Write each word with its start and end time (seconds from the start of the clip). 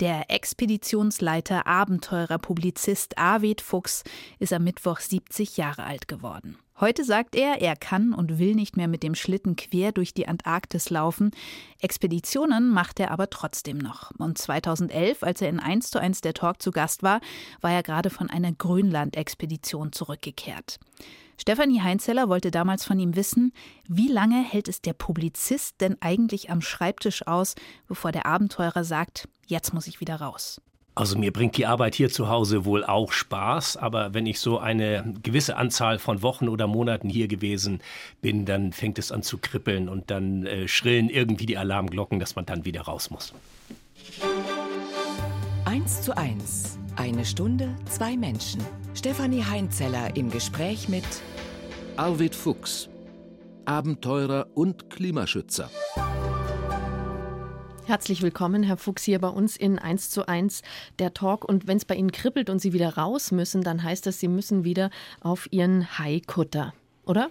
Der 0.00 0.30
Expeditionsleiter, 0.30 1.66
Abenteurer, 1.66 2.38
Publizist 2.38 3.18
Arvid 3.18 3.60
Fuchs 3.60 4.02
ist 4.38 4.50
am 4.54 4.64
Mittwoch 4.64 4.98
70 4.98 5.58
Jahre 5.58 5.84
alt 5.84 6.08
geworden. 6.08 6.56
Heute 6.80 7.04
sagt 7.04 7.36
er, 7.36 7.60
er 7.60 7.76
kann 7.76 8.14
und 8.14 8.38
will 8.38 8.54
nicht 8.54 8.78
mehr 8.78 8.88
mit 8.88 9.02
dem 9.02 9.14
Schlitten 9.14 9.56
quer 9.56 9.92
durch 9.92 10.14
die 10.14 10.26
Antarktis 10.26 10.88
laufen. 10.88 11.32
Expeditionen 11.80 12.70
macht 12.70 12.98
er 12.98 13.10
aber 13.10 13.28
trotzdem 13.28 13.76
noch. 13.76 14.12
Und 14.16 14.38
2011, 14.38 15.22
als 15.22 15.42
er 15.42 15.50
in 15.50 15.60
1 15.60 15.90
zu 15.90 16.00
1 16.00 16.22
der 16.22 16.32
Talk 16.32 16.62
zu 16.62 16.70
Gast 16.70 17.02
war, 17.02 17.20
war 17.60 17.72
er 17.72 17.82
gerade 17.82 18.08
von 18.08 18.30
einer 18.30 18.52
Grönland-Expedition 18.52 19.92
zurückgekehrt. 19.92 20.80
Stefanie 21.40 21.80
Heinzeller 21.80 22.28
wollte 22.28 22.50
damals 22.50 22.84
von 22.84 23.00
ihm 23.00 23.16
wissen, 23.16 23.54
wie 23.88 24.08
lange 24.08 24.44
hält 24.44 24.68
es 24.68 24.82
der 24.82 24.92
Publizist 24.92 25.80
denn 25.80 25.96
eigentlich 26.00 26.50
am 26.50 26.60
Schreibtisch 26.60 27.26
aus, 27.26 27.54
bevor 27.88 28.12
der 28.12 28.26
Abenteurer 28.26 28.84
sagt, 28.84 29.26
jetzt 29.46 29.72
muss 29.72 29.86
ich 29.86 30.02
wieder 30.02 30.16
raus. 30.16 30.60
Also 30.94 31.16
mir 31.16 31.32
bringt 31.32 31.56
die 31.56 31.64
Arbeit 31.64 31.94
hier 31.94 32.10
zu 32.10 32.28
Hause 32.28 32.66
wohl 32.66 32.84
auch 32.84 33.12
Spaß, 33.12 33.78
aber 33.78 34.12
wenn 34.12 34.26
ich 34.26 34.38
so 34.38 34.58
eine 34.58 35.14
gewisse 35.22 35.56
Anzahl 35.56 35.98
von 35.98 36.20
Wochen 36.20 36.46
oder 36.46 36.66
Monaten 36.66 37.08
hier 37.08 37.26
gewesen 37.26 37.80
bin, 38.20 38.44
dann 38.44 38.74
fängt 38.74 38.98
es 38.98 39.10
an 39.10 39.22
zu 39.22 39.38
kribbeln 39.38 39.88
und 39.88 40.10
dann 40.10 40.44
äh, 40.44 40.68
schrillen 40.68 41.08
irgendwie 41.08 41.46
die 41.46 41.56
Alarmglocken, 41.56 42.20
dass 42.20 42.36
man 42.36 42.44
dann 42.44 42.66
wieder 42.66 42.82
raus 42.82 43.08
muss. 43.08 43.32
Eins 45.64 46.02
zu 46.02 46.14
eins. 46.14 46.79
Eine 46.96 47.24
Stunde, 47.24 47.74
zwei 47.88 48.16
Menschen. 48.16 48.60
Stefanie 48.94 49.44
Heinzeller 49.44 50.16
im 50.16 50.30
Gespräch 50.30 50.88
mit 50.88 51.04
Arvid 51.96 52.34
Fuchs, 52.34 52.88
Abenteurer 53.64 54.48
und 54.54 54.90
Klimaschützer. 54.90 55.70
Herzlich 57.86 58.22
willkommen, 58.22 58.62
Herr 58.62 58.76
Fuchs, 58.76 59.04
hier 59.04 59.18
bei 59.18 59.28
uns 59.28 59.56
in 59.56 59.78
1 59.78 60.10
zu 60.10 60.28
1 60.28 60.62
der 60.98 61.14
Talk. 61.14 61.44
Und 61.44 61.66
wenn 61.66 61.76
es 61.76 61.84
bei 61.84 61.94
Ihnen 61.94 62.12
kribbelt 62.12 62.50
und 62.50 62.60
Sie 62.60 62.72
wieder 62.72 62.96
raus 62.96 63.32
müssen, 63.32 63.62
dann 63.62 63.82
heißt 63.82 64.06
das, 64.06 64.20
Sie 64.20 64.28
müssen 64.28 64.64
wieder 64.64 64.90
auf 65.20 65.48
Ihren 65.50 65.98
Haikutter, 65.98 66.74
oder? 67.04 67.30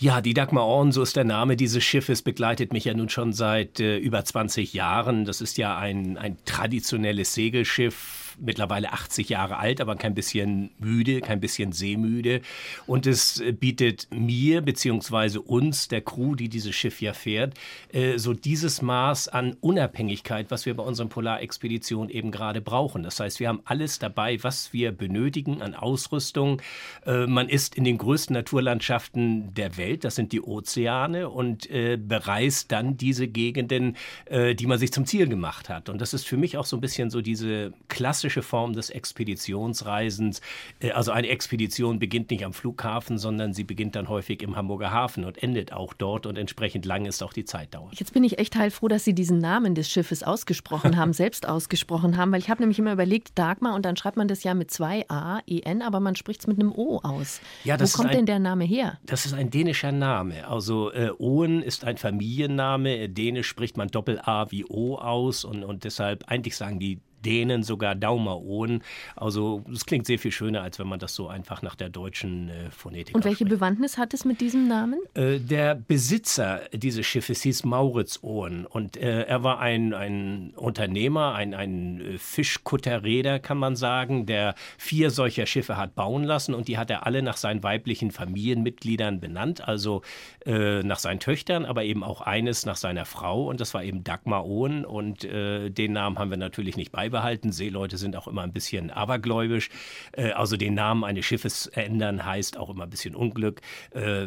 Ja, 0.00 0.20
die 0.20 0.32
Dagmar 0.32 0.64
Orn, 0.64 0.92
so 0.92 1.02
ist 1.02 1.16
der 1.16 1.24
Name 1.24 1.56
dieses 1.56 1.82
Schiffes, 1.82 2.22
begleitet 2.22 2.72
mich 2.72 2.84
ja 2.84 2.94
nun 2.94 3.08
schon 3.08 3.32
seit 3.32 3.80
äh, 3.80 3.98
über 3.98 4.24
20 4.24 4.72
Jahren. 4.72 5.24
Das 5.24 5.40
ist 5.40 5.58
ja 5.58 5.76
ein, 5.76 6.16
ein 6.16 6.36
traditionelles 6.44 7.34
Segelschiff 7.34 8.27
mittlerweile 8.40 8.92
80 8.92 9.28
Jahre 9.28 9.58
alt, 9.58 9.80
aber 9.80 9.96
kein 9.96 10.14
bisschen 10.14 10.70
müde, 10.78 11.20
kein 11.20 11.40
bisschen 11.40 11.72
seemüde. 11.72 12.40
Und 12.86 13.06
es 13.06 13.40
äh, 13.40 13.52
bietet 13.52 14.08
mir 14.10 14.62
beziehungsweise 14.62 15.40
uns, 15.40 15.88
der 15.88 16.00
Crew, 16.00 16.34
die 16.34 16.48
dieses 16.48 16.74
Schiff 16.74 17.00
ja 17.00 17.12
fährt, 17.12 17.54
äh, 17.92 18.18
so 18.18 18.32
dieses 18.32 18.82
Maß 18.82 19.28
an 19.28 19.56
Unabhängigkeit, 19.60 20.50
was 20.50 20.66
wir 20.66 20.74
bei 20.74 20.82
unseren 20.82 21.08
Polarexpeditionen 21.08 22.10
eben 22.10 22.30
gerade 22.30 22.60
brauchen. 22.60 23.02
Das 23.02 23.20
heißt, 23.20 23.40
wir 23.40 23.48
haben 23.48 23.60
alles 23.64 23.98
dabei, 23.98 24.42
was 24.42 24.72
wir 24.72 24.92
benötigen 24.92 25.62
an 25.62 25.74
Ausrüstung. 25.74 26.62
Äh, 27.06 27.26
man 27.26 27.48
ist 27.48 27.74
in 27.74 27.84
den 27.84 27.98
größten 27.98 28.34
Naturlandschaften 28.34 29.54
der 29.54 29.76
Welt, 29.76 30.04
das 30.04 30.14
sind 30.14 30.32
die 30.32 30.40
Ozeane, 30.40 31.28
und 31.28 31.68
bereist 31.68 32.72
dann 32.72 32.96
diese 32.96 33.28
Gegenden, 33.28 33.96
die 34.30 34.66
man 34.66 34.78
sich 34.78 34.92
zum 34.92 35.06
Ziel 35.06 35.28
gemacht 35.28 35.68
hat. 35.68 35.88
Und 35.88 36.00
das 36.00 36.14
ist 36.14 36.26
für 36.26 36.36
mich 36.36 36.56
auch 36.56 36.64
so 36.64 36.76
ein 36.76 36.80
bisschen 36.80 37.10
so 37.10 37.20
diese 37.20 37.72
klassische 37.88 38.27
klassische 38.28 38.42
Form 38.42 38.74
des 38.74 38.90
Expeditionsreisens. 38.90 40.40
Äh, 40.80 40.90
also 40.90 41.12
eine 41.12 41.28
Expedition 41.28 41.98
beginnt 41.98 42.30
nicht 42.30 42.44
am 42.44 42.52
Flughafen, 42.52 43.18
sondern 43.18 43.54
sie 43.54 43.64
beginnt 43.64 43.96
dann 43.96 44.08
häufig 44.08 44.42
im 44.42 44.56
Hamburger 44.56 44.90
Hafen 44.90 45.24
und 45.24 45.42
endet 45.42 45.72
auch 45.72 45.94
dort 45.94 46.26
und 46.26 46.36
entsprechend 46.36 46.84
lang 46.84 47.06
ist 47.06 47.22
auch 47.22 47.32
die 47.32 47.44
Zeitdauer. 47.44 47.90
Jetzt 47.92 48.12
bin 48.12 48.24
ich 48.24 48.38
echt 48.38 48.56
heilfroh, 48.56 48.88
dass 48.88 49.04
Sie 49.04 49.14
diesen 49.14 49.38
Namen 49.38 49.74
des 49.74 49.90
Schiffes 49.90 50.22
ausgesprochen 50.22 50.96
haben, 50.96 51.12
selbst 51.14 51.48
ausgesprochen 51.48 52.16
haben, 52.16 52.32
weil 52.32 52.40
ich 52.40 52.50
habe 52.50 52.60
nämlich 52.60 52.78
immer 52.78 52.92
überlegt, 52.92 53.38
Dagmar 53.38 53.74
und 53.74 53.84
dann 53.84 53.96
schreibt 53.96 54.16
man 54.16 54.28
das 54.28 54.44
ja 54.44 54.54
mit 54.54 54.70
zwei 54.70 55.08
A, 55.08 55.40
E, 55.46 55.60
N, 55.60 55.82
aber 55.82 56.00
man 56.00 56.14
spricht 56.14 56.40
es 56.40 56.46
mit 56.46 56.60
einem 56.60 56.72
O 56.72 57.00
aus. 57.02 57.40
Ja, 57.64 57.80
Wo 57.80 57.86
kommt 57.86 58.10
ein, 58.10 58.16
denn 58.16 58.26
der 58.26 58.38
Name 58.38 58.64
her? 58.64 58.98
Das 59.06 59.24
ist 59.24 59.32
ein 59.32 59.50
dänischer 59.50 59.92
Name. 59.92 60.46
Also 60.46 60.92
äh, 60.92 61.10
Oen 61.18 61.62
ist 61.62 61.84
ein 61.84 61.96
Familienname. 61.96 63.08
Dänisch 63.08 63.48
spricht 63.48 63.76
man 63.76 63.88
Doppel-A 63.88 64.50
wie 64.50 64.64
O 64.66 64.96
aus 64.96 65.44
und, 65.44 65.64
und 65.64 65.84
deshalb 65.84 66.24
eigentlich 66.28 66.56
sagen 66.56 66.78
die 66.78 67.00
denen 67.24 67.62
sogar 67.62 67.94
Daumerohren. 67.94 68.82
Also 69.16 69.64
es 69.72 69.86
klingt 69.86 70.06
sehr 70.06 70.18
viel 70.18 70.32
schöner, 70.32 70.62
als 70.62 70.78
wenn 70.78 70.86
man 70.86 70.98
das 70.98 71.14
so 71.14 71.28
einfach 71.28 71.62
nach 71.62 71.74
der 71.74 71.88
deutschen 71.88 72.48
äh, 72.48 72.70
Phonetik 72.70 73.14
Und 73.14 73.24
welche 73.24 73.44
Bewandtnis 73.44 73.98
hat 73.98 74.14
es 74.14 74.24
mit 74.24 74.40
diesem 74.40 74.68
Namen? 74.68 75.00
Äh, 75.14 75.38
der 75.38 75.74
Besitzer 75.74 76.62
dieses 76.72 77.06
Schiffes 77.06 77.42
hieß 77.42 77.64
Maurits 77.64 78.22
Ohren. 78.22 78.66
Und 78.66 78.96
äh, 78.96 79.22
er 79.22 79.42
war 79.42 79.58
ein, 79.60 79.94
ein 79.94 80.52
Unternehmer, 80.56 81.34
ein, 81.34 81.54
ein 81.54 82.00
äh, 82.00 82.18
Fischkutterräder, 82.18 83.38
kann 83.38 83.58
man 83.58 83.76
sagen, 83.76 84.26
der 84.26 84.54
vier 84.76 85.10
solcher 85.10 85.46
Schiffe 85.46 85.76
hat 85.76 85.94
bauen 85.94 86.24
lassen. 86.24 86.54
Und 86.54 86.68
die 86.68 86.78
hat 86.78 86.90
er 86.90 87.06
alle 87.06 87.22
nach 87.22 87.36
seinen 87.36 87.62
weiblichen 87.62 88.10
Familienmitgliedern 88.10 89.20
benannt, 89.20 89.66
also 89.66 90.02
äh, 90.46 90.82
nach 90.82 90.98
seinen 90.98 91.20
Töchtern, 91.20 91.64
aber 91.64 91.84
eben 91.84 92.04
auch 92.04 92.20
eines 92.20 92.66
nach 92.66 92.76
seiner 92.76 93.04
Frau. 93.04 93.48
Und 93.48 93.60
das 93.60 93.74
war 93.74 93.82
eben 93.82 94.04
Dagmar 94.04 94.46
Ohren. 94.46 94.84
Und 94.84 95.24
äh, 95.24 95.70
den 95.70 95.92
Namen 95.92 96.18
haben 96.18 96.30
wir 96.30 96.36
natürlich 96.36 96.76
nicht 96.76 96.92
beibehalten 96.92 97.07
beibehalten. 97.08 97.52
Seeleute 97.52 97.96
sind 97.96 98.16
auch 98.16 98.28
immer 98.28 98.42
ein 98.42 98.52
bisschen 98.52 98.90
abergläubisch. 98.90 99.70
Äh, 100.12 100.32
also 100.32 100.56
den 100.56 100.74
Namen 100.74 101.04
eines 101.04 101.24
Schiffes 101.24 101.66
ändern 101.66 102.24
heißt 102.24 102.56
auch 102.56 102.70
immer 102.70 102.84
ein 102.84 102.90
bisschen 102.90 103.14
Unglück. 103.14 103.60
Äh, 103.90 104.26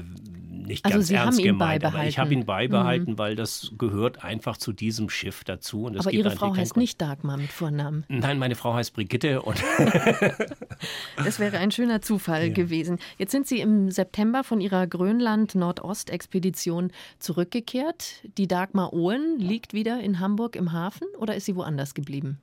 nicht 0.50 0.86
also 0.86 0.98
ganz 0.98 1.08
Sie 1.08 1.16
ernst 1.16 1.38
haben 1.38 1.40
ihn 1.40 1.46
gemeint, 1.54 1.60
beibehalten. 1.60 1.98
aber 1.98 2.08
ich 2.08 2.20
habe 2.20 2.34
ihn 2.34 2.46
beibehalten, 2.46 3.14
mhm. 3.14 3.18
weil 3.18 3.36
das 3.36 3.72
gehört 3.78 4.24
einfach 4.24 4.58
zu 4.58 4.74
diesem 4.74 5.10
Schiff 5.10 5.44
dazu. 5.44 5.86
Und 5.86 6.00
aber 6.00 6.12
Ihre 6.12 6.32
Frau 6.32 6.56
heißt 6.56 6.78
nicht 6.78 7.02
Dagmar 7.02 7.38
mit 7.38 7.52
Vornamen. 7.52 8.06
Nein, 8.08 8.40
meine 8.40 8.56
Frau 8.56 8.74
heißt 8.74 8.94
Brigitte. 8.94 9.42
Und 9.42 9.62
das 11.18 11.40
wäre 11.40 11.58
ein 11.58 11.72
schöner 11.72 12.02
Zufall 12.02 12.48
ja. 12.48 12.54
gewesen. 12.54 13.00
Jetzt 13.18 13.32
sind 13.32 13.48
Sie 13.48 13.60
im 13.60 13.92
September 13.92 14.44
von 14.44 14.62
Ihrer 14.62 14.88
Grönland-Nordost-Expedition 14.88 16.92
zurückgekehrt. 17.20 18.28
Die 18.38 18.48
Dagmar 18.48 18.94
Ohren 18.94 19.40
liegt 19.40 19.74
wieder 19.74 20.02
in 20.02 20.20
Hamburg 20.20 20.56
im 20.56 20.72
Hafen 20.72 21.08
oder 21.18 21.36
ist 21.36 21.46
sie 21.46 21.56
woanders 21.56 21.94
geblieben? 21.94 22.40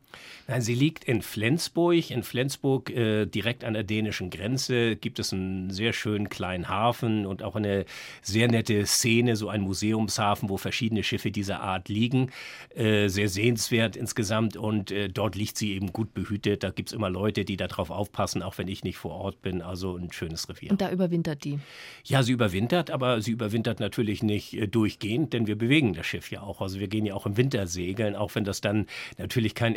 Nein, 0.50 0.62
sie 0.62 0.74
liegt 0.74 1.04
in 1.04 1.20
Flensburg. 1.20 2.10
In 2.10 2.22
Flensburg, 2.22 2.88
äh, 2.88 3.26
direkt 3.26 3.64
an 3.64 3.74
der 3.74 3.82
dänischen 3.82 4.30
Grenze, 4.30 4.96
gibt 4.96 5.18
es 5.18 5.30
einen 5.30 5.68
sehr 5.68 5.92
schönen 5.92 6.30
kleinen 6.30 6.70
Hafen 6.70 7.26
und 7.26 7.42
auch 7.42 7.54
eine 7.54 7.84
sehr 8.22 8.48
nette 8.48 8.86
Szene, 8.86 9.36
so 9.36 9.50
ein 9.50 9.60
Museumshafen, 9.60 10.48
wo 10.48 10.56
verschiedene 10.56 11.02
Schiffe 11.02 11.30
dieser 11.30 11.60
Art 11.60 11.90
liegen. 11.90 12.30
Äh, 12.74 13.08
sehr 13.08 13.28
sehenswert 13.28 13.94
insgesamt 13.94 14.56
und 14.56 14.90
äh, 14.90 15.10
dort 15.10 15.36
liegt 15.36 15.58
sie 15.58 15.74
eben 15.74 15.92
gut 15.92 16.14
behütet. 16.14 16.62
Da 16.62 16.70
gibt 16.70 16.88
es 16.88 16.92
immer 16.94 17.10
Leute, 17.10 17.44
die 17.44 17.58
darauf 17.58 17.90
aufpassen, 17.90 18.42
auch 18.42 18.56
wenn 18.56 18.68
ich 18.68 18.82
nicht 18.84 18.96
vor 18.96 19.12
Ort 19.12 19.42
bin. 19.42 19.60
Also 19.60 19.98
ein 19.98 20.10
schönes 20.12 20.48
Revier. 20.48 20.70
Und 20.70 20.80
da 20.80 20.90
überwintert 20.90 21.44
die? 21.44 21.58
Ja, 22.04 22.22
sie 22.22 22.32
überwintert, 22.32 22.90
aber 22.90 23.20
sie 23.20 23.32
überwintert 23.32 23.80
natürlich 23.80 24.22
nicht 24.22 24.54
äh, 24.54 24.66
durchgehend, 24.66 25.34
denn 25.34 25.46
wir 25.46 25.58
bewegen 25.58 25.92
das 25.92 26.06
Schiff 26.06 26.30
ja 26.30 26.40
auch. 26.40 26.62
Also 26.62 26.80
wir 26.80 26.88
gehen 26.88 27.04
ja 27.04 27.12
auch 27.12 27.26
im 27.26 27.36
Winter 27.36 27.66
segeln, 27.66 28.16
auch 28.16 28.34
wenn 28.34 28.44
das 28.44 28.62
dann 28.62 28.86
natürlich 29.18 29.54
kein 29.54 29.76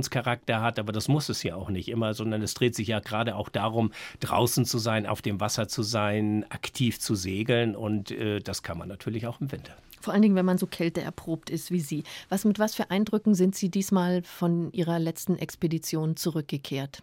Expeditionscharakter 0.00 0.62
hat, 0.62 0.78
aber 0.78 0.92
das 0.92 1.08
muss 1.08 1.28
es 1.28 1.42
ja 1.42 1.54
auch 1.54 1.68
nicht 1.68 1.88
immer, 1.88 2.14
sondern 2.14 2.42
es 2.42 2.54
dreht 2.54 2.74
sich 2.74 2.88
ja 2.88 3.00
gerade 3.00 3.36
auch 3.36 3.48
darum, 3.48 3.92
draußen 4.20 4.64
zu 4.64 4.78
sein, 4.78 5.06
auf 5.06 5.22
dem 5.22 5.40
Wasser 5.40 5.68
zu 5.68 5.82
sein, 5.82 6.44
aktiv 6.50 6.98
zu 6.98 7.14
segeln 7.14 7.76
und 7.76 8.10
äh, 8.10 8.40
das 8.40 8.62
kann 8.62 8.78
man 8.78 8.88
natürlich 8.88 9.26
auch 9.26 9.40
im 9.40 9.52
Winter. 9.52 9.74
Vor 10.00 10.14
allen 10.14 10.22
Dingen, 10.22 10.34
wenn 10.34 10.46
man 10.46 10.56
so 10.56 10.66
kälteerprobt 10.66 11.50
ist 11.50 11.70
wie 11.70 11.80
Sie. 11.80 12.04
Was, 12.30 12.46
mit 12.46 12.58
was 12.58 12.74
für 12.74 12.90
Eindrücken 12.90 13.34
sind 13.34 13.54
Sie 13.54 13.68
diesmal 13.68 14.22
von 14.22 14.72
Ihrer 14.72 14.98
letzten 14.98 15.36
Expedition 15.36 16.16
zurückgekehrt? 16.16 17.02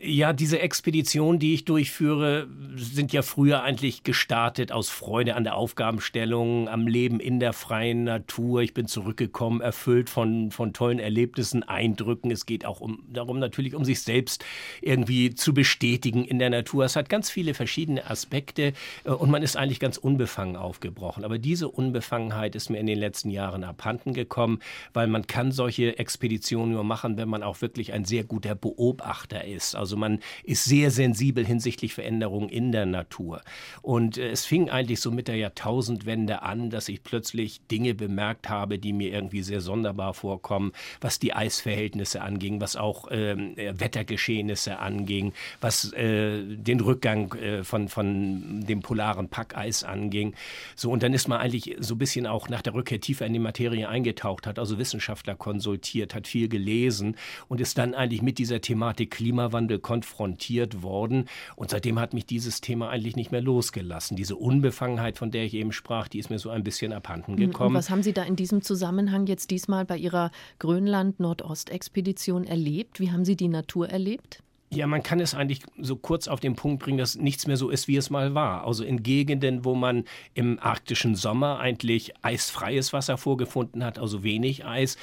Ja, 0.00 0.32
diese 0.32 0.60
Expeditionen, 0.60 1.40
die 1.40 1.54
ich 1.54 1.64
durchführe, 1.64 2.46
sind 2.76 3.12
ja 3.12 3.22
früher 3.22 3.62
eigentlich 3.64 4.04
gestartet 4.04 4.70
aus 4.70 4.90
Freude 4.90 5.34
an 5.34 5.42
der 5.42 5.56
Aufgabenstellung, 5.56 6.68
am 6.68 6.86
Leben 6.86 7.18
in 7.18 7.40
der 7.40 7.52
freien 7.52 8.04
Natur. 8.04 8.62
Ich 8.62 8.74
bin 8.74 8.86
zurückgekommen, 8.86 9.60
erfüllt 9.60 10.08
von, 10.08 10.52
von 10.52 10.72
tollen 10.72 11.00
Erlebnissen, 11.00 11.64
Eindrücken. 11.64 12.30
Es 12.30 12.46
geht 12.46 12.64
auch 12.64 12.80
um, 12.80 13.02
darum, 13.12 13.40
natürlich 13.40 13.74
um 13.74 13.84
sich 13.84 14.02
selbst 14.02 14.44
irgendwie 14.82 15.34
zu 15.34 15.52
bestätigen 15.52 16.24
in 16.24 16.38
der 16.38 16.50
Natur. 16.50 16.84
Es 16.84 16.94
hat 16.94 17.08
ganz 17.08 17.28
viele 17.28 17.54
verschiedene 17.54 18.08
Aspekte 18.08 18.74
äh, 19.04 19.10
und 19.10 19.30
man 19.30 19.42
ist 19.42 19.56
eigentlich 19.56 19.80
ganz 19.80 19.96
unbefangen 19.96 20.54
aufgebrochen. 20.54 21.24
Aber 21.24 21.38
diese 21.38 21.68
Unbefangenheit 21.68 22.54
ist 22.54 22.70
mir 22.70 22.78
in 22.78 22.86
den 22.86 22.98
letzten 22.98 23.30
Jahren 23.30 23.64
abhanden 23.64 24.12
gekommen, 24.12 24.60
weil 24.92 25.08
man 25.08 25.26
kann 25.26 25.50
solche 25.50 25.98
Expeditionen 25.98 26.74
nur 26.74 26.84
machen, 26.84 27.16
wenn 27.16 27.28
man 27.28 27.42
auch 27.42 27.62
wirklich 27.62 27.92
ein 27.92 28.04
sehr 28.04 28.22
guter 28.22 28.54
Beobachter 28.54 29.44
ist. 29.44 29.74
Also 29.74 29.87
Also 29.88 29.96
man 29.96 30.18
ist 30.44 30.64
sehr 30.64 30.90
sensibel 30.90 31.46
hinsichtlich 31.46 31.94
Veränderungen 31.94 32.50
in 32.50 32.72
der 32.72 32.84
Natur. 32.84 33.40
Und 33.80 34.18
äh, 34.18 34.28
es 34.28 34.44
fing 34.44 34.68
eigentlich 34.68 35.00
so 35.00 35.10
mit 35.10 35.28
der 35.28 35.36
Jahrtausendwende 35.36 36.42
an, 36.42 36.68
dass 36.68 36.90
ich 36.90 37.02
plötzlich 37.02 37.62
Dinge 37.68 37.94
bemerkt 37.94 38.50
habe, 38.50 38.78
die 38.78 38.92
mir 38.92 39.10
irgendwie 39.10 39.42
sehr 39.42 39.62
sonderbar 39.62 40.12
vorkommen, 40.12 40.72
was 41.00 41.18
die 41.18 41.32
Eisverhältnisse 41.32 42.20
anging, 42.20 42.60
was 42.60 42.76
auch 42.76 43.06
ähm, 43.10 43.56
äh, 43.56 43.80
Wettergeschehnisse 43.80 44.78
anging, 44.78 45.32
was 45.62 45.90
äh, 45.94 46.42
den 46.44 46.80
Rückgang 46.80 47.32
äh, 47.32 47.64
von, 47.64 47.88
von 47.88 48.66
dem 48.66 48.80
polaren 48.80 49.30
Packeis 49.30 49.84
anging. 49.84 50.34
So, 50.76 50.90
und 50.90 51.02
dann 51.02 51.14
ist 51.14 51.28
man 51.28 51.40
eigentlich 51.40 51.76
so 51.78 51.94
ein 51.94 51.98
bisschen 51.98 52.26
auch 52.26 52.50
nach 52.50 52.60
der 52.60 52.74
Rückkehr 52.74 53.00
tiefer 53.00 53.24
in 53.24 53.32
die 53.32 53.38
Materie 53.38 53.88
eingetaucht, 53.88 54.46
hat 54.46 54.58
also 54.58 54.76
Wissenschaftler 54.76 55.34
konsultiert, 55.34 56.14
hat 56.14 56.28
viel 56.28 56.50
gelesen 56.50 57.16
und 57.48 57.62
ist 57.62 57.78
dann 57.78 57.94
eigentlich 57.94 58.20
mit 58.20 58.36
dieser 58.36 58.60
Thematik 58.60 59.12
Klimawandel 59.12 59.77
konfrontiert 59.78 60.82
worden. 60.82 61.28
Und 61.56 61.70
seitdem 61.70 61.98
hat 61.98 62.14
mich 62.14 62.26
dieses 62.26 62.60
Thema 62.60 62.90
eigentlich 62.90 63.16
nicht 63.16 63.32
mehr 63.32 63.40
losgelassen. 63.40 64.16
Diese 64.16 64.36
Unbefangenheit, 64.36 65.18
von 65.18 65.30
der 65.30 65.44
ich 65.44 65.54
eben 65.54 65.72
sprach, 65.72 66.08
die 66.08 66.18
ist 66.18 66.30
mir 66.30 66.38
so 66.38 66.50
ein 66.50 66.64
bisschen 66.64 66.92
abhanden 66.92 67.36
gekommen. 67.36 67.70
Und 67.70 67.74
was 67.74 67.90
haben 67.90 68.02
Sie 68.02 68.12
da 68.12 68.22
in 68.22 68.36
diesem 68.36 68.62
Zusammenhang 68.62 69.26
jetzt 69.26 69.50
diesmal 69.50 69.84
bei 69.84 69.96
Ihrer 69.96 70.30
Grönland-Nordostexpedition 70.58 72.44
erlebt? 72.44 73.00
Wie 73.00 73.10
haben 73.10 73.24
Sie 73.24 73.36
die 73.36 73.48
Natur 73.48 73.88
erlebt? 73.88 74.42
Ja, 74.70 74.86
man 74.86 75.02
kann 75.02 75.18
es 75.18 75.34
eigentlich 75.34 75.62
so 75.78 75.96
kurz 75.96 76.28
auf 76.28 76.40
den 76.40 76.54
Punkt 76.54 76.82
bringen, 76.82 76.98
dass 76.98 77.16
nichts 77.16 77.46
mehr 77.46 77.56
so 77.56 77.70
ist, 77.70 77.88
wie 77.88 77.96
es 77.96 78.10
mal 78.10 78.34
war. 78.34 78.66
Also 78.66 78.84
in 78.84 79.02
Gegenden, 79.02 79.64
wo 79.64 79.74
man 79.74 80.04
im 80.34 80.58
arktischen 80.58 81.14
Sommer 81.14 81.58
eigentlich 81.58 82.12
eisfreies 82.20 82.92
Wasser 82.92 83.16
vorgefunden 83.16 83.82
hat, 83.82 83.98
also 83.98 84.22
wenig 84.22 84.66
Eis, 84.66 84.98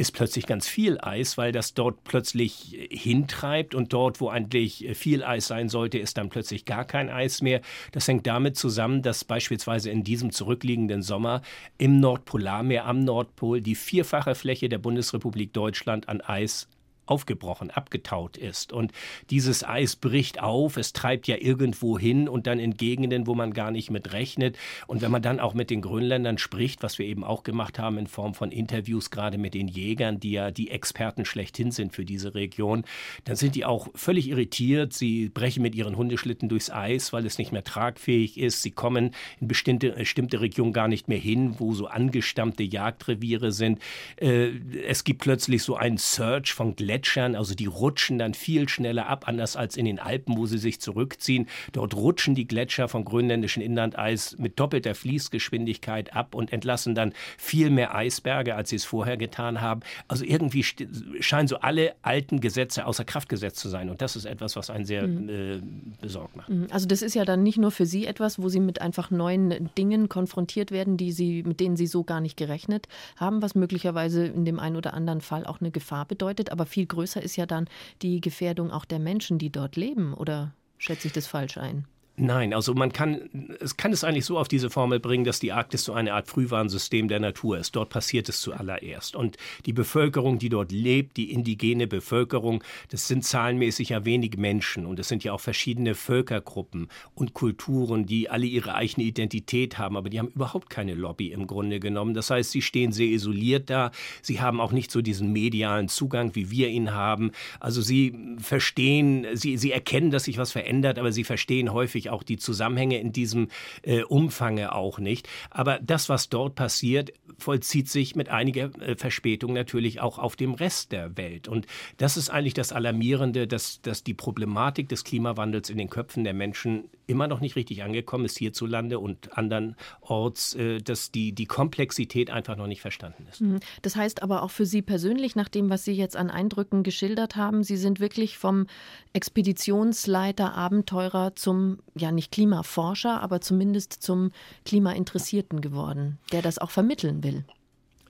ist 0.00 0.12
plötzlich 0.12 0.46
ganz 0.46 0.66
viel 0.66 0.98
Eis, 0.98 1.36
weil 1.36 1.52
das 1.52 1.74
dort 1.74 2.04
plötzlich 2.04 2.88
hintreibt 2.90 3.74
und 3.74 3.92
dort, 3.92 4.22
wo 4.22 4.30
eigentlich 4.30 4.88
viel 4.94 5.22
Eis 5.22 5.46
sein 5.46 5.68
sollte, 5.68 5.98
ist 5.98 6.16
dann 6.16 6.30
plötzlich 6.30 6.64
gar 6.64 6.86
kein 6.86 7.10
Eis 7.10 7.42
mehr. 7.42 7.60
Das 7.92 8.08
hängt 8.08 8.26
damit 8.26 8.56
zusammen, 8.56 9.02
dass 9.02 9.24
beispielsweise 9.24 9.90
in 9.90 10.02
diesem 10.02 10.32
zurückliegenden 10.32 11.02
Sommer 11.02 11.42
im 11.76 12.00
Nordpolarmeer 12.00 12.86
am 12.86 13.00
Nordpol 13.00 13.60
die 13.60 13.74
vierfache 13.74 14.34
Fläche 14.34 14.70
der 14.70 14.78
Bundesrepublik 14.78 15.52
Deutschland 15.52 16.08
an 16.08 16.22
Eis 16.22 16.66
aufgebrochen, 17.10 17.70
abgetaut 17.70 18.36
ist. 18.36 18.72
Und 18.72 18.92
dieses 19.30 19.64
Eis 19.64 19.96
bricht 19.96 20.40
auf, 20.40 20.76
es 20.76 20.92
treibt 20.92 21.26
ja 21.26 21.36
irgendwo 21.36 21.98
hin 21.98 22.28
und 22.28 22.46
dann 22.46 22.60
in 22.60 22.76
Gegenden, 22.76 23.26
wo 23.26 23.34
man 23.34 23.52
gar 23.52 23.72
nicht 23.72 23.90
mit 23.90 24.12
rechnet. 24.12 24.56
Und 24.86 25.02
wenn 25.02 25.10
man 25.10 25.20
dann 25.20 25.40
auch 25.40 25.52
mit 25.52 25.70
den 25.70 25.82
Grönländern 25.82 26.38
spricht, 26.38 26.82
was 26.82 26.98
wir 26.98 27.06
eben 27.06 27.24
auch 27.24 27.42
gemacht 27.42 27.78
haben 27.78 27.98
in 27.98 28.06
Form 28.06 28.34
von 28.34 28.52
Interviews, 28.52 29.10
gerade 29.10 29.38
mit 29.38 29.54
den 29.54 29.66
Jägern, 29.66 30.20
die 30.20 30.30
ja 30.30 30.52
die 30.52 30.70
Experten 30.70 31.24
schlechthin 31.24 31.72
sind 31.72 31.92
für 31.92 32.04
diese 32.04 32.34
Region, 32.34 32.84
dann 33.24 33.36
sind 33.36 33.56
die 33.56 33.64
auch 33.64 33.88
völlig 33.94 34.28
irritiert. 34.28 34.92
Sie 34.92 35.28
brechen 35.28 35.62
mit 35.62 35.74
ihren 35.74 35.96
Hundeschlitten 35.96 36.48
durchs 36.48 36.70
Eis, 36.70 37.12
weil 37.12 37.26
es 37.26 37.38
nicht 37.38 37.50
mehr 37.50 37.64
tragfähig 37.64 38.38
ist. 38.38 38.62
Sie 38.62 38.70
kommen 38.70 39.10
in 39.40 39.48
bestimmte, 39.48 39.90
bestimmte 39.90 40.40
Regionen 40.40 40.72
gar 40.72 40.86
nicht 40.86 41.08
mehr 41.08 41.18
hin, 41.18 41.56
wo 41.58 41.74
so 41.74 41.86
angestammte 41.88 42.62
Jagdreviere 42.62 43.50
sind. 43.50 43.80
Äh, 44.16 44.50
es 44.86 45.02
gibt 45.02 45.22
plötzlich 45.22 45.64
so 45.64 45.74
einen 45.74 45.98
Search 45.98 46.52
von 46.52 46.76
Gletschern 46.76 46.99
Gletschern, 47.00 47.34
also 47.34 47.54
die 47.54 47.66
rutschen 47.66 48.18
dann 48.18 48.34
viel 48.34 48.68
schneller 48.68 49.06
ab, 49.06 49.26
anders 49.26 49.56
als 49.56 49.76
in 49.76 49.86
den 49.86 49.98
Alpen, 49.98 50.36
wo 50.36 50.46
sie 50.46 50.58
sich 50.58 50.80
zurückziehen. 50.80 51.48
Dort 51.72 51.94
rutschen 51.94 52.34
die 52.34 52.46
Gletscher 52.46 52.88
vom 52.88 53.04
grönländischen 53.04 53.62
Inlandeis 53.62 54.36
mit 54.38 54.60
doppelter 54.60 54.94
Fließgeschwindigkeit 54.94 56.14
ab 56.14 56.34
und 56.34 56.52
entlassen 56.52 56.94
dann 56.94 57.12
viel 57.38 57.70
mehr 57.70 57.94
Eisberge, 57.94 58.54
als 58.54 58.70
sie 58.70 58.76
es 58.76 58.84
vorher 58.84 59.16
getan 59.16 59.62
haben. 59.62 59.80
Also 60.08 60.24
irgendwie 60.24 60.62
scheinen 60.62 61.48
so 61.48 61.56
alle 61.60 61.94
alten 62.02 62.40
Gesetze 62.40 62.84
außer 62.84 63.04
Kraft 63.04 63.28
gesetzt 63.28 63.58
zu 63.58 63.70
sein. 63.70 63.88
Und 63.88 64.02
das 64.02 64.14
ist 64.14 64.26
etwas, 64.26 64.56
was 64.56 64.68
einen 64.68 64.84
sehr 64.84 65.06
mhm. 65.06 65.28
äh, 65.28 65.60
besorgt 66.00 66.36
macht. 66.36 66.50
Mhm. 66.50 66.66
Also 66.70 66.86
das 66.86 67.00
ist 67.00 67.14
ja 67.14 67.24
dann 67.24 67.42
nicht 67.42 67.58
nur 67.58 67.70
für 67.70 67.86
Sie 67.86 68.06
etwas, 68.06 68.42
wo 68.42 68.48
Sie 68.50 68.60
mit 68.60 68.82
einfach 68.82 69.10
neuen 69.10 69.70
Dingen 69.78 70.08
konfrontiert 70.10 70.70
werden, 70.70 70.98
die 70.98 71.12
Sie, 71.12 71.42
mit 71.44 71.60
denen 71.60 71.76
Sie 71.76 71.86
so 71.86 72.04
gar 72.04 72.20
nicht 72.20 72.36
gerechnet 72.36 72.88
haben, 73.16 73.40
was 73.40 73.54
möglicherweise 73.54 74.26
in 74.26 74.44
dem 74.44 74.58
einen 74.60 74.76
oder 74.76 74.92
anderen 74.92 75.22
Fall 75.22 75.46
auch 75.46 75.60
eine 75.60 75.70
Gefahr 75.70 76.04
bedeutet, 76.04 76.52
aber 76.52 76.66
viel 76.66 76.86
größer 76.90 77.22
ist 77.22 77.36
ja 77.36 77.46
dann 77.46 77.68
die 78.02 78.20
Gefährdung 78.20 78.70
auch 78.70 78.84
der 78.84 78.98
Menschen, 78.98 79.38
die 79.38 79.50
dort 79.50 79.76
leben. 79.76 80.12
Oder 80.12 80.52
schätze 80.76 81.06
ich 81.06 81.14
das 81.14 81.26
falsch 81.26 81.56
ein? 81.56 81.86
Nein, 82.22 82.52
also 82.52 82.74
man 82.74 82.92
kann 82.92 83.30
es 83.60 83.78
kann 83.78 83.92
es 83.94 84.04
eigentlich 84.04 84.26
so 84.26 84.38
auf 84.38 84.46
diese 84.46 84.68
Formel 84.68 85.00
bringen, 85.00 85.24
dass 85.24 85.40
die 85.40 85.52
Arktis 85.52 85.84
so 85.84 85.94
eine 85.94 86.12
Art 86.12 86.28
Frühwarnsystem 86.28 87.08
der 87.08 87.18
Natur 87.18 87.56
ist. 87.56 87.74
Dort 87.76 87.88
passiert 87.88 88.28
es 88.28 88.42
zuallererst 88.42 89.16
und 89.16 89.38
die 89.64 89.72
Bevölkerung, 89.72 90.38
die 90.38 90.50
dort 90.50 90.70
lebt, 90.70 91.16
die 91.16 91.32
indigene 91.32 91.86
Bevölkerung, 91.86 92.62
das 92.90 93.08
sind 93.08 93.24
zahlenmäßig 93.24 93.88
ja 93.88 94.04
wenig 94.04 94.36
Menschen 94.36 94.84
und 94.84 94.98
es 94.98 95.08
sind 95.08 95.24
ja 95.24 95.32
auch 95.32 95.40
verschiedene 95.40 95.94
Völkergruppen 95.94 96.88
und 97.14 97.32
Kulturen, 97.32 98.04
die 98.04 98.28
alle 98.28 98.44
ihre 98.44 98.74
eigene 98.74 99.06
Identität 99.06 99.78
haben, 99.78 99.96
aber 99.96 100.10
die 100.10 100.18
haben 100.18 100.28
überhaupt 100.28 100.68
keine 100.68 100.92
Lobby 100.92 101.32
im 101.32 101.46
Grunde 101.46 101.80
genommen. 101.80 102.12
Das 102.12 102.28
heißt, 102.28 102.50
sie 102.50 102.60
stehen 102.60 102.92
sehr 102.92 103.08
isoliert 103.08 103.70
da. 103.70 103.92
Sie 104.20 104.42
haben 104.42 104.60
auch 104.60 104.72
nicht 104.72 104.90
so 104.90 105.00
diesen 105.00 105.32
medialen 105.32 105.88
Zugang, 105.88 106.34
wie 106.34 106.50
wir 106.50 106.68
ihn 106.68 106.92
haben. 106.92 107.30
Also 107.60 107.80
sie 107.80 108.36
verstehen, 108.36 109.26
sie 109.32 109.56
sie 109.56 109.72
erkennen, 109.72 110.10
dass 110.10 110.24
sich 110.24 110.36
was 110.36 110.52
verändert, 110.52 110.98
aber 110.98 111.12
sie 111.12 111.24
verstehen 111.24 111.72
häufig 111.72 112.09
auch 112.10 112.22
die 112.22 112.36
Zusammenhänge 112.36 112.98
in 112.98 113.12
diesem 113.12 113.48
äh, 113.82 114.02
Umfange 114.02 114.74
auch 114.74 114.98
nicht. 114.98 115.28
Aber 115.50 115.78
das, 115.80 116.08
was 116.08 116.28
dort 116.28 116.54
passiert, 116.54 117.12
vollzieht 117.38 117.88
sich 117.88 118.16
mit 118.16 118.28
einiger 118.28 118.70
äh, 118.80 118.96
Verspätung 118.96 119.52
natürlich 119.52 120.00
auch 120.00 120.18
auf 120.18 120.36
dem 120.36 120.54
Rest 120.54 120.92
der 120.92 121.16
Welt. 121.16 121.48
Und 121.48 121.66
das 121.96 122.16
ist 122.16 122.30
eigentlich 122.30 122.54
das 122.54 122.72
Alarmierende, 122.72 123.46
dass, 123.46 123.80
dass 123.82 124.04
die 124.04 124.14
Problematik 124.14 124.88
des 124.88 125.04
Klimawandels 125.04 125.70
in 125.70 125.78
den 125.78 125.90
Köpfen 125.90 126.24
der 126.24 126.34
Menschen 126.34 126.84
immer 127.10 127.26
noch 127.26 127.40
nicht 127.40 127.56
richtig 127.56 127.82
angekommen 127.82 128.24
ist, 128.24 128.38
hierzulande 128.38 128.98
und 128.98 129.36
andernorts, 129.36 130.54
äh, 130.54 130.78
dass 130.78 131.10
die, 131.10 131.32
die 131.32 131.46
Komplexität 131.46 132.30
einfach 132.30 132.56
noch 132.56 132.68
nicht 132.68 132.80
verstanden 132.80 133.26
ist. 133.30 133.40
Mhm. 133.40 133.58
Das 133.82 133.96
heißt 133.96 134.22
aber 134.22 134.42
auch 134.42 134.50
für 134.50 134.64
Sie 134.64 134.80
persönlich, 134.80 135.34
nach 135.34 135.48
dem, 135.48 135.68
was 135.68 135.84
Sie 135.84 135.92
jetzt 135.92 136.16
an 136.16 136.30
Eindrücken 136.30 136.82
geschildert 136.82 137.36
haben, 137.36 137.64
Sie 137.64 137.76
sind 137.76 138.00
wirklich 138.00 138.38
vom 138.38 138.66
Expeditionsleiter, 139.12 140.54
Abenteurer 140.54 141.34
zum 141.34 141.78
ja 141.94 142.12
nicht 142.12 142.30
Klimaforscher, 142.30 143.20
aber 143.20 143.40
zumindest 143.40 143.92
zum 143.92 144.30
Klimainteressierten 144.64 145.60
geworden, 145.60 146.18
der 146.32 146.42
das 146.42 146.58
auch 146.58 146.70
vermitteln 146.70 147.24
will. 147.24 147.44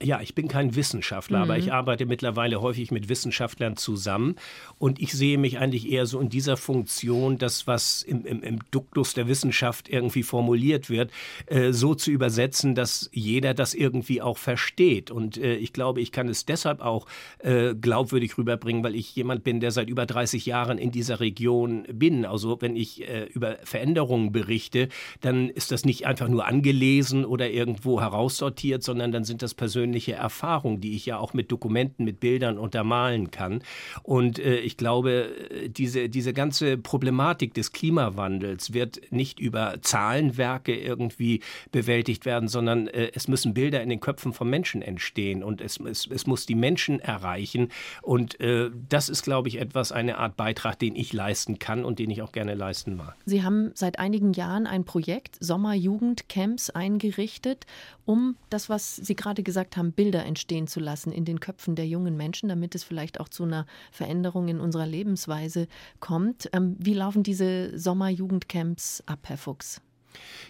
Ja, 0.03 0.21
ich 0.21 0.35
bin 0.35 0.47
kein 0.47 0.75
Wissenschaftler, 0.75 1.39
mhm. 1.39 1.43
aber 1.43 1.57
ich 1.57 1.71
arbeite 1.71 2.05
mittlerweile 2.05 2.61
häufig 2.61 2.91
mit 2.91 3.09
Wissenschaftlern 3.09 3.77
zusammen 3.77 4.35
und 4.77 4.99
ich 4.99 5.13
sehe 5.13 5.37
mich 5.37 5.59
eigentlich 5.59 5.89
eher 5.89 6.05
so 6.05 6.19
in 6.19 6.29
dieser 6.29 6.57
Funktion, 6.57 7.37
das, 7.37 7.67
was 7.67 8.03
im, 8.03 8.25
im, 8.25 8.43
im 8.43 8.59
Duktus 8.71 9.13
der 9.13 9.27
Wissenschaft 9.27 9.89
irgendwie 9.89 10.23
formuliert 10.23 10.89
wird, 10.89 11.11
äh, 11.47 11.71
so 11.71 11.95
zu 11.95 12.11
übersetzen, 12.11 12.75
dass 12.75 13.09
jeder 13.13 13.53
das 13.53 13.73
irgendwie 13.73 14.21
auch 14.21 14.37
versteht. 14.37 15.11
Und 15.11 15.37
äh, 15.37 15.55
ich 15.55 15.73
glaube, 15.73 16.01
ich 16.01 16.11
kann 16.11 16.27
es 16.27 16.45
deshalb 16.45 16.81
auch 16.81 17.05
äh, 17.39 17.75
glaubwürdig 17.75 18.37
rüberbringen, 18.37 18.83
weil 18.83 18.95
ich 18.95 19.15
jemand 19.15 19.43
bin, 19.43 19.59
der 19.59 19.71
seit 19.71 19.89
über 19.89 20.05
30 20.05 20.45
Jahren 20.45 20.77
in 20.77 20.91
dieser 20.91 21.19
Region 21.19 21.83
bin. 21.91 22.25
Also 22.25 22.61
wenn 22.61 22.75
ich 22.75 23.07
äh, 23.07 23.25
über 23.25 23.57
Veränderungen 23.63 24.31
berichte, 24.31 24.89
dann 25.21 25.49
ist 25.49 25.71
das 25.71 25.85
nicht 25.85 26.05
einfach 26.05 26.27
nur 26.27 26.45
angelesen 26.45 27.25
oder 27.25 27.49
irgendwo 27.49 28.01
heraussortiert, 28.01 28.83
sondern 28.83 29.11
dann 29.11 29.23
sind 29.23 29.41
das 29.41 29.53
persönliche 29.53 29.90
persönliche 29.91 30.13
Erfahrung, 30.13 30.79
die 30.79 30.95
ich 30.95 31.05
ja 31.05 31.17
auch 31.17 31.33
mit 31.33 31.51
Dokumenten, 31.51 32.05
mit 32.05 32.19
Bildern 32.19 32.57
untermalen 32.57 33.29
kann. 33.29 33.61
Und 34.03 34.39
äh, 34.39 34.59
ich 34.59 34.77
glaube, 34.77 35.29
diese, 35.67 36.07
diese 36.07 36.33
ganze 36.33 36.77
Problematik 36.77 37.53
des 37.53 37.73
Klimawandels 37.73 38.73
wird 38.73 39.01
nicht 39.11 39.39
über 39.39 39.81
Zahlenwerke 39.81 40.73
irgendwie 40.73 41.41
bewältigt 41.71 42.25
werden, 42.25 42.47
sondern 42.47 42.87
äh, 42.87 43.11
es 43.13 43.27
müssen 43.27 43.53
Bilder 43.53 43.81
in 43.81 43.89
den 43.89 43.99
Köpfen 43.99 44.31
von 44.31 44.49
Menschen 44.49 44.81
entstehen 44.81 45.43
und 45.43 45.59
es, 45.59 45.79
es, 45.79 46.07
es 46.07 46.25
muss 46.25 46.45
die 46.45 46.55
Menschen 46.55 46.99
erreichen. 46.99 47.67
Und 48.01 48.39
äh, 48.39 48.69
das 48.87 49.09
ist, 49.09 49.23
glaube 49.23 49.49
ich, 49.49 49.59
etwas, 49.59 49.91
eine 49.91 50.17
Art 50.17 50.37
Beitrag, 50.37 50.79
den 50.79 50.95
ich 50.95 51.11
leisten 51.11 51.59
kann 51.59 51.83
und 51.83 51.99
den 51.99 52.09
ich 52.09 52.21
auch 52.21 52.31
gerne 52.31 52.53
leisten 52.55 52.95
mag. 52.95 53.15
Sie 53.25 53.43
haben 53.43 53.71
seit 53.73 53.99
einigen 53.99 54.31
Jahren 54.33 54.67
ein 54.67 54.85
Projekt 54.85 55.37
Sommerjugendcamps 55.41 56.69
eingerichtet, 56.69 57.65
um 58.05 58.35
das, 58.49 58.69
was 58.69 58.95
Sie 58.95 59.15
gerade 59.15 59.43
gesagt 59.43 59.77
haben, 59.77 59.80
haben, 59.81 59.93
Bilder 59.93 60.23
entstehen 60.25 60.67
zu 60.67 60.79
lassen 60.79 61.11
in 61.11 61.25
den 61.25 61.39
Köpfen 61.39 61.75
der 61.75 61.87
jungen 61.87 62.15
Menschen, 62.15 62.49
damit 62.49 62.75
es 62.75 62.83
vielleicht 62.83 63.19
auch 63.19 63.29
zu 63.29 63.43
einer 63.43 63.65
Veränderung 63.91 64.47
in 64.47 64.59
unserer 64.59 64.85
Lebensweise 64.85 65.67
kommt. 65.99 66.49
Ähm, 66.53 66.75
wie 66.79 66.93
laufen 66.93 67.23
diese 67.23 67.77
Sommerjugendcamps 67.77 69.03
ab, 69.07 69.19
Herr 69.23 69.37
Fuchs? 69.37 69.81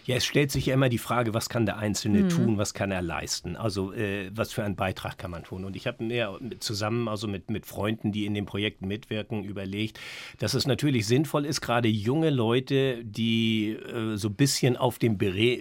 Ja, 0.04 0.16
es 0.16 0.24
stellt 0.24 0.50
sich 0.50 0.66
ja 0.66 0.74
immer 0.74 0.88
die 0.88 0.98
Frage, 0.98 1.32
was 1.32 1.48
kann 1.48 1.64
der 1.64 1.78
Einzelne 1.78 2.22
mhm. 2.22 2.28
tun, 2.28 2.58
was 2.58 2.74
kann 2.74 2.90
er 2.90 3.02
leisten? 3.02 3.56
Also 3.56 3.92
äh, 3.92 4.30
was 4.34 4.52
für 4.52 4.64
einen 4.64 4.74
Beitrag 4.74 5.16
kann 5.16 5.30
man 5.30 5.44
tun? 5.44 5.64
Und 5.64 5.76
ich 5.76 5.86
habe 5.86 6.02
mir 6.02 6.38
zusammen, 6.58 7.08
also 7.08 7.28
mit, 7.28 7.50
mit 7.50 7.66
Freunden, 7.66 8.10
die 8.10 8.26
in 8.26 8.34
den 8.34 8.44
Projekten 8.44 8.88
mitwirken, 8.88 9.44
überlegt, 9.44 10.00
dass 10.38 10.54
es 10.54 10.66
natürlich 10.66 11.06
sinnvoll 11.06 11.46
ist, 11.46 11.60
gerade 11.60 11.88
junge 11.88 12.30
Leute, 12.30 13.04
die 13.04 13.70
äh, 13.70 14.16
so 14.16 14.28
ein 14.28 14.34
bisschen 14.34 14.76
auf 14.76 14.98
dem, 14.98 15.18
Bere 15.18 15.58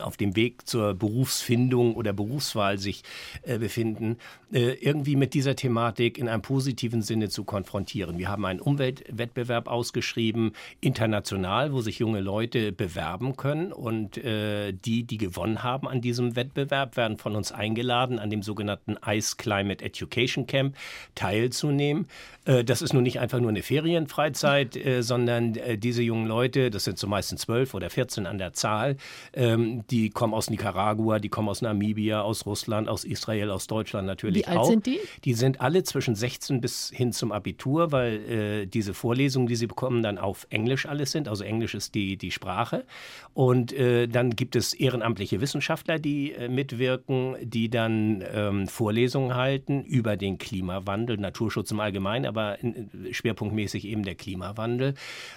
auf 0.00 0.16
dem 0.16 0.36
Weg 0.36 0.68
zur 0.68 0.94
Berufsfindung 0.94 1.96
oder 1.96 2.12
Berufswahl 2.12 2.78
sich 2.78 3.02
äh, 3.42 3.58
befinden, 3.58 4.18
äh, 4.52 4.74
irgendwie 4.74 5.16
mit 5.16 5.34
dieser 5.34 5.56
Thematik 5.56 6.18
in 6.18 6.28
einem 6.28 6.42
positiven 6.42 7.02
Sinne 7.02 7.28
zu 7.28 7.44
konfrontieren. 7.44 8.18
Wir 8.18 8.28
haben 8.28 8.44
einen 8.44 8.60
Umweltwettbewerb 8.60 9.68
ausgeschrieben, 9.68 10.52
international, 10.80 11.72
wo 11.72 11.80
sich 11.80 11.98
junge 11.98 12.20
Leute 12.20 12.72
bewerben 12.72 13.36
können 13.40 13.72
und 13.72 14.18
äh, 14.18 14.72
die, 14.72 15.04
die 15.04 15.16
gewonnen 15.16 15.62
haben 15.62 15.88
an 15.88 16.02
diesem 16.02 16.36
Wettbewerb, 16.36 16.98
werden 16.98 17.16
von 17.16 17.34
uns 17.34 17.52
eingeladen, 17.52 18.18
an 18.18 18.28
dem 18.28 18.42
sogenannten 18.42 18.98
Ice 19.04 19.36
Climate 19.38 19.82
Education 19.82 20.46
Camp 20.46 20.76
teilzunehmen. 21.14 22.06
Äh, 22.44 22.64
das 22.64 22.82
ist 22.82 22.92
nun 22.92 23.02
nicht 23.02 23.18
einfach 23.18 23.40
nur 23.40 23.48
eine 23.48 23.62
Ferienfreizeit, 23.62 24.76
äh, 24.76 25.02
sondern 25.02 25.54
äh, 25.54 25.78
diese 25.78 26.02
jungen 26.02 26.26
Leute, 26.26 26.70
das 26.70 26.84
sind 26.84 26.98
so 26.98 27.06
meistens 27.06 27.42
zwölf 27.42 27.72
oder 27.74 27.88
14 27.88 28.26
an 28.26 28.36
der 28.36 28.52
Zahl, 28.52 28.96
ähm, 29.32 29.86
die 29.88 30.10
kommen 30.10 30.34
aus 30.34 30.50
Nicaragua, 30.50 31.18
die 31.18 31.30
kommen 31.30 31.48
aus 31.48 31.62
Namibia, 31.62 32.20
aus 32.20 32.44
Russland, 32.44 32.88
aus 32.88 33.04
Israel, 33.04 33.50
aus 33.50 33.66
Deutschland 33.66 34.06
natürlich 34.06 34.46
auch. 34.48 34.52
Wie 34.52 34.58
alt 34.58 34.66
sind 34.66 34.86
die? 34.86 35.00
Die 35.24 35.34
sind 35.34 35.62
alle 35.62 35.82
zwischen 35.82 36.14
16 36.14 36.60
bis 36.60 36.90
hin 36.94 37.12
zum 37.12 37.32
Abitur, 37.32 37.92
weil 37.92 38.66
diese 38.66 38.94
Vorlesungen, 38.94 39.46
die 39.46 39.56
sie 39.56 39.66
bekommen, 39.66 40.02
dann 40.02 40.18
auf 40.18 40.46
Englisch 40.50 40.86
alles 40.86 41.12
sind. 41.12 41.28
Also 41.28 41.44
Englisch 41.44 41.74
ist 41.74 41.94
die, 41.94 42.16
die 42.16 42.30
Sprache. 42.30 42.84
Und 43.32 43.72
äh, 43.72 44.08
dann 44.08 44.30
gibt 44.30 44.56
es 44.56 44.74
ehrenamtliche 44.74 45.40
Wissenschaftler, 45.40 45.98
die 45.98 46.32
äh, 46.32 46.48
mitwirken, 46.48 47.36
die 47.42 47.70
dann 47.70 48.24
ähm, 48.32 48.66
Vorlesungen 48.66 49.34
halten 49.34 49.84
über 49.84 50.16
den 50.16 50.38
Klimawandel, 50.38 51.16
Naturschutz 51.16 51.70
im 51.70 51.80
Allgemeinen, 51.80 52.26
aber 52.26 52.58
in, 52.60 52.90
schwerpunktmäßig 53.12 53.86
eben 53.86 54.02
der 54.02 54.16
Klimawandel. 54.16 54.94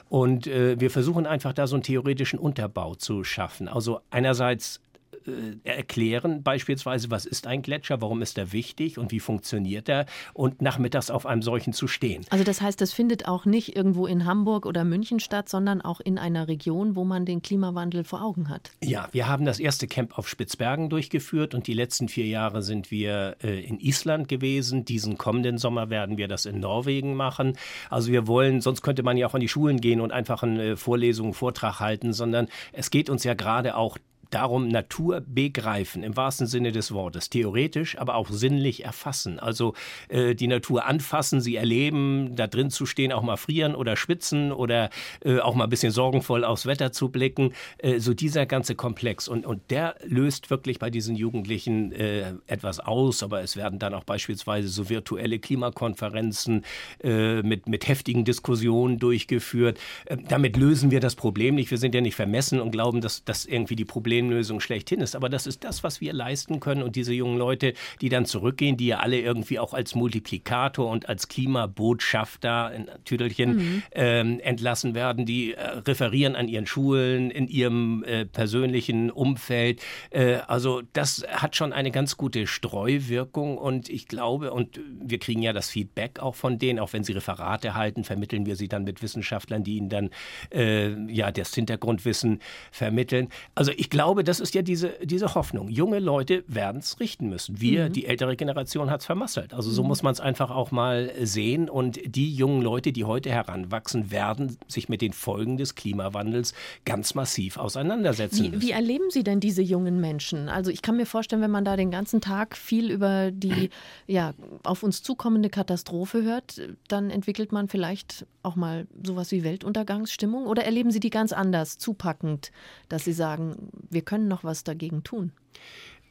Und 0.10 0.48
äh, 0.48 0.80
wir 0.80 0.90
versuchen 0.90 1.26
einfach 1.26 1.54
da 1.54 1.68
so 1.68 1.76
einen 1.76 1.84
theoretischen 1.84 2.40
Unterbau 2.40 2.96
zu 2.96 3.24
schaffen. 3.24 3.68
Also 3.68 4.02
einerseits 4.10 4.82
äh, 5.28 5.58
erklären, 5.64 6.44
beispielsweise, 6.44 7.12
was 7.12 7.26
ist 7.26 7.48
ein 7.48 7.62
Gletscher, 7.62 8.02
warum 8.02 8.22
ist 8.22 8.38
er 8.38 8.52
wichtig 8.52 8.98
und 8.98 9.12
wie 9.12 9.20
funktioniert 9.20 9.90
er 9.90 10.06
und 10.34 10.62
nachmittags 10.62 11.10
auf 11.10 11.26
einem 11.26 11.42
solchen 11.42 11.74
zu 11.74 11.88
stehen. 11.88 12.26
Also 12.30 12.44
das 12.44 12.62
heißt, 12.62 12.80
das 12.82 12.94
findet 12.94 13.28
auch 13.28 13.46
nicht 13.46 13.76
irgendwo 13.76 14.08
in 14.08 14.26
Hamburg 14.26 14.66
oder 14.66 14.84
München 14.84 15.20
statt, 15.20 15.50
sondern 15.50 15.82
auch 15.82 16.00
in 16.00 16.18
einer 16.18 16.48
Region, 16.48 16.96
wo 16.96 17.04
man 17.04 17.26
den 17.26 17.42
Klimawandel 17.42 18.04
vor 18.04 18.24
Augen 18.24 18.50
hat. 18.50 18.72
Ja, 18.84 19.08
wir 19.12 19.28
haben 19.28 19.46
das 19.46 19.60
erste 19.60 19.88
Camp 19.88 20.18
auf 20.18 20.28
Spitzbergen 20.28 20.90
durchgeführt 20.90 21.54
und 21.54 21.68
die 21.68 21.74
letzten 21.74 22.10
vier 22.10 22.28
Jahre 22.28 22.62
sind 22.62 22.92
wir 22.92 23.38
äh, 23.44 23.60
in 23.62 23.80
Island 23.80 24.28
gewesen. 24.28 24.86
Diesen 24.86 25.18
kommenden 25.18 25.58
Sommer 25.58 25.90
werden 25.90 26.18
wir 26.18 26.28
das 26.28 26.46
in 26.46 26.60
Norwegen 26.60 27.16
machen. 27.16 27.58
Also 27.90 28.12
wir 28.12 28.28
wollen, 28.28 28.62
sonst 28.62 28.82
könnte 28.82 29.04
man 29.04 29.18
ja 29.18 29.28
auch 29.28 29.34
an 29.34 29.42
die 29.42 29.48
Schulen 29.48 29.80
gehen 29.82 30.02
und 30.02 30.12
einfach 30.12 30.44
eine 30.44 30.78
Vorlesung, 30.78 31.28
einen 31.28 31.34
Vortrag 31.34 31.80
halten, 31.80 32.14
sondern 32.14 32.48
es 32.72 32.92
geht 32.92 33.10
uns 33.10 33.24
ja 33.24 33.34
gerade 33.34 33.76
auch 33.76 33.98
darum, 34.34 34.68
Natur 34.68 35.22
begreifen, 35.22 36.04
im 36.04 36.16
wahrsten 36.18 36.48
Sinne 36.48 36.72
des 36.72 36.92
Wortes, 36.92 37.30
theoretisch, 37.30 37.98
aber 37.98 38.16
auch 38.16 38.30
sinnlich 38.30 38.84
erfassen. 38.84 39.40
Also 39.40 39.74
äh, 40.10 40.36
die 40.36 40.48
Natur 40.48 40.86
anfassen, 40.86 41.42
sie 41.42 41.56
erleben, 41.56 42.36
da 42.36 42.48
drin 42.48 42.70
zu 42.70 42.86
stehen, 42.86 43.12
auch 43.12 43.22
mal 43.22 43.38
frieren 43.38 43.76
oder 43.76 43.96
schwitzen 43.96 44.52
oder 44.52 44.90
äh, 45.24 45.40
auch 45.40 45.56
mal 45.56 45.66
ein 45.66 45.70
bisschen 45.70 45.92
sorgenvoll 45.92 46.44
aufs 46.44 46.66
Wetter 46.66 46.92
zu 46.92 47.10
blicken. 47.10 47.54
Äh, 47.78 48.00
so 48.00 48.14
dieser 48.14 48.46
ganze 48.46 48.76
Komplex. 48.76 49.28
Und, 49.28 49.46
und 49.46 49.70
der 49.70 49.96
löst 50.04 50.50
wirklich 50.50 50.80
bei 50.80 50.90
diesen 50.90 51.16
Jugendlichen 51.16 51.92
äh, 51.92 52.34
etwas 52.48 52.80
aus, 52.80 53.24
aber 53.24 53.42
es 53.42 53.56
werden 53.56 53.80
dann 53.80 53.94
auch 53.94 54.04
beispielsweise 54.04 54.68
so 54.68 54.90
virtuelle 54.90 55.40
Klimakonferenzen 55.40 56.64
äh, 57.04 57.42
mit, 57.42 57.68
mit 57.68 57.88
heftigen 57.88 58.26
Diskussionen 58.26 59.00
durchgeführt. 59.00 59.80
Äh, 60.06 60.18
damit 60.28 60.58
lösen 60.58 60.92
wir 60.92 61.00
das 61.00 61.16
Problem 61.16 61.56
nicht. 61.56 61.72
Wir 61.72 61.78
sind 61.78 61.94
ja 61.96 62.02
nicht 62.02 62.16
vermessen 62.16 62.60
und 62.60 62.72
glauben, 62.72 63.02
dass, 63.02 63.24
dass 63.24 63.46
irgendwie 63.46 63.76
die 63.76 63.86
Probleme 63.86 64.23
Problemlösung 64.24 64.60
schlechthin 64.60 65.02
ist. 65.02 65.16
Aber 65.16 65.30
das 65.30 65.48
ist 65.48 65.64
das, 65.64 65.84
was 65.84 66.02
wir 66.02 66.14
leisten 66.14 66.60
können. 66.60 66.84
Und 66.84 66.96
diese 66.96 67.14
jungen 67.14 67.38
Leute, 67.38 67.74
die 68.02 68.10
dann 68.10 68.26
zurückgehen, 68.26 68.78
die 68.78 68.88
ja 68.88 69.00
alle 69.00 69.20
irgendwie 69.20 69.60
auch 69.60 69.74
als 69.74 69.96
Multiplikator 69.96 70.90
und 70.90 71.10
als 71.10 71.28
Klimabotschafter 71.28 72.74
in 72.74 72.90
Tüdelchen 73.06 73.56
mhm. 73.56 73.84
ähm, 73.92 74.40
entlassen 74.40 74.96
werden, 74.96 75.26
die 75.26 75.54
äh, 75.54 75.62
referieren 75.62 76.36
an 76.36 76.48
ihren 76.48 76.66
Schulen, 76.66 77.32
in 77.32 77.48
ihrem 77.48 78.04
äh, 78.04 78.26
persönlichen 78.26 79.12
Umfeld. 79.12 79.82
Äh, 80.10 80.36
also 80.48 80.82
das 80.94 81.26
hat 81.30 81.56
schon 81.56 81.74
eine 81.74 81.92
ganz 81.92 82.18
gute 82.18 82.48
Streuwirkung. 82.48 83.58
Und 83.58 83.90
ich 83.90 84.08
glaube, 84.08 84.52
und 84.52 84.80
wir 85.02 85.20
kriegen 85.20 85.42
ja 85.42 85.54
das 85.54 85.70
Feedback 85.70 86.20
auch 86.20 86.36
von 86.36 86.60
denen, 86.60 86.80
auch 86.80 86.94
wenn 86.94 87.04
sie 87.04 87.14
Referate 87.14 87.76
halten, 87.76 88.04
vermitteln 88.04 88.46
wir 88.46 88.56
sie 88.56 88.68
dann 88.68 88.84
mit 88.84 89.02
Wissenschaftlern, 89.02 89.64
die 89.64 89.78
ihnen 89.78 89.90
dann 89.90 90.10
äh, 90.54 90.94
ja 91.12 91.32
das 91.32 91.54
Hintergrundwissen 91.54 92.40
vermitteln. 92.72 93.30
Also 93.56 93.72
ich 93.76 93.90
glaube, 93.90 94.13
glaube, 94.14 94.24
das 94.24 94.40
ist 94.40 94.54
ja 94.54 94.62
diese, 94.62 94.94
diese 95.02 95.34
Hoffnung. 95.34 95.70
Junge 95.70 95.98
Leute 95.98 96.44
werden 96.48 96.78
es 96.78 97.00
richten 97.00 97.30
müssen. 97.30 97.60
Wir, 97.60 97.90
mhm. 97.90 97.94
die 97.94 98.06
ältere 98.06 98.36
Generation, 98.36 98.92
hat 98.92 99.00
es 99.00 99.08
vermasselt. 99.08 99.56
Also 99.56 99.72
so 99.72 99.82
mhm. 99.82 99.88
muss 99.88 100.04
man 100.04 100.14
es 100.14 100.20
einfach 100.20 100.52
auch 100.52 100.70
mal 100.70 101.12
sehen. 101.24 101.68
Und 101.68 102.00
die 102.06 102.32
jungen 102.32 102.62
Leute, 102.62 102.92
die 102.92 103.06
heute 103.06 103.32
heranwachsen, 103.32 104.12
werden 104.12 104.58
sich 104.68 104.88
mit 104.88 105.02
den 105.02 105.14
Folgen 105.14 105.58
des 105.58 105.74
Klimawandels 105.74 106.54
ganz 106.86 107.16
massiv 107.16 107.58
auseinandersetzen. 107.58 108.54
Wie, 108.54 108.62
wie 108.62 108.72
erleben 108.72 109.10
Sie 109.10 109.24
denn 109.24 109.40
diese 109.40 109.64
jungen 109.64 110.00
Menschen? 110.00 110.48
Also 110.48 110.70
ich 110.70 110.84
kann 110.84 110.96
mir 110.96 111.08
vorstellen, 111.08 111.42
wenn 111.42 111.50
man 111.50 111.66
da 111.66 111.76
den 111.76 111.90
ganzen 111.90 112.22
Tag 112.22 112.56
viel 112.56 112.92
über 112.92 113.32
die 113.32 113.72
ja, 114.06 114.36
auf 114.62 114.84
uns 114.84 115.02
zukommende 115.02 115.50
Katastrophe 115.50 116.22
hört, 116.22 116.62
dann 116.88 117.10
entwickelt 117.10 117.52
man 117.52 117.68
vielleicht 117.68 118.28
auch 118.44 118.56
mal 118.56 118.86
sowas 119.04 119.32
wie 119.32 119.44
Weltuntergangsstimmung. 119.44 120.46
Oder 120.46 120.66
erleben 120.66 120.92
Sie 120.92 121.00
die 121.00 121.10
ganz 121.10 121.34
anders, 121.34 121.80
zupackend, 121.80 122.52
dass 122.90 123.06
Sie 123.06 123.14
sagen, 123.14 123.72
wir 123.90 124.03
können 124.04 124.28
noch 124.28 124.44
was 124.44 124.64
dagegen 124.64 125.04
tun. 125.04 125.32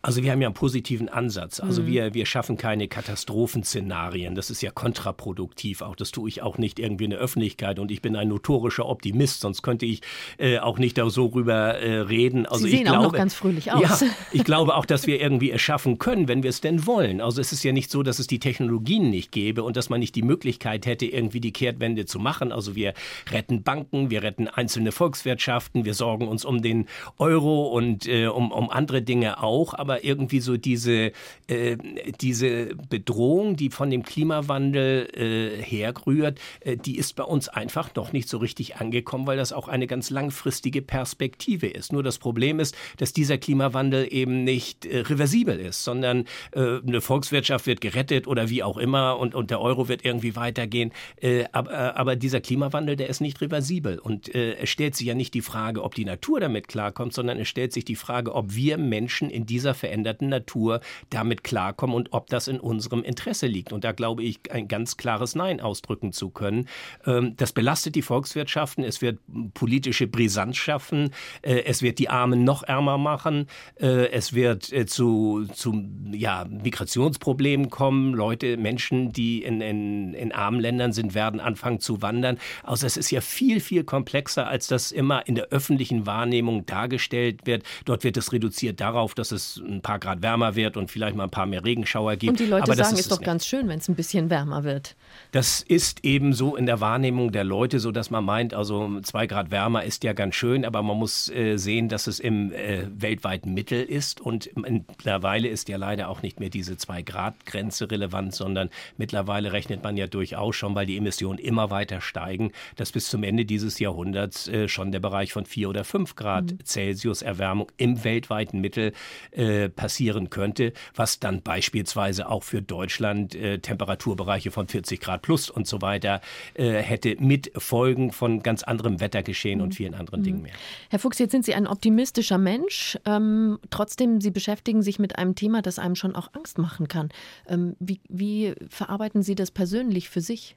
Also 0.04 0.25
wir 0.25 0.32
haben 0.32 0.42
ja 0.42 0.49
einen 0.49 0.54
positiven 0.54 1.09
Ansatz. 1.09 1.61
Also 1.61 1.82
mhm. 1.82 1.87
wir, 1.87 2.14
wir 2.14 2.26
schaffen 2.26 2.56
keine 2.56 2.88
Katastrophenszenarien. 2.88 4.35
Das 4.35 4.50
ist 4.50 4.61
ja 4.61 4.73
kontraproduktiv 4.73 5.80
auch. 5.80 5.94
Das 5.94 6.11
tue 6.11 6.28
ich 6.28 6.42
auch 6.42 6.59
nicht 6.59 6.80
irgendwie 6.80 7.04
in 7.04 7.11
der 7.11 7.21
Öffentlichkeit. 7.21 7.78
Und 7.78 7.92
ich 7.92 8.02
bin 8.02 8.16
ein 8.16 8.26
notorischer 8.26 8.87
Optimist, 8.87 9.40
sonst 9.40 9.62
könnte 9.62 9.87
ich 9.87 10.02
äh, 10.38 10.59
auch 10.59 10.78
nicht 10.78 10.99
da 10.99 11.09
so 11.09 11.26
rüber 11.26 11.78
äh, 11.78 12.00
reden. 12.00 12.47
Also 12.47 12.64
Sie 12.64 12.71
sehen 12.71 12.78
ich 12.80 12.85
glaube, 12.87 12.99
auch 12.99 13.04
noch 13.04 13.12
ganz 13.12 13.35
fröhlich 13.35 13.71
aus. 13.71 14.00
Ja, 14.00 14.09
ich 14.32 14.42
glaube 14.42 14.75
auch, 14.75 14.87
dass 14.87 15.06
wir 15.06 15.21
irgendwie 15.21 15.52
es 15.52 15.61
schaffen 15.61 15.99
können, 15.99 16.26
wenn 16.26 16.42
wir 16.42 16.50
es 16.50 16.61
denn 16.61 16.85
wollen. 16.85 17.21
Also 17.21 17.40
es 17.40 17.52
ist 17.52 17.62
ja 17.62 17.71
nicht 17.71 17.88
so, 17.88 18.02
dass 18.02 18.18
es 18.18 18.26
die 18.26 18.40
Technologien 18.40 19.09
nicht 19.09 19.30
gäbe 19.30 19.62
und 19.62 19.76
dass 19.76 19.88
man 19.88 20.00
nicht 20.00 20.16
die 20.16 20.23
Möglichkeit 20.23 20.85
hätte, 20.85 21.06
irgendwie 21.06 21.40
die 21.40 21.52
Kehrtwende 21.52 22.06
zu 22.06 22.18
machen. 22.18 22.50
Also 22.50 22.75
wir 22.75 22.94
retten 23.30 23.62
Banken, 23.62 24.11
wir 24.11 24.25
retten 24.25 24.49
einzelne 24.49 24.90
Volkswirtschaften, 24.90 25.85
wir 25.85 25.94
sorgen 25.94 26.26
uns 26.26 26.44
um 26.44 26.61
den 26.61 26.87
Euro 27.18 27.68
und 27.68 28.09
äh, 28.09 28.26
um, 28.26 28.50
um 28.50 28.68
andere 28.68 29.02
Dinge 29.02 29.40
auch. 29.40 29.75
Aber 29.75 29.91
aber 29.92 30.04
irgendwie 30.04 30.40
so 30.40 30.56
diese, 30.56 31.12
äh, 31.49 31.76
diese 32.20 32.75
Bedrohung, 32.88 33.56
die 33.56 33.68
von 33.68 33.90
dem 33.90 34.02
Klimawandel 34.02 35.08
äh, 35.12 35.62
herrührt, 35.62 36.40
äh, 36.61 36.76
die 36.78 36.96
ist 36.96 37.14
bei 37.14 37.25
uns 37.25 37.49
einfach 37.49 37.94
noch 37.94 38.12
nicht 38.12 38.28
so 38.28 38.38
richtig 38.38 38.76
angekommen, 38.76 39.26
weil 39.26 39.37
das 39.37 39.52
auch 39.52 39.68
eine 39.68 39.87
ganz 39.87 40.08
langfristige 40.08 40.80
Perspektive 40.80 41.66
ist. 41.66 41.92
Nur 41.92 42.02
das 42.02 42.18
Problem 42.18 42.58
ist, 42.58 42.75
dass 42.96 43.12
dieser 43.12 43.37
Klimawandel 43.37 44.08
eben 44.11 44.44
nicht 44.44 44.87
äh, 44.87 45.00
reversibel 45.00 45.61
ist, 45.61 45.84
sondern 45.84 46.25
äh, 46.52 46.78
eine 46.87 47.02
Volkswirtschaft 47.02 47.66
wird 47.66 47.82
gerettet 47.82 48.26
oder 48.26 48.49
wie 48.49 48.62
auch 48.62 48.78
immer 48.78 49.18
und, 49.18 49.34
und 49.34 49.50
der 49.50 49.61
Euro 49.61 49.88
wird 49.88 50.06
irgendwie 50.06 50.37
weitergehen. 50.37 50.92
Äh, 51.20 51.44
aber, 51.52 51.96
aber 51.96 52.16
dieser 52.16 52.40
Klimawandel, 52.40 52.96
der 52.96 53.11
ist 53.11 53.20
nicht 53.20 53.40
reversibel. 53.42 53.99
Und 53.99 54.34
es 54.34 54.70
stellt 54.70 54.94
sich 54.94 55.06
ja 55.06 55.14
nicht 55.14 55.34
die 55.34 55.42
Frage, 55.42 55.82
ob 55.82 55.94
die 55.94 56.04
Natur 56.04 56.40
damit 56.40 56.68
klarkommt, 56.68 57.12
sondern 57.12 57.38
es 57.38 57.49
stellt 57.49 57.72
sich 57.72 57.84
die 57.84 57.96
Frage, 57.96 58.34
ob 58.34 58.54
wir 58.54 58.78
Menschen 58.78 59.30
in 59.30 59.46
dieser 59.46 59.75
veränderten 59.82 60.28
Natur 60.28 60.80
damit 61.10 61.42
klarkommen 61.42 61.96
und 61.96 62.12
ob 62.12 62.28
das 62.28 62.46
in 62.46 62.60
unserem 62.60 63.02
Interesse 63.02 63.48
liegt. 63.48 63.72
Und 63.72 63.82
da 63.82 63.90
glaube 63.90 64.22
ich, 64.22 64.38
ein 64.52 64.68
ganz 64.68 64.96
klares 64.96 65.34
Nein 65.34 65.60
ausdrücken 65.60 66.12
zu 66.12 66.30
können. 66.30 66.68
Ähm, 67.04 67.34
das 67.36 67.52
belastet 67.52 67.96
die 67.96 68.02
Volkswirtschaften, 68.02 68.84
es 68.84 69.02
wird 69.02 69.18
politische 69.54 70.06
Brisanz 70.06 70.56
schaffen, 70.56 71.10
äh, 71.42 71.64
es 71.64 71.82
wird 71.82 71.98
die 71.98 72.08
Armen 72.08 72.44
noch 72.44 72.62
ärmer 72.62 72.96
machen, 72.96 73.48
äh, 73.80 74.08
es 74.12 74.34
wird 74.34 74.72
äh, 74.72 74.86
zu, 74.86 75.46
zu 75.52 75.84
ja, 76.12 76.46
Migrationsproblemen 76.48 77.68
kommen. 77.68 78.14
Leute, 78.14 78.56
Menschen, 78.56 79.12
die 79.12 79.42
in, 79.42 79.60
in, 79.60 80.14
in 80.14 80.30
armen 80.30 80.60
Ländern 80.60 80.92
sind, 80.92 81.14
werden 81.14 81.40
anfangen 81.40 81.80
zu 81.80 82.02
wandern. 82.02 82.38
Also 82.62 82.86
es 82.86 82.96
ist 82.96 83.10
ja 83.10 83.20
viel, 83.20 83.58
viel 83.58 83.82
komplexer, 83.82 84.46
als 84.46 84.68
das 84.68 84.92
immer 84.92 85.26
in 85.26 85.34
der 85.34 85.46
öffentlichen 85.46 86.06
Wahrnehmung 86.06 86.66
dargestellt 86.66 87.46
wird. 87.46 87.64
Dort 87.84 88.04
wird 88.04 88.16
es 88.16 88.32
reduziert 88.32 88.80
darauf, 88.80 89.14
dass 89.14 89.32
es 89.32 89.60
ein 89.72 89.82
paar 89.82 89.98
Grad 89.98 90.22
wärmer 90.22 90.54
wird 90.54 90.76
und 90.76 90.90
vielleicht 90.90 91.16
mal 91.16 91.24
ein 91.24 91.30
paar 91.30 91.46
mehr 91.46 91.64
Regenschauer 91.64 92.16
gibt. 92.16 92.30
Und 92.30 92.40
die 92.40 92.46
Leute 92.46 92.74
sagen, 92.74 92.94
es 92.94 93.00
ist 93.00 93.10
doch 93.10 93.18
nicht. 93.18 93.26
ganz 93.26 93.46
schön, 93.46 93.68
wenn 93.68 93.78
es 93.78 93.88
ein 93.88 93.94
bisschen 93.94 94.30
wärmer 94.30 94.64
wird. 94.64 94.96
Das 95.32 95.62
ist 95.62 96.04
eben 96.04 96.32
so 96.32 96.56
in 96.56 96.66
der 96.66 96.80
Wahrnehmung 96.80 97.32
der 97.32 97.44
Leute, 97.44 97.80
so 97.80 97.92
dass 97.92 98.10
man 98.10 98.24
meint, 98.24 98.54
also 98.54 99.00
zwei 99.00 99.26
Grad 99.26 99.50
wärmer 99.50 99.84
ist 99.84 100.04
ja 100.04 100.12
ganz 100.12 100.34
schön, 100.34 100.64
aber 100.64 100.82
man 100.82 100.96
muss 100.96 101.30
äh, 101.30 101.56
sehen, 101.56 101.88
dass 101.88 102.06
es 102.06 102.20
im 102.20 102.52
äh, 102.52 102.86
weltweiten 102.94 103.54
Mittel 103.54 103.82
ist 103.82 104.20
und 104.20 104.50
mittlerweile 104.56 105.48
ist 105.48 105.68
ja 105.68 105.76
leider 105.76 106.08
auch 106.08 106.22
nicht 106.22 106.40
mehr 106.40 106.50
diese 106.50 106.76
zwei 106.76 107.02
Grad 107.02 107.46
Grenze 107.46 107.90
relevant, 107.90 108.34
sondern 108.34 108.70
mittlerweile 108.96 109.52
rechnet 109.52 109.82
man 109.82 109.96
ja 109.96 110.06
durchaus 110.06 110.56
schon, 110.56 110.74
weil 110.74 110.86
die 110.86 110.96
Emissionen 110.96 111.38
immer 111.38 111.70
weiter 111.70 112.00
steigen, 112.00 112.52
dass 112.76 112.92
bis 112.92 113.08
zum 113.08 113.22
Ende 113.22 113.44
dieses 113.44 113.78
Jahrhunderts 113.78 114.48
äh, 114.48 114.68
schon 114.68 114.92
der 114.92 115.00
Bereich 115.00 115.32
von 115.32 115.46
vier 115.46 115.68
oder 115.68 115.84
fünf 115.84 116.16
Grad 116.16 116.52
mhm. 116.52 116.58
Celsius 116.64 117.22
Erwärmung 117.22 117.70
im 117.76 118.04
weltweiten 118.04 118.60
Mittel 118.60 118.92
äh, 119.30 119.62
passieren 119.69 120.31
könnte, 120.31 120.73
was 120.95 121.21
dann 121.21 121.42
beispielsweise 121.42 122.28
auch 122.28 122.42
für 122.42 122.62
Deutschland 122.62 123.35
äh, 123.35 123.59
Temperaturbereiche 123.59 124.50
von 124.50 124.69
40 124.69 125.00
Grad 125.00 125.23
plus 125.23 125.50
und 125.50 125.66
so 125.66 125.83
weiter 125.83 126.21
äh, 126.54 126.75
hätte 126.75 127.16
mit 127.19 127.52
Folgen 127.57 128.12
von 128.12 128.42
ganz 128.42 128.62
anderem 128.62 129.00
Wettergeschehen 129.00 129.59
mhm. 129.59 129.64
und 129.64 129.75
vielen 129.75 129.95
anderen 129.95 130.21
mhm. 130.21 130.25
Dingen 130.25 130.42
mehr. 130.42 130.54
Herr 130.90 130.99
Fuchs, 130.99 131.19
jetzt 131.19 131.33
sind 131.33 131.45
Sie 131.45 131.54
ein 131.54 131.66
optimistischer 131.66 132.38
Mensch. 132.38 132.99
Ähm, 133.04 133.59
trotzdem, 133.71 134.21
Sie 134.21 134.31
beschäftigen 134.31 134.83
sich 134.83 134.99
mit 134.99 135.19
einem 135.19 135.35
Thema, 135.35 135.62
das 135.62 135.78
einem 135.78 135.97
schon 135.97 136.14
auch 136.14 136.28
Angst 136.35 136.59
machen 136.59 136.88
kann. 136.88 137.11
Ähm, 137.49 137.76
wie, 137.78 138.00
wie 138.09 138.54
verarbeiten 138.69 139.23
Sie 139.23 139.35
das 139.35 139.50
persönlich 139.50 140.09
für 140.09 140.21
sich? 140.21 140.57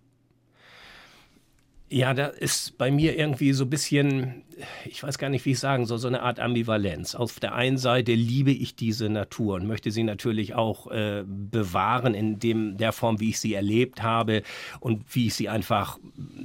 Ja, 1.88 2.16
da 2.16 2.26
ist 2.26 2.80
bei 2.80 2.90
mir 2.90 3.16
irgendwie 3.16 3.54
so 3.54 3.64
ein 3.64 3.70
bisschen, 3.70 4.44
ich 4.86 5.04
weiß 5.04 5.20
gar 5.20 5.30
nicht, 5.30 5.46
wie 5.46 5.52
ich 5.52 5.60
sagen 5.60 5.86
soll, 5.86 6.00
so 6.00 6.08
eine 6.08 6.24
Art 6.24 6.40
Ambivalenz. 6.40 7.14
Auf 7.14 7.40
der 7.40 7.54
einen 7.54 7.78
Seite 7.78 8.14
liebe 8.14 8.50
ich 8.50 8.76
diese 8.76 9.08
Natur 9.08 9.56
und 9.56 9.68
möchte 9.68 9.92
sie 9.92 10.02
natürlich 10.02 10.56
auch 10.56 10.90
äh, 10.90 11.24
bewahren 11.28 12.16
in 12.16 12.40
dem, 12.40 12.78
der 12.78 12.92
Form, 12.92 13.20
wie 13.20 13.30
ich 13.30 13.40
sie 13.40 13.54
erlebt 13.54 14.02
habe 14.02 14.42
und 14.80 15.04
wie 15.14 15.28
ich 15.28 15.36
sie 15.36 15.48
einfach 15.48 16.00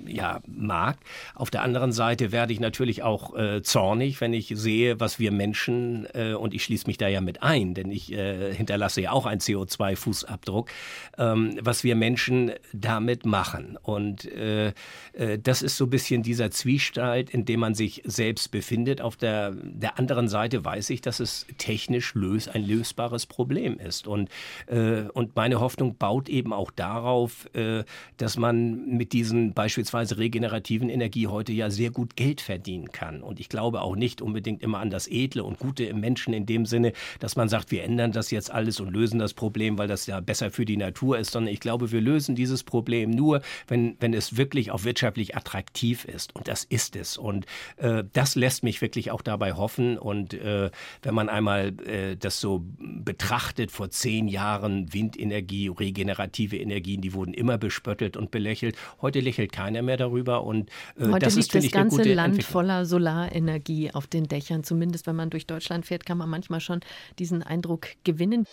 ja, 0.07 0.41
mag. 0.47 0.99
Auf 1.35 1.51
der 1.51 1.63
anderen 1.63 1.93
Seite 1.93 2.33
werde 2.33 2.53
ich 2.53 2.61
natürlich 2.61 3.03
auch 3.03 3.35
äh, 3.35 3.63
zornig, 3.63 4.21
wenn 4.21 4.35
ich 4.35 4.53
sehe, 4.55 5.01
was 5.01 5.19
wir 5.19 5.33
Menschen, 5.33 6.07
äh, 6.13 6.35
und 6.35 6.53
ich 6.53 6.65
schließe 6.65 6.87
mich 6.87 6.99
da 6.99 7.09
ja 7.09 7.23
mit 7.23 7.43
ein, 7.43 7.73
denn 7.73 7.91
ich 7.91 8.13
äh, 8.13 8.53
hinterlasse 8.53 9.01
ja 9.01 9.13
auch 9.13 9.25
einen 9.25 9.41
CO2-Fußabdruck, 9.41 10.69
ähm, 11.17 11.59
was 11.63 11.83
wir 11.83 11.97
Menschen 11.97 12.53
damit 12.75 13.25
machen. 13.25 13.79
Und 13.81 14.27
äh, 14.27 14.75
äh, 15.13 15.30
das 15.39 15.63
ist 15.63 15.77
so 15.77 15.85
ein 15.85 15.91
bisschen 15.91 16.23
dieser 16.23 16.51
Zwiespalt, 16.51 17.31
in 17.31 17.45
dem 17.45 17.61
man 17.61 17.75
sich 17.75 18.03
selbst 18.05 18.51
befindet. 18.51 19.01
Auf 19.01 19.17
der, 19.17 19.53
der 19.53 19.99
anderen 19.99 20.29
Seite 20.29 20.65
weiß 20.65 20.91
ich, 20.91 21.01
dass 21.01 21.21
es 21.21 21.47
technisch 21.59 22.15
lös, 22.15 22.49
ein 22.49 22.67
lösbares 22.67 23.27
Problem 23.27 23.79
ist. 23.79 24.07
Und, 24.07 24.29
äh, 24.67 25.03
und 25.13 25.37
meine 25.37 25.61
Hoffnung 25.61 25.97
baut 25.97 26.29
eben 26.29 26.53
auch 26.53 26.71
darauf, 26.71 27.49
äh, 27.55 27.85
dass 28.17 28.37
man 28.37 28.97
mit 28.97 29.13
diesen 29.13 29.53
beispielsweise 29.55 30.19
regenerativen 30.19 30.89
Energie 30.89 31.27
heute 31.27 31.53
ja 31.53 31.71
sehr 31.71 31.91
gut 31.91 32.17
Geld 32.17 32.41
verdienen 32.41 32.93
kann. 32.93 33.23
Und 33.23 33.41
ich 33.41 33.49
glaube 33.49 33.83
auch 33.83 33.97
nicht 33.97 34.23
unbedingt 34.23 34.63
immer 34.63 34.79
an 34.79 34.91
das 34.91 35.09
Edle 35.09 35.45
und 35.45 35.59
Gute 35.59 35.85
im 35.85 36.01
Menschen 36.01 36.33
in 36.33 36.47
dem 36.47 36.67
Sinne, 36.67 36.93
dass 37.19 37.37
man 37.37 37.49
sagt, 37.49 37.71
wir 37.71 37.85
ändern 37.85 38.13
das 38.13 38.31
jetzt 38.31 38.51
alles 38.51 38.81
und 38.81 38.91
lösen 38.91 39.19
das 39.19 39.35
Problem, 39.35 39.79
weil 39.79 39.89
das 39.89 40.07
ja 40.07 40.21
besser 40.21 40.51
für 40.51 40.65
die 40.65 40.77
Natur 40.77 41.19
ist, 41.19 41.33
sondern 41.33 41.53
ich 41.53 41.61
glaube, 41.61 41.93
wir 41.93 42.01
lösen 42.01 42.35
dieses 42.35 42.65
Problem 42.65 43.11
nur, 43.11 43.43
wenn, 43.69 43.97
wenn 44.01 44.15
es 44.15 44.37
wirklich 44.37 44.71
auch 44.71 44.85
wirtschaftlich 44.85 45.20
wirklich 45.21 45.37
attraktiv 45.37 46.05
ist. 46.07 46.35
Und 46.35 46.49
das 46.49 46.65
ist 46.65 46.97
es. 46.97 47.19
Und 47.19 47.47
äh, 47.77 48.05
das 48.13 48.35
lässt 48.35 48.65
mich 48.65 48.81
wirklich 48.81 49.11
auch 49.11 49.21
dabei 49.23 49.53
hoffen. 49.53 49.99
Und 49.99 50.35
äh, 50.35 50.71
wenn 51.03 51.15
man 51.15 51.29
einmal 51.29 51.75
äh, 51.87 52.17
das 52.17 52.41
so 52.41 52.65
betrachtet, 52.79 53.71
vor 53.71 53.91
zehn 53.91 54.29
Jahren 54.29 54.93
Windenergie, 54.93 55.69
regenerative 55.69 56.57
Energien, 56.57 57.03
die 57.03 57.13
wurden 57.13 57.35
immer 57.35 57.59
bespöttelt 57.59 58.17
und 58.17 58.31
belächelt. 58.31 58.77
Heute 59.03 59.21
lächelt 59.21 59.53
keiner 59.53 59.83
mehr 59.83 59.99
darüber. 59.99 60.45
Und 60.45 60.71
äh, 60.97 61.09
Heute 61.09 61.19
das 61.27 61.37
liegt 61.37 61.55
ist, 61.55 61.67
das 61.67 61.71
ganze 61.71 62.03
Land 62.03 62.43
voller 62.43 62.87
Solarenergie 62.87 63.93
auf 63.93 64.07
den 64.07 64.25
Dächern. 64.25 64.65
Zumindest 64.65 65.07
wenn 65.07 65.17
man 65.17 65.29
durch 65.29 65.47
Deutschland 65.47 65.85
fährt, 65.85 66.07
kann 66.07 66.17
man 66.17 66.31
manchmal 66.31 66.61
schon 66.61 66.81
diesen 67.19 67.43
Eindruck 67.43 67.89
gewinnen. 68.05 68.47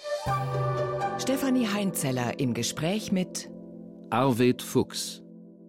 Stefanie 1.18 1.68
Heinzeller 1.68 2.40
im 2.40 2.54
Gespräch 2.54 3.12
mit 3.14 3.50
Arvid 4.10 4.62
Fuchs 4.62 5.22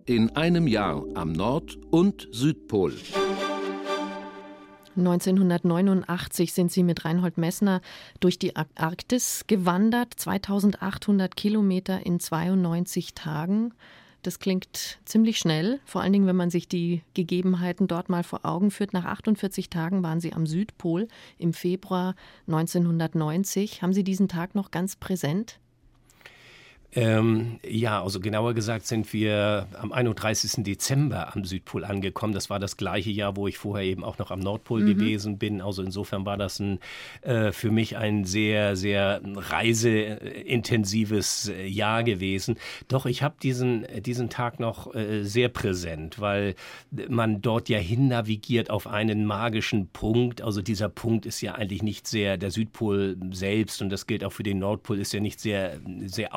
in 0.09 0.35
einem 0.37 0.67
Jahr 0.67 1.05
am 1.15 1.33
Nord- 1.33 1.77
und 1.91 2.29
Südpol. 2.33 2.95
1989 4.97 6.55
sind 6.55 6.73
Sie 6.73 6.83
mit 6.83 7.05
Reinhold 7.05 7.37
Messner 7.37 7.83
durch 8.19 8.39
die 8.39 8.57
Arktis 8.57 9.45
gewandert, 9.47 10.15
2800 10.17 11.37
Kilometer 11.37 12.07
in 12.07 12.21
92 12.21 13.15
Tagen. 13.15 13.75
Das 14.23 14.39
klingt 14.39 14.99
ziemlich 15.05 15.39
schnell, 15.39 15.79
vor 15.85 16.01
allen 16.01 16.15
Dingen, 16.15 16.27
wenn 16.27 16.37
man 16.37 16.51
sich 16.51 16.69
die 16.69 17.03
Gegebenheiten 17.13 17.87
dort 17.87 18.09
mal 18.09 18.25
vor 18.25 18.47
Augen 18.47 18.71
führt. 18.71 18.95
Nach 18.95 19.05
48 19.05 19.69
Tagen 19.69 20.03
waren 20.03 20.21
Sie 20.21 20.33
am 20.33 20.47
Südpol 20.47 21.07
im 21.37 21.53
Februar 21.53 22.17
1990. 22.47 23.83
Haben 23.83 23.93
Sie 23.93 24.05
diesen 24.05 24.27
Tag 24.27 24.55
noch 24.55 24.71
ganz 24.71 24.97
präsent? 24.97 25.61
Ähm, 26.95 27.61
ja, 27.69 28.03
also 28.03 28.19
genauer 28.19 28.55
gesagt 28.55 28.87
sind 28.87 29.13
wir 29.13 29.67
am 29.79 29.93
31. 29.93 30.65
Dezember 30.65 31.37
am 31.37 31.45
Südpol 31.45 31.85
angekommen. 31.85 32.33
Das 32.33 32.49
war 32.49 32.59
das 32.59 32.79
gleiche 32.79 33.11
Jahr, 33.11 33.37
wo 33.37 33.47
ich 33.47 33.59
vorher 33.59 33.87
eben 33.87 34.03
auch 34.03 34.17
noch 34.17 34.31
am 34.31 34.41
Nordpol 34.41 34.81
mhm. 34.81 34.87
gewesen 34.87 35.37
bin. 35.37 35.61
Also 35.61 35.83
insofern 35.83 36.25
war 36.25 36.39
das 36.39 36.61
ein, 36.61 36.79
äh, 37.21 37.53
für 37.53 37.71
mich 37.71 37.99
ein 37.99 38.25
sehr, 38.25 38.75
sehr 38.75 39.21
reiseintensives 39.23 41.51
äh, 41.51 41.67
Jahr 41.67 42.05
gewesen. 42.05 42.57
Doch 42.89 43.05
ich 43.05 43.23
habe 43.23 43.35
diesen, 43.43 43.87
diesen 44.01 44.31
Tag 44.31 44.59
noch 44.59 44.95
äh, 44.95 45.25
sehr 45.25 45.51
präsent, 45.51 46.21
weil 46.21 46.55
man 46.91 47.43
dort 47.43 47.69
ja 47.69 47.77
hin 47.79 48.09
navigiert 48.09 48.71
auf 48.71 48.87
einen 48.87 49.27
magischen 49.27 49.89
Punkt. 49.89 50.41
Also 50.41 50.63
dieser 50.63 50.89
Punkt 50.89 51.27
ist 51.27 51.43
ja 51.43 51.55
eigentlich 51.55 51.83
nicht 51.83 52.07
sehr, 52.07 52.39
der 52.39 52.51
Südpol 52.51 53.19
selbst 53.31 53.83
und 53.83 53.91
das 53.91 54.07
gilt 54.07 54.25
auch 54.25 54.33
für 54.33 54.43
den 54.43 54.61
Nordpol, 54.61 54.99
ist 54.99 55.13
ja 55.13 55.21
nicht 55.21 55.39
sehr, 55.39 55.77
sehr 56.07 56.33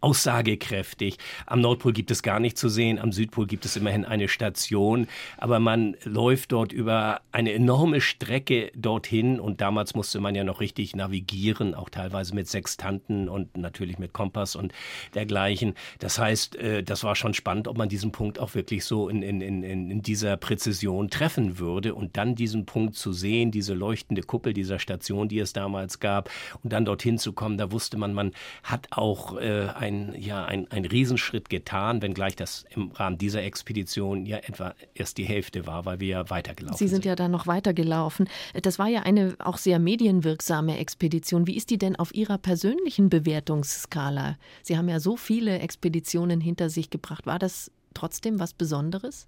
aussagekräftig. 0.00 1.18
Am 1.46 1.60
Nordpol 1.60 1.92
gibt 1.92 2.10
es 2.10 2.22
gar 2.22 2.40
nichts 2.40 2.60
zu 2.60 2.68
sehen, 2.68 2.98
am 2.98 3.12
Südpol 3.12 3.46
gibt 3.46 3.64
es 3.64 3.76
immerhin 3.76 4.04
eine 4.04 4.28
Station, 4.28 5.06
aber 5.38 5.60
man 5.60 5.96
läuft 6.04 6.52
dort 6.52 6.72
über 6.72 7.20
eine 7.32 7.52
enorme 7.52 8.00
Strecke 8.00 8.70
dorthin 8.74 9.40
und 9.40 9.60
damals 9.60 9.94
musste 9.94 10.20
man 10.20 10.34
ja 10.34 10.44
noch 10.44 10.60
richtig 10.60 10.94
navigieren, 10.96 11.74
auch 11.74 11.88
teilweise 11.88 12.34
mit 12.34 12.48
Sextanten 12.48 13.28
und 13.28 13.56
natürlich 13.56 13.98
mit 13.98 14.12
Kompass 14.12 14.56
und 14.56 14.72
dergleichen. 15.14 15.74
Das 15.98 16.18
heißt, 16.18 16.56
äh, 16.56 16.82
das 16.82 17.04
war 17.04 17.16
schon 17.16 17.34
spannend, 17.34 17.68
ob 17.68 17.78
man 17.78 17.88
diesen 17.88 18.12
Punkt 18.12 18.38
auch 18.38 18.54
wirklich 18.54 18.84
so 18.84 19.08
in, 19.08 19.22
in, 19.22 19.40
in, 19.40 19.62
in 19.62 20.02
dieser 20.02 20.36
Präzision 20.36 21.10
treffen 21.10 21.58
würde 21.58 21.94
und 21.94 22.16
dann 22.16 22.34
diesen 22.34 22.66
Punkt 22.66 22.96
zu 22.96 23.12
sehen, 23.12 23.50
diese 23.50 23.74
leuchtende 23.74 24.22
Kuppel 24.22 24.52
dieser 24.52 24.78
Station, 24.78 25.28
die 25.28 25.38
es 25.38 25.52
damals 25.52 26.00
gab 26.00 26.30
und 26.62 26.72
dann 26.72 26.84
dorthin 26.84 27.18
zu 27.18 27.32
kommen, 27.32 27.58
da 27.58 27.72
wusste 27.72 27.96
man, 27.96 28.14
man 28.14 28.32
hat 28.62 28.88
auch 28.90 29.36
äh, 29.38 29.66
ein, 29.80 30.14
ja, 30.18 30.44
ein, 30.44 30.70
ein 30.70 30.84
Riesenschritt 30.84 31.48
getan, 31.48 32.02
wenngleich 32.02 32.36
das 32.36 32.66
im 32.70 32.90
Rahmen 32.90 33.16
dieser 33.16 33.42
Expedition 33.42 34.26
ja 34.26 34.36
etwa 34.36 34.74
erst 34.94 35.16
die 35.16 35.24
Hälfte 35.24 35.66
war, 35.66 35.86
weil 35.86 36.00
wir 36.00 36.08
ja 36.08 36.30
weitergelaufen 36.30 36.76
sind. 36.76 36.88
Sie 36.88 36.94
sind 36.94 37.04
ja 37.06 37.16
dann 37.16 37.30
noch 37.30 37.46
weitergelaufen. 37.46 38.28
Das 38.62 38.78
war 38.78 38.88
ja 38.88 39.02
eine 39.02 39.34
auch 39.38 39.56
sehr 39.56 39.78
medienwirksame 39.78 40.78
Expedition. 40.78 41.46
Wie 41.46 41.56
ist 41.56 41.70
die 41.70 41.78
denn 41.78 41.96
auf 41.96 42.14
Ihrer 42.14 42.36
persönlichen 42.36 43.08
Bewertungsskala? 43.08 44.36
Sie 44.62 44.76
haben 44.76 44.88
ja 44.88 45.00
so 45.00 45.16
viele 45.16 45.58
Expeditionen 45.60 46.40
hinter 46.40 46.68
sich 46.68 46.90
gebracht. 46.90 47.26
War 47.26 47.38
das 47.38 47.70
trotzdem 47.94 48.38
was 48.38 48.52
Besonderes? 48.52 49.26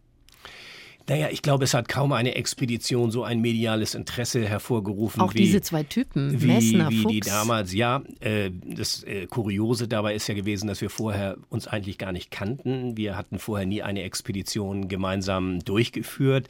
Naja, 1.09 1.29
ich 1.31 1.43
glaube, 1.43 1.65
es 1.65 1.75
hat 1.75 1.89
kaum 1.89 2.13
eine 2.13 2.35
Expedition 2.35 3.11
so 3.11 3.25
ein 3.25 3.41
mediales 3.41 3.95
Interesse 3.95 4.47
hervorgerufen. 4.47 5.21
Auch 5.21 5.35
wie, 5.35 5.39
diese 5.39 5.61
zwei 5.61 5.83
Typen, 5.83 6.41
wie, 6.41 6.47
Messner, 6.47 6.91
wie 6.91 7.03
Fuchs. 7.03 7.13
die 7.13 7.21
damals. 7.21 7.73
Ja, 7.73 8.03
äh, 8.21 8.51
das 8.65 9.03
äh, 9.05 9.27
Kuriose 9.27 9.89
dabei 9.89 10.15
ist 10.15 10.29
ja 10.29 10.35
gewesen, 10.35 10.67
dass 10.67 10.81
wir 10.81 10.91
vorher 10.91 11.37
uns 11.49 11.67
eigentlich 11.67 11.99
gar 11.99 12.13
nicht 12.13 12.31
kannten. 12.31 12.97
Wir 12.97 13.17
hatten 13.17 13.39
vorher 13.39 13.67
nie 13.67 13.83
eine 13.83 14.03
Expedition 14.03 14.89
gemeinsam 14.89 15.61
durchgeführt. 15.61 16.49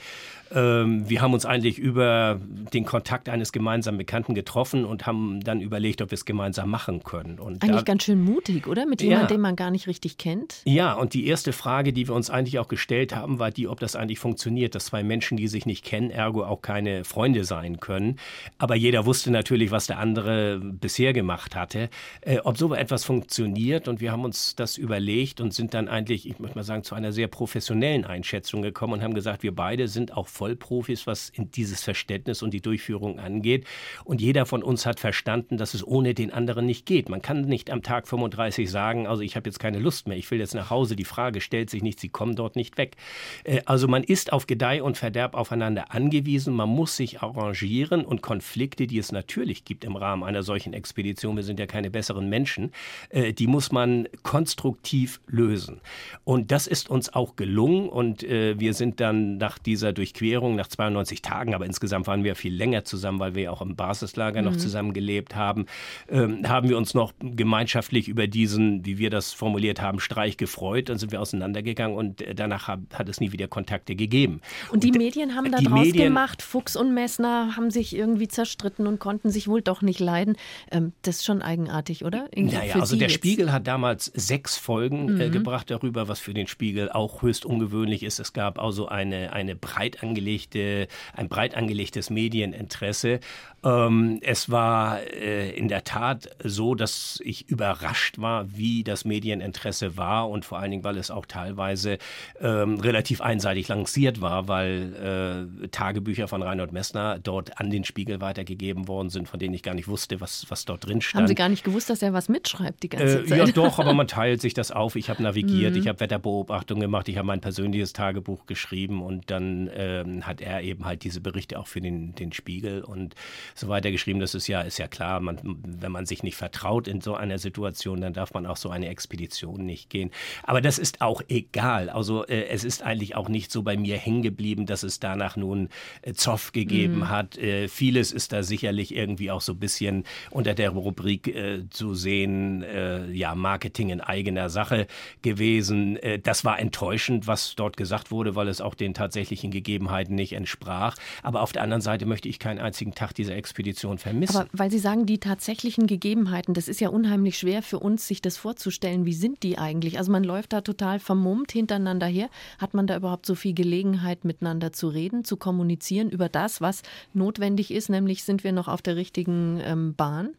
Ähm, 0.54 1.08
wir 1.08 1.20
haben 1.22 1.34
uns 1.34 1.46
eigentlich 1.46 1.78
über 1.78 2.40
den 2.72 2.84
Kontakt 2.84 3.28
eines 3.28 3.52
gemeinsamen 3.52 3.98
Bekannten 3.98 4.34
getroffen 4.34 4.84
und 4.84 5.06
haben 5.06 5.40
dann 5.40 5.60
überlegt, 5.60 6.02
ob 6.02 6.10
wir 6.10 6.16
es 6.16 6.24
gemeinsam 6.24 6.70
machen 6.70 7.02
können. 7.04 7.38
Und 7.38 7.62
eigentlich 7.62 7.76
da, 7.76 7.82
ganz 7.82 8.04
schön 8.04 8.22
mutig, 8.22 8.66
oder? 8.66 8.86
Mit 8.86 9.00
jemandem, 9.02 9.22
ja, 9.22 9.28
den 9.28 9.40
man 9.40 9.56
gar 9.56 9.70
nicht 9.70 9.86
richtig 9.86 10.18
kennt. 10.18 10.62
Ja, 10.64 10.94
und 10.94 11.14
die 11.14 11.26
erste 11.26 11.52
Frage, 11.52 11.92
die 11.92 12.08
wir 12.08 12.14
uns 12.14 12.30
eigentlich 12.30 12.58
auch 12.58 12.68
gestellt 12.68 13.14
haben, 13.14 13.38
war 13.38 13.50
die, 13.50 13.68
ob 13.68 13.80
das 13.80 13.96
eigentlich 13.96 14.18
funktioniert 14.18 14.72
dass 14.74 14.86
zwei 14.86 15.02
Menschen, 15.02 15.36
die 15.36 15.48
sich 15.48 15.66
nicht 15.66 15.84
kennen, 15.84 16.10
ergo 16.10 16.44
auch 16.44 16.62
keine 16.62 17.04
Freunde 17.04 17.44
sein 17.44 17.80
können. 17.80 18.18
Aber 18.58 18.74
jeder 18.74 19.06
wusste 19.06 19.30
natürlich, 19.30 19.70
was 19.70 19.86
der 19.86 19.98
andere 19.98 20.58
bisher 20.58 21.12
gemacht 21.12 21.56
hatte. 21.56 21.88
Äh, 22.20 22.38
ob 22.44 22.58
so 22.58 22.74
etwas 22.74 23.04
funktioniert 23.04 23.88
und 23.88 24.00
wir 24.00 24.12
haben 24.12 24.24
uns 24.24 24.56
das 24.56 24.76
überlegt 24.76 25.40
und 25.40 25.52
sind 25.54 25.74
dann 25.74 25.88
eigentlich, 25.88 26.28
ich 26.28 26.38
möchte 26.38 26.56
mal 26.56 26.64
sagen, 26.64 26.84
zu 26.84 26.94
einer 26.94 27.12
sehr 27.12 27.28
professionellen 27.28 28.04
Einschätzung 28.04 28.62
gekommen 28.62 28.94
und 28.94 29.02
haben 29.02 29.14
gesagt, 29.14 29.42
wir 29.42 29.54
beide 29.54 29.88
sind 29.88 30.16
auch 30.16 30.28
Vollprofis, 30.42 31.06
was 31.06 31.28
in 31.28 31.52
dieses 31.52 31.84
Verständnis 31.84 32.42
und 32.42 32.52
die 32.52 32.60
Durchführung 32.60 33.20
angeht. 33.20 33.64
Und 34.04 34.20
jeder 34.20 34.44
von 34.44 34.64
uns 34.64 34.86
hat 34.86 34.98
verstanden, 34.98 35.56
dass 35.56 35.72
es 35.72 35.86
ohne 35.86 36.14
den 36.14 36.32
anderen 36.32 36.66
nicht 36.66 36.84
geht. 36.84 37.08
Man 37.08 37.22
kann 37.22 37.42
nicht 37.42 37.70
am 37.70 37.84
Tag 37.84 38.08
35 38.08 38.68
sagen, 38.68 39.06
also 39.06 39.22
ich 39.22 39.36
habe 39.36 39.48
jetzt 39.48 39.60
keine 39.60 39.78
Lust 39.78 40.08
mehr, 40.08 40.16
ich 40.16 40.28
will 40.32 40.40
jetzt 40.40 40.56
nach 40.56 40.68
Hause. 40.68 40.96
Die 40.96 41.04
Frage 41.04 41.40
stellt 41.40 41.70
sich 41.70 41.84
nicht, 41.84 42.00
sie 42.00 42.08
kommen 42.08 42.34
dort 42.34 42.56
nicht 42.56 42.76
weg. 42.76 42.96
Äh, 43.44 43.60
also 43.66 43.86
man 43.86 44.02
ist 44.02 44.32
auf 44.32 44.48
Gedeih 44.48 44.82
und 44.82 44.96
Verderb 44.96 45.34
aufeinander 45.34 45.94
angewiesen. 45.94 46.54
Man 46.54 46.68
muss 46.68 46.96
sich 46.96 47.22
arrangieren 47.22 48.04
und 48.04 48.20
Konflikte, 48.20 48.88
die 48.88 48.98
es 48.98 49.12
natürlich 49.12 49.64
gibt 49.64 49.84
im 49.84 49.94
Rahmen 49.94 50.24
einer 50.24 50.42
solchen 50.42 50.72
Expedition, 50.72 51.36
wir 51.36 51.44
sind 51.44 51.60
ja 51.60 51.66
keine 51.66 51.88
besseren 51.88 52.28
Menschen, 52.28 52.72
äh, 53.10 53.32
die 53.32 53.46
muss 53.46 53.70
man 53.70 54.08
konstruktiv 54.24 55.20
lösen. 55.28 55.80
Und 56.24 56.50
das 56.50 56.66
ist 56.66 56.90
uns 56.90 57.14
auch 57.14 57.36
gelungen 57.36 57.88
und 57.88 58.24
äh, 58.24 58.58
wir 58.58 58.74
sind 58.74 58.98
dann 58.98 59.36
nach 59.36 59.58
dieser 59.58 59.92
Durchquerung, 59.92 60.31
nach 60.40 60.68
92 60.68 61.22
Tagen, 61.22 61.54
aber 61.54 61.66
insgesamt 61.66 62.06
waren 62.06 62.24
wir 62.24 62.34
viel 62.34 62.54
länger 62.54 62.84
zusammen, 62.84 63.18
weil 63.18 63.34
wir 63.34 63.52
auch 63.52 63.62
im 63.62 63.76
Basislager 63.76 64.40
mhm. 64.40 64.48
noch 64.48 64.56
zusammen 64.56 64.92
gelebt 64.92 65.36
haben, 65.36 65.66
ähm, 66.08 66.48
haben 66.48 66.68
wir 66.68 66.76
uns 66.76 66.94
noch 66.94 67.12
gemeinschaftlich 67.20 68.08
über 68.08 68.26
diesen, 68.26 68.84
wie 68.84 68.98
wir 68.98 69.10
das 69.10 69.32
formuliert 69.32 69.80
haben, 69.80 70.00
Streich 70.00 70.36
gefreut. 70.36 70.88
Dann 70.88 70.98
sind 70.98 71.12
wir 71.12 71.20
auseinandergegangen 71.20 71.96
und 71.96 72.22
äh, 72.22 72.34
danach 72.34 72.68
hat, 72.68 72.80
hat 72.94 73.08
es 73.08 73.20
nie 73.20 73.32
wieder 73.32 73.48
Kontakte 73.48 73.94
gegeben. 73.94 74.40
Und 74.70 74.84
die 74.84 74.90
und, 74.90 74.98
Medien 74.98 75.34
haben 75.34 75.50
da 75.50 75.58
draus 75.58 75.84
Medien, 75.84 76.04
gemacht, 76.04 76.42
Fuchs 76.42 76.76
und 76.76 76.94
Messner 76.94 77.56
haben 77.56 77.70
sich 77.70 77.94
irgendwie 77.94 78.28
zerstritten 78.28 78.86
und 78.86 78.98
konnten 78.98 79.30
sich 79.30 79.48
wohl 79.48 79.62
doch 79.62 79.82
nicht 79.82 80.00
leiden. 80.00 80.36
Ähm, 80.70 80.92
das 81.02 81.16
ist 81.16 81.24
schon 81.24 81.42
eigenartig, 81.42 82.04
oder? 82.04 82.28
Irgendwie 82.34 82.56
naja, 82.56 82.74
also 82.76 82.96
der 82.96 83.08
jetzt. 83.08 83.14
Spiegel 83.14 83.52
hat 83.52 83.66
damals 83.66 84.06
sechs 84.06 84.56
Folgen 84.56 85.08
äh, 85.08 85.12
mhm. 85.12 85.20
äh, 85.20 85.30
gebracht 85.30 85.70
darüber, 85.70 86.08
was 86.08 86.20
für 86.20 86.34
den 86.34 86.46
Spiegel 86.46 86.90
auch 86.90 87.22
höchst 87.22 87.44
ungewöhnlich 87.44 88.02
ist. 88.02 88.18
Es 88.20 88.32
gab 88.32 88.58
also 88.58 88.88
eine, 88.88 89.32
eine 89.32 89.56
breit 89.56 90.02
angelegte, 90.22 90.88
ein 91.14 91.28
breit 91.28 91.54
angelegtes 91.54 92.10
Medieninteresse. 92.10 93.20
Ähm, 93.64 94.18
es 94.22 94.50
war 94.50 95.00
äh, 95.02 95.50
in 95.50 95.68
der 95.68 95.84
Tat 95.84 96.28
so, 96.42 96.74
dass 96.74 97.20
ich 97.24 97.48
überrascht 97.48 98.18
war, 98.18 98.46
wie 98.56 98.82
das 98.82 99.04
Medieninteresse 99.04 99.96
war 99.96 100.28
und 100.28 100.44
vor 100.44 100.58
allen 100.58 100.72
Dingen, 100.72 100.84
weil 100.84 100.96
es 100.96 101.10
auch 101.10 101.26
teilweise 101.26 101.98
ähm, 102.40 102.80
relativ 102.80 103.20
einseitig 103.20 103.68
lanciert 103.68 104.20
war, 104.20 104.48
weil 104.48 105.48
äh, 105.62 105.68
Tagebücher 105.68 106.26
von 106.26 106.42
Reinhold 106.42 106.72
Messner 106.72 107.20
dort 107.20 107.60
an 107.60 107.70
den 107.70 107.84
Spiegel 107.84 108.20
weitergegeben 108.20 108.88
worden 108.88 109.10
sind, 109.10 109.28
von 109.28 109.38
denen 109.38 109.54
ich 109.54 109.62
gar 109.62 109.74
nicht 109.74 109.86
wusste, 109.86 110.20
was, 110.20 110.46
was 110.48 110.64
dort 110.64 110.86
drin 110.86 111.00
stand. 111.00 111.22
Haben 111.22 111.28
Sie 111.28 111.34
gar 111.36 111.48
nicht 111.48 111.62
gewusst, 111.62 111.88
dass 111.88 112.02
er 112.02 112.12
was 112.12 112.28
mitschreibt 112.28 112.82
die 112.82 112.88
ganze 112.88 113.20
äh, 113.20 113.26
Zeit? 113.26 113.38
Ja, 113.38 113.46
doch, 113.46 113.78
aber 113.78 113.94
man 113.94 114.08
teilt 114.08 114.40
sich 114.40 114.54
das 114.54 114.72
auf. 114.72 114.96
Ich 114.96 115.08
habe 115.08 115.22
navigiert, 115.22 115.74
mhm. 115.74 115.80
ich 115.80 115.88
habe 115.88 116.00
Wetterbeobachtungen 116.00 116.80
gemacht, 116.80 117.08
ich 117.08 117.16
habe 117.16 117.26
mein 117.26 117.40
persönliches 117.40 117.92
Tagebuch 117.92 118.46
geschrieben 118.46 119.02
und 119.02 119.30
dann 119.30 119.68
ähm, 120.04 120.26
hat 120.26 120.40
er 120.40 120.62
eben 120.62 120.84
halt 120.84 121.04
diese 121.04 121.20
Berichte 121.20 121.58
auch 121.58 121.66
für 121.66 121.80
den, 121.80 122.14
den 122.14 122.32
Spiegel 122.32 122.82
und 122.82 123.14
so 123.54 123.68
weiter 123.68 123.90
geschrieben. 123.90 124.20
Das 124.20 124.34
ist 124.34 124.46
ja, 124.46 124.62
ist 124.62 124.78
ja 124.78 124.88
klar, 124.88 125.20
man, 125.20 125.38
wenn 125.42 125.92
man 125.92 126.06
sich 126.06 126.22
nicht 126.22 126.36
vertraut 126.36 126.88
in 126.88 127.00
so 127.00 127.14
einer 127.14 127.38
Situation, 127.38 128.00
dann 128.00 128.12
darf 128.12 128.34
man 128.34 128.46
auch 128.46 128.56
so 128.56 128.70
eine 128.70 128.88
Expedition 128.88 129.64
nicht 129.64 129.90
gehen. 129.90 130.10
Aber 130.42 130.60
das 130.60 130.78
ist 130.78 131.00
auch 131.00 131.22
egal. 131.28 131.90
Also 131.90 132.26
äh, 132.26 132.46
es 132.46 132.64
ist 132.64 132.82
eigentlich 132.82 133.16
auch 133.16 133.28
nicht 133.28 133.50
so 133.50 133.62
bei 133.62 133.76
mir 133.76 133.96
hängen 133.96 134.22
geblieben, 134.22 134.66
dass 134.66 134.82
es 134.82 135.00
danach 135.00 135.36
nun 135.36 135.68
äh, 136.02 136.12
Zoff 136.12 136.52
gegeben 136.52 136.96
mhm. 136.96 137.08
hat. 137.08 137.38
Äh, 137.38 137.68
vieles 137.68 138.12
ist 138.12 138.32
da 138.32 138.42
sicherlich 138.42 138.94
irgendwie 138.94 139.30
auch 139.30 139.40
so 139.40 139.52
ein 139.52 139.58
bisschen 139.58 140.04
unter 140.30 140.54
der 140.54 140.70
Rubrik 140.70 141.28
äh, 141.28 141.68
zu 141.70 141.94
sehen, 141.94 142.62
äh, 142.62 143.10
ja, 143.10 143.34
Marketing 143.34 143.90
in 143.90 144.00
eigener 144.00 144.48
Sache 144.48 144.86
gewesen. 145.22 145.96
Äh, 145.96 146.18
das 146.18 146.44
war 146.44 146.58
enttäuschend, 146.58 147.26
was 147.26 147.54
dort 147.54 147.76
gesagt 147.76 148.10
wurde, 148.10 148.36
weil 148.36 148.48
es 148.48 148.60
auch 148.60 148.74
den 148.74 148.94
tatsächlichen 148.94 149.50
Gegebenheiten 149.92 150.14
nicht 150.14 150.32
entsprach. 150.32 150.96
Aber 151.22 151.42
auf 151.42 151.52
der 151.52 151.62
anderen 151.62 151.82
Seite 151.82 152.06
möchte 152.06 152.28
ich 152.28 152.38
keinen 152.38 152.58
einzigen 152.58 152.94
Tag 152.94 153.12
dieser 153.12 153.36
Expedition 153.36 153.98
vermissen. 153.98 154.36
Aber 154.36 154.48
weil 154.52 154.70
Sie 154.70 154.78
sagen, 154.78 155.06
die 155.06 155.18
tatsächlichen 155.18 155.86
Gegebenheiten, 155.86 156.54
das 156.54 156.68
ist 156.68 156.80
ja 156.80 156.88
unheimlich 156.88 157.38
schwer 157.38 157.62
für 157.62 157.78
uns, 157.78 158.06
sich 158.06 158.22
das 158.22 158.36
vorzustellen. 158.36 159.04
Wie 159.04 159.12
sind 159.12 159.42
die 159.42 159.58
eigentlich? 159.58 159.98
Also 159.98 160.10
man 160.10 160.24
läuft 160.24 160.52
da 160.52 160.62
total 160.62 160.98
vermummt 160.98 161.52
hintereinander 161.52 162.06
her. 162.06 162.28
Hat 162.58 162.74
man 162.74 162.86
da 162.86 162.96
überhaupt 162.96 163.26
so 163.26 163.34
viel 163.34 163.54
Gelegenheit, 163.54 164.24
miteinander 164.24 164.72
zu 164.72 164.88
reden, 164.88 165.24
zu 165.24 165.36
kommunizieren 165.36 166.10
über 166.10 166.28
das, 166.28 166.60
was 166.60 166.82
notwendig 167.12 167.70
ist? 167.70 167.90
Nämlich 167.90 168.24
sind 168.24 168.44
wir 168.44 168.52
noch 168.52 168.68
auf 168.68 168.82
der 168.82 168.96
richtigen 168.96 169.60
ähm, 169.64 169.94
Bahn? 169.94 170.30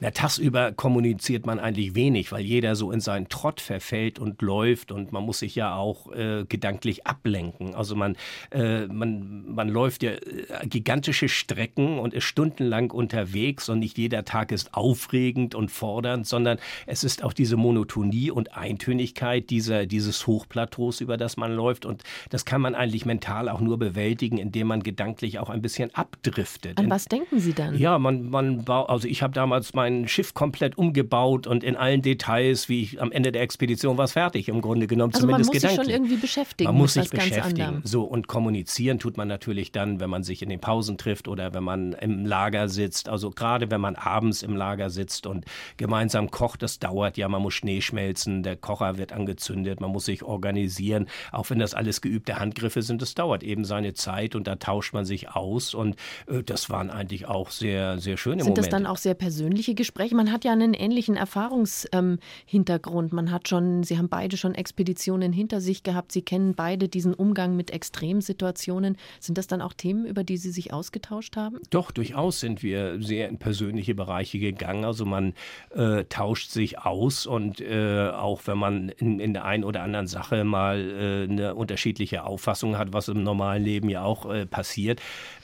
Na, 0.00 0.10
tagsüber 0.10 0.72
kommuniziert 0.72 1.46
man 1.46 1.58
eigentlich 1.58 1.94
wenig, 1.94 2.30
weil 2.30 2.42
jeder 2.42 2.76
so 2.76 2.92
in 2.92 3.00
seinen 3.00 3.28
Trott 3.28 3.62
verfällt 3.62 4.18
und 4.18 4.42
läuft 4.42 4.92
und 4.92 5.10
man 5.10 5.24
muss 5.24 5.38
sich 5.38 5.54
ja 5.54 5.74
auch 5.74 6.12
äh, 6.12 6.44
gedanklich 6.46 7.06
ablenken. 7.06 7.74
Also 7.74 7.96
man, 7.96 8.16
äh, 8.50 8.86
man, 8.86 9.54
man 9.54 9.68
läuft 9.70 10.02
ja 10.02 10.10
äh, 10.10 10.66
gigantische 10.66 11.30
Strecken 11.30 11.98
und 11.98 12.12
ist 12.12 12.24
stundenlang 12.24 12.90
unterwegs 12.90 13.70
und 13.70 13.78
nicht 13.78 13.96
jeder 13.96 14.24
Tag 14.26 14.52
ist 14.52 14.74
aufregend 14.74 15.54
und 15.54 15.70
fordernd, 15.70 16.26
sondern 16.26 16.58
es 16.86 17.02
ist 17.02 17.24
auch 17.24 17.32
diese 17.32 17.56
Monotonie 17.56 18.30
und 18.30 18.54
Eintönigkeit 18.54 19.48
dieser, 19.48 19.86
dieses 19.86 20.26
Hochplateaus, 20.26 21.00
über 21.00 21.16
das 21.16 21.38
man 21.38 21.54
läuft 21.54 21.86
und 21.86 22.02
das 22.28 22.44
kann 22.44 22.60
man 22.60 22.74
eigentlich 22.74 23.06
mental 23.06 23.48
auch 23.48 23.60
nur 23.60 23.78
bewältigen, 23.78 24.36
indem 24.36 24.66
man 24.66 24.82
gedanklich 24.82 25.38
auch 25.38 25.48
ein 25.48 25.62
bisschen 25.62 25.94
abdriftet. 25.94 26.78
An 26.78 26.90
was 26.90 27.06
denken 27.06 27.40
Sie 27.40 27.54
dann? 27.54 27.78
Ja, 27.78 27.98
man, 27.98 28.28
man 28.28 28.68
also 28.68 29.08
ich 29.08 29.22
habe 29.22 29.32
damals 29.46 29.74
mein 29.74 30.08
Schiff 30.08 30.34
komplett 30.34 30.76
umgebaut 30.76 31.46
und 31.46 31.62
in 31.62 31.76
allen 31.76 32.02
Details, 32.02 32.68
wie 32.68 32.82
ich 32.82 33.00
am 33.00 33.12
Ende 33.12 33.30
der 33.30 33.42
Expedition 33.42 33.96
war 33.96 34.06
es 34.06 34.12
fertig, 34.12 34.48
im 34.48 34.60
Grunde 34.60 34.88
genommen, 34.88 35.12
also 35.14 35.26
zumindest 35.26 35.52
man 35.52 35.54
muss 35.54 35.62
gedanklich. 35.62 35.86
sich 35.86 35.94
schon 35.94 36.02
irgendwie 36.02 36.20
beschäftigen. 36.20 36.68
Man 36.68 36.76
muss 36.76 36.94
sich 36.94 37.10
beschäftigen. 37.10 37.80
So, 37.84 38.02
und 38.02 38.26
kommunizieren 38.26 38.98
tut 38.98 39.16
man 39.16 39.28
natürlich 39.28 39.70
dann, 39.70 40.00
wenn 40.00 40.10
man 40.10 40.24
sich 40.24 40.42
in 40.42 40.48
den 40.48 40.60
Pausen 40.60 40.98
trifft 40.98 41.28
oder 41.28 41.54
wenn 41.54 41.62
man 41.62 41.92
im 41.92 42.26
Lager 42.26 42.68
sitzt. 42.68 43.08
Also 43.08 43.30
gerade 43.30 43.70
wenn 43.70 43.80
man 43.80 43.94
abends 43.94 44.42
im 44.42 44.56
Lager 44.56 44.90
sitzt 44.90 45.28
und 45.28 45.44
gemeinsam 45.76 46.32
kocht, 46.32 46.62
das 46.62 46.80
dauert 46.80 47.16
ja, 47.16 47.28
man 47.28 47.40
muss 47.40 47.54
Schnee 47.54 47.80
schmelzen, 47.80 48.42
der 48.42 48.56
Kocher 48.56 48.98
wird 48.98 49.12
angezündet, 49.12 49.80
man 49.80 49.90
muss 49.90 50.06
sich 50.06 50.24
organisieren. 50.24 51.06
Auch 51.30 51.50
wenn 51.50 51.60
das 51.60 51.72
alles 51.72 52.00
geübte 52.00 52.40
Handgriffe 52.40 52.82
sind, 52.82 53.00
das 53.00 53.14
dauert 53.14 53.44
eben 53.44 53.64
seine 53.64 53.94
Zeit 53.94 54.34
und 54.34 54.48
da 54.48 54.56
tauscht 54.56 54.92
man 54.92 55.04
sich 55.04 55.30
aus 55.30 55.72
und 55.72 55.94
äh, 56.26 56.42
das 56.42 56.68
waren 56.68 56.90
eigentlich 56.90 57.26
auch 57.26 57.50
sehr, 57.50 57.98
sehr 57.98 58.16
schöne 58.16 58.42
sind 58.42 58.50
Momente. 58.50 58.62
Sind 58.62 58.72
das 58.72 58.82
dann 58.82 58.86
auch 58.86 58.96
sehr 58.96 59.14
persönliche 59.36 59.74
Gespräche. 59.74 60.14
Man 60.14 60.32
hat 60.32 60.46
ja 60.46 60.52
einen 60.52 60.72
ähnlichen 60.72 61.14
Erfahrungshintergrund. 61.14 63.12
Ähm, 63.12 63.16
man 63.16 63.30
hat 63.30 63.48
schon, 63.48 63.82
Sie 63.82 63.98
haben 63.98 64.08
beide 64.08 64.38
schon 64.38 64.54
Expeditionen 64.54 65.30
hinter 65.30 65.60
sich 65.60 65.82
gehabt. 65.82 66.10
Sie 66.10 66.22
kennen 66.22 66.54
beide 66.54 66.88
diesen 66.88 67.12
Umgang 67.12 67.54
mit 67.54 67.70
Extremsituationen. 67.70 68.96
Sind 69.20 69.36
das 69.36 69.46
dann 69.46 69.60
auch 69.60 69.74
Themen, 69.74 70.06
über 70.06 70.24
die 70.24 70.38
Sie 70.38 70.50
sich 70.50 70.72
ausgetauscht 70.72 71.36
haben? 71.36 71.58
Doch, 71.68 71.90
durchaus 71.90 72.40
sind 72.40 72.62
wir 72.62 73.02
sehr 73.02 73.28
in 73.28 73.36
persönliche 73.36 73.94
Bereiche 73.94 74.38
gegangen. 74.38 74.86
Also 74.86 75.04
man 75.04 75.34
äh, 75.74 76.04
tauscht 76.04 76.50
sich 76.50 76.78
aus 76.78 77.26
und 77.26 77.60
äh, 77.60 78.08
auch 78.08 78.40
wenn 78.46 78.56
man 78.56 78.88
in, 78.88 79.20
in, 79.20 79.34
der 79.34 79.44
einen 79.44 79.64
oder 79.64 79.82
anderen 79.82 80.06
Sache 80.06 80.44
mal 80.44 80.80
äh, 80.80 81.30
eine 81.30 81.54
unterschiedliche 81.54 82.24
Auffassung 82.24 82.78
hat, 82.78 82.94
was 82.94 83.08
im 83.08 83.22
normalen 83.22 83.62
Leben 83.62 83.90
ja 83.90 84.02
auch 84.02 84.32
äh, 84.32 84.46
passiert, 84.46 85.02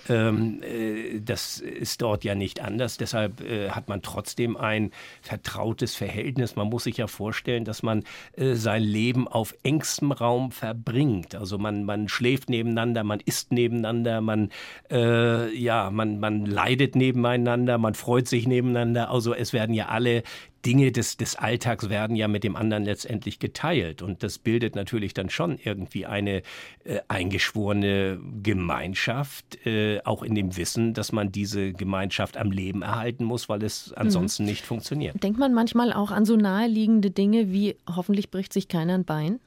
ähm, 0.09 0.63
äh, 0.63 1.21
das 1.21 1.61
ist 1.61 2.01
dort 2.01 2.25
ja 2.25 2.35
nicht 2.35 2.61
anders. 2.61 2.97
Deshalb 2.97 3.43
äh, 3.43 3.69
hat 3.83 3.89
man 3.89 4.03
trotzdem 4.03 4.57
ein 4.57 4.93
vertrautes 5.23 5.97
Verhältnis. 5.97 6.55
Man 6.55 6.69
muss 6.69 6.85
sich 6.85 6.99
ja 6.99 7.09
vorstellen, 7.09 7.65
dass 7.65 7.83
man 7.83 8.05
äh, 8.37 8.55
sein 8.55 8.83
Leben 8.83 9.27
auf 9.27 9.55
engstem 9.65 10.13
Raum 10.13 10.53
verbringt. 10.53 11.35
Also 11.35 11.59
man, 11.59 11.85
man 11.85 12.09
schläft 12.09 12.49
nebeneinander, 12.49 13.03
man 13.03 13.19
isst 13.19 13.51
nebeneinander, 13.51 14.21
man, 14.21 14.51
äh, 14.91 15.53
ja, 15.57 15.91
man, 15.91 16.21
man 16.21 16.47
leidet 16.47 16.95
nebeneinander, 16.95 17.77
man 17.79 17.95
freut 17.95 18.29
sich 18.29 18.47
nebeneinander. 18.47 19.11
Also 19.11 19.35
es 19.35 19.53
werden 19.53 19.75
ja 19.75 19.87
alle 19.87 20.23
Dinge 20.65 20.93
des, 20.93 21.17
des 21.17 21.37
Alltags 21.37 21.89
werden 21.89 22.17
ja 22.17 22.29
mit 22.29 22.45
dem 22.45 22.57
anderen 22.57 22.85
letztendlich 22.85 23.39
geteilt. 23.39 24.03
Und 24.03 24.23
das 24.23 24.39
bildet 24.39 24.75
natürlich 24.75 25.15
dann 25.15 25.31
schon 25.31 25.59
irgendwie 25.63 26.07
eine 26.07 26.43
äh, 26.85 27.01
eingeschworene 27.09 28.21
Gemeinschaft, 28.43 29.67
äh, 29.67 30.01
auch 30.05 30.23
in 30.23 30.35
dem 30.35 30.57
Wissen, 30.57 30.95
dass 30.95 31.13
man 31.13 31.33
diese 31.33 31.73
Gemeinschaft 31.73 32.37
am 32.37 32.51
Leben 32.51 32.83
erhalten 32.83 33.25
muss, 33.25 33.49
weil 33.49 33.63
es 33.63 33.93
ansonsten 33.95 34.45
mhm. 34.45 34.51
nicht 34.51 34.65
funktioniert. 34.65 35.23
Denkt 35.23 35.39
man 35.39 35.53
manchmal 35.53 35.93
auch 35.93 36.11
an 36.11 36.25
so 36.25 36.37
naheliegende 36.37 37.11
Dinge 37.11 37.53
wie 37.53 37.77
hoffentlich 37.95 38.31
bricht 38.31 38.53
sich 38.53 38.69
keiner 38.69 38.95
ein 38.95 39.05
Bein? 39.05 39.41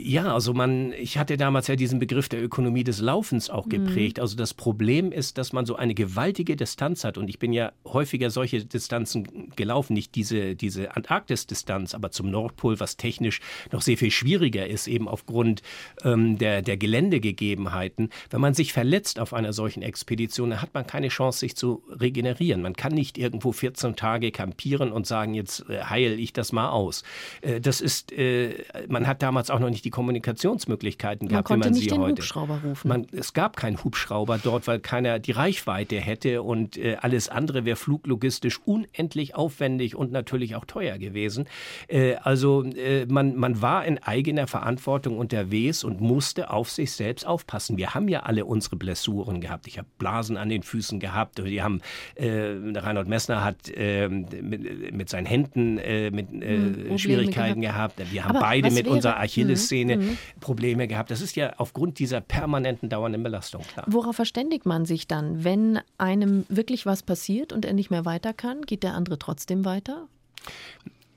Ja, 0.00 0.32
also 0.32 0.54
man, 0.54 0.92
ich 0.92 1.18
hatte 1.18 1.36
damals 1.36 1.66
ja 1.66 1.74
diesen 1.74 1.98
Begriff 1.98 2.28
der 2.28 2.42
Ökonomie 2.42 2.84
des 2.84 3.00
Laufens 3.00 3.50
auch 3.50 3.66
mhm. 3.66 3.70
geprägt. 3.70 4.18
Mhm. 4.18 4.22
Also 4.22 4.36
das 4.36 4.54
Problem 4.54 5.10
ist, 5.10 5.38
dass 5.38 5.52
man 5.52 5.66
so 5.66 5.74
eine 5.74 5.94
gewaltige 5.94 6.54
Distanz 6.54 7.02
hat. 7.02 7.18
Und 7.18 7.28
ich 7.28 7.38
bin 7.40 7.52
ja 7.52 7.72
häufiger 7.84 8.30
solche 8.30 8.64
Distanzen 8.64 9.50
gelaufen, 9.56 9.94
nicht 9.94 10.14
diese, 10.14 10.54
diese 10.54 10.94
Antarktis-Distanz, 10.94 11.94
aber 11.94 12.12
zum 12.12 12.30
Nordpol, 12.30 12.78
was 12.78 12.96
technisch 12.96 13.40
noch 13.72 13.82
sehr 13.82 13.96
viel 13.96 14.12
schwieriger 14.12 14.66
ist, 14.66 14.86
eben 14.86 15.08
aufgrund 15.08 15.62
ähm, 16.04 16.38
der, 16.38 16.62
der 16.62 16.76
Geländegegebenheiten. 16.76 18.10
Wenn 18.30 18.40
man 18.40 18.54
sich 18.54 18.72
verletzt 18.72 19.18
auf 19.18 19.34
einer 19.34 19.52
solchen 19.52 19.82
Expedition, 19.82 20.50
dann 20.50 20.62
hat 20.62 20.74
man 20.74 20.86
keine 20.86 21.08
Chance, 21.08 21.40
sich 21.40 21.56
zu 21.56 21.82
regenerieren. 21.88 22.62
Man 22.62 22.74
kann 22.74 22.92
nicht 22.92 23.18
irgendwo 23.18 23.50
14 23.50 23.96
Tage 23.96 24.30
campieren 24.30 24.92
und 24.92 25.06
sagen, 25.06 25.34
jetzt 25.34 25.68
äh, 25.68 25.82
heil 25.82 26.20
ich 26.20 26.32
das 26.32 26.52
mal 26.52 26.68
aus. 26.68 27.02
Äh, 27.40 27.60
das 27.60 27.80
ist, 27.80 28.12
äh, 28.12 28.64
man 28.88 29.08
hat 29.08 29.22
damals 29.22 29.50
auch 29.50 29.58
noch 29.58 29.70
nicht 29.70 29.84
die 29.84 29.87
Kommunikationsmöglichkeiten 29.90 31.28
gehabt, 31.28 31.50
man 31.50 31.60
wie 31.60 31.64
man 31.64 31.72
nicht 31.72 31.82
sie 31.82 31.88
den 31.88 32.00
heute. 32.00 32.22
Hubschrauber 32.22 32.60
rufen. 32.64 32.88
Man, 32.88 33.06
es 33.12 33.32
gab 33.32 33.56
keinen 33.56 33.82
Hubschrauber 33.82 34.38
dort, 34.42 34.66
weil 34.66 34.80
keiner 34.80 35.18
die 35.18 35.32
Reichweite 35.32 35.96
hätte 35.96 36.42
und 36.42 36.76
äh, 36.76 36.96
alles 37.00 37.28
andere 37.28 37.64
wäre 37.64 37.76
fluglogistisch 37.76 38.60
unendlich 38.64 39.34
aufwendig 39.34 39.96
und 39.96 40.12
natürlich 40.12 40.54
auch 40.56 40.64
teuer 40.64 40.98
gewesen. 40.98 41.46
Äh, 41.88 42.14
also 42.16 42.64
äh, 42.64 43.06
man, 43.06 43.36
man 43.36 43.62
war 43.62 43.84
in 43.84 43.98
eigener 43.98 44.46
Verantwortung 44.46 45.18
unterwegs 45.18 45.84
und 45.84 46.00
musste 46.00 46.50
auf 46.50 46.70
sich 46.70 46.92
selbst 46.92 47.26
aufpassen. 47.26 47.76
Wir 47.76 47.94
haben 47.94 48.08
ja 48.08 48.20
alle 48.20 48.44
unsere 48.44 48.76
Blessuren 48.76 49.40
gehabt. 49.40 49.66
Ich 49.66 49.78
habe 49.78 49.88
Blasen 49.98 50.36
an 50.36 50.48
den 50.48 50.62
Füßen 50.62 51.00
gehabt. 51.00 51.38
Die 51.38 51.62
haben 51.62 51.80
äh, 52.14 52.56
Reinhold 52.74 53.08
Messner 53.08 53.44
hat 53.44 53.70
äh, 53.74 54.08
mit, 54.08 54.92
mit, 54.92 55.08
seinen 55.08 55.26
Händen 55.26 55.78
äh, 55.78 56.10
mit 56.10 56.28
hm, 56.30 56.98
Schwierigkeiten 56.98 57.60
gehabt. 57.60 57.78
gehabt. 57.96 58.12
Wir 58.12 58.24
haben 58.24 58.36
Aber 58.36 58.46
beide 58.46 58.70
mit 58.70 58.86
unserer 58.86 59.18
Achillessehne 59.20 59.77
Szene 59.78 59.96
mhm. 59.96 60.18
Probleme 60.40 60.88
gehabt. 60.88 61.10
Das 61.10 61.20
ist 61.20 61.36
ja 61.36 61.54
aufgrund 61.56 61.98
dieser 61.98 62.20
permanenten 62.20 62.88
dauernden 62.88 63.22
Belastung 63.22 63.62
klar. 63.62 63.86
Worauf 63.88 64.16
verständigt 64.16 64.66
man 64.66 64.84
sich 64.84 65.06
dann, 65.06 65.44
wenn 65.44 65.80
einem 65.96 66.44
wirklich 66.48 66.86
was 66.86 67.02
passiert 67.02 67.52
und 67.52 67.64
er 67.64 67.72
nicht 67.72 67.90
mehr 67.90 68.04
weiter 68.04 68.32
kann? 68.32 68.62
Geht 68.62 68.82
der 68.82 68.94
andere 68.94 69.18
trotzdem 69.18 69.64
weiter? 69.64 70.08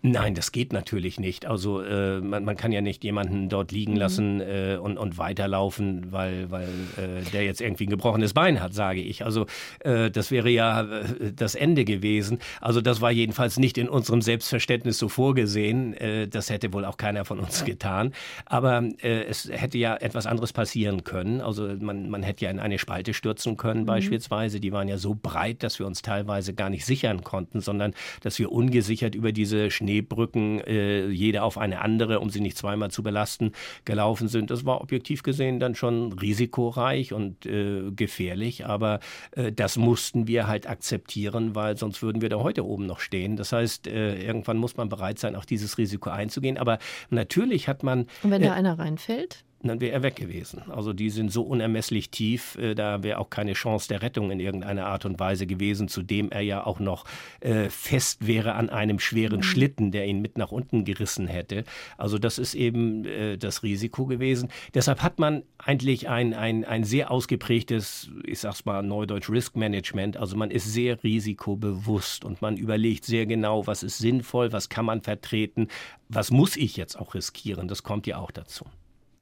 Nein, 0.03 0.33
das 0.33 0.51
geht 0.51 0.73
natürlich 0.73 1.19
nicht. 1.19 1.45
Also 1.45 1.81
äh, 1.83 2.21
man, 2.21 2.43
man, 2.43 2.57
kann 2.57 2.71
ja 2.71 2.81
nicht 2.81 3.03
jemanden 3.03 3.49
dort 3.49 3.71
liegen 3.71 3.93
mhm. 3.93 3.97
lassen 3.99 4.41
äh, 4.41 4.79
und, 4.81 4.97
und 4.97 5.19
weiterlaufen, 5.19 6.11
weil, 6.11 6.49
weil 6.49 6.69
äh, 6.97 7.21
der 7.31 7.43
jetzt 7.43 7.61
irgendwie 7.61 7.85
ein 7.85 7.91
gebrochenes 7.91 8.33
Bein 8.33 8.63
hat, 8.63 8.73
sage 8.73 8.99
ich. 8.99 9.23
Also 9.23 9.45
äh, 9.81 10.09
das 10.09 10.31
wäre 10.31 10.49
ja 10.49 10.81
äh, 10.81 11.33
das 11.35 11.53
Ende 11.53 11.85
gewesen. 11.85 12.39
Also 12.61 12.81
das 12.81 12.99
war 13.01 13.11
jedenfalls 13.11 13.59
nicht 13.59 13.77
in 13.77 13.87
unserem 13.87 14.23
Selbstverständnis 14.23 14.97
so 14.97 15.07
vorgesehen. 15.07 15.93
Äh, 15.93 16.27
das 16.27 16.49
hätte 16.49 16.73
wohl 16.73 16.85
auch 16.85 16.97
keiner 16.97 17.23
von 17.23 17.39
uns 17.39 17.63
getan. 17.63 18.13
Aber 18.45 18.83
es 19.01 19.49
hätte 19.51 19.77
ja 19.77 19.95
etwas 19.95 20.25
anderes 20.25 20.51
passieren 20.51 21.03
können. 21.03 21.41
Also 21.41 21.67
man, 21.79 22.09
man 22.09 22.23
hätte 22.23 22.45
ja 22.45 22.51
in 22.51 22.59
eine 22.59 22.79
Spalte 22.79 23.13
stürzen 23.13 23.55
können 23.55 23.81
mhm. 23.81 23.85
beispielsweise. 23.85 24.59
Die 24.59 24.71
waren 24.71 24.87
ja 24.87 24.97
so 24.97 25.15
breit, 25.21 25.61
dass 25.61 25.77
wir 25.77 25.85
uns 25.85 26.01
teilweise 26.01 26.55
gar 26.55 26.71
nicht 26.71 26.85
sichern 26.85 27.23
konnten, 27.23 27.61
sondern 27.61 27.93
dass 28.21 28.39
wir 28.39 28.51
ungesichert 28.51 29.13
über 29.13 29.31
diese 29.31 29.69
Schnee 29.69 29.90
Schneebrücken, 29.91 30.61
äh, 30.61 31.07
jede 31.09 31.43
auf 31.43 31.57
eine 31.57 31.81
andere, 31.81 32.19
um 32.19 32.29
sie 32.29 32.39
nicht 32.39 32.57
zweimal 32.57 32.91
zu 32.91 33.03
belasten, 33.03 33.51
gelaufen 33.85 34.27
sind. 34.27 34.49
Das 34.49 34.65
war 34.65 34.81
objektiv 34.81 35.23
gesehen 35.23 35.59
dann 35.59 35.75
schon 35.75 36.13
risikoreich 36.13 37.13
und 37.13 37.45
äh, 37.45 37.91
gefährlich, 37.91 38.65
aber 38.65 38.99
äh, 39.31 39.51
das 39.51 39.77
mussten 39.77 40.27
wir 40.27 40.47
halt 40.47 40.67
akzeptieren, 40.67 41.55
weil 41.55 41.77
sonst 41.77 42.01
würden 42.01 42.21
wir 42.21 42.29
da 42.29 42.37
heute 42.37 42.65
oben 42.65 42.85
noch 42.85 42.99
stehen. 42.99 43.35
Das 43.35 43.51
heißt, 43.51 43.87
äh, 43.87 44.21
irgendwann 44.23 44.57
muss 44.57 44.77
man 44.77 44.89
bereit 44.89 45.19
sein, 45.19 45.35
auch 45.35 45.45
dieses 45.45 45.77
Risiko 45.77 46.09
einzugehen. 46.09 46.57
Aber 46.57 46.79
natürlich 47.09 47.67
hat 47.67 47.83
man. 47.83 48.07
Und 48.23 48.31
wenn 48.31 48.41
da 48.41 48.49
äh, 48.49 48.51
einer 48.51 48.79
reinfällt? 48.79 49.43
Dann 49.69 49.81
wäre 49.81 49.93
er 49.93 50.03
weg 50.03 50.15
gewesen. 50.15 50.63
Also 50.69 50.93
die 50.93 51.09
sind 51.09 51.31
so 51.31 51.43
unermesslich 51.43 52.09
tief, 52.09 52.57
äh, 52.57 52.75
da 52.75 53.03
wäre 53.03 53.19
auch 53.19 53.29
keine 53.29 53.53
Chance 53.53 53.87
der 53.87 54.01
Rettung 54.01 54.31
in 54.31 54.39
irgendeiner 54.39 54.87
Art 54.87 55.05
und 55.05 55.19
Weise 55.19 55.45
gewesen, 55.45 55.87
zudem 55.87 56.31
er 56.31 56.41
ja 56.41 56.65
auch 56.65 56.79
noch 56.79 57.05
äh, 57.39 57.69
fest 57.69 58.27
wäre 58.27 58.53
an 58.55 58.69
einem 58.69 58.99
schweren 58.99 59.37
mhm. 59.37 59.43
Schlitten, 59.43 59.91
der 59.91 60.05
ihn 60.07 60.21
mit 60.21 60.37
nach 60.37 60.51
unten 60.51 60.85
gerissen 60.85 61.27
hätte. 61.27 61.63
Also 61.97 62.17
das 62.17 62.39
ist 62.39 62.55
eben 62.55 63.05
äh, 63.05 63.37
das 63.37 63.63
Risiko 63.63 64.05
gewesen. 64.05 64.49
Deshalb 64.73 65.03
hat 65.03 65.19
man 65.19 65.43
eigentlich 65.57 66.09
ein, 66.09 66.33
ein, 66.33 66.65
ein 66.65 66.83
sehr 66.83 67.11
ausgeprägtes, 67.11 68.09
ich 68.25 68.39
sag's 68.39 68.65
mal 68.65 68.81
neudeutsch, 68.81 69.29
Risk 69.29 69.55
Management. 69.55 70.17
Also 70.17 70.35
man 70.37 70.51
ist 70.51 70.71
sehr 70.71 71.03
risikobewusst 71.03 72.25
und 72.25 72.41
man 72.41 72.57
überlegt 72.57 73.05
sehr 73.05 73.25
genau, 73.25 73.67
was 73.67 73.83
ist 73.83 73.99
sinnvoll, 73.99 74.51
was 74.51 74.69
kann 74.69 74.85
man 74.85 75.01
vertreten, 75.01 75.67
was 76.09 76.31
muss 76.31 76.57
ich 76.57 76.77
jetzt 76.77 76.99
auch 76.99 77.13
riskieren. 77.13 77.67
Das 77.67 77.83
kommt 77.83 78.07
ja 78.07 78.17
auch 78.17 78.31
dazu. 78.31 78.65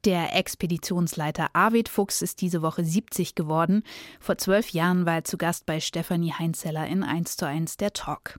Der 0.06 0.34
Expeditionsleiter 0.34 1.48
Arvid 1.52 1.90
Fuchs 1.90 2.22
ist 2.22 2.40
diese 2.40 2.62
Woche 2.62 2.82
70 2.82 3.34
geworden. 3.34 3.82
Vor 4.18 4.38
zwölf 4.38 4.70
Jahren 4.70 5.04
war 5.04 5.16
er 5.16 5.24
zu 5.24 5.36
Gast 5.36 5.66
bei 5.66 5.78
Stefanie 5.78 6.32
Heinzeller 6.32 6.86
in 6.86 7.02
1 7.02 7.36
zu 7.36 7.46
1 7.46 7.76
der 7.76 7.92
Talk. 7.92 8.38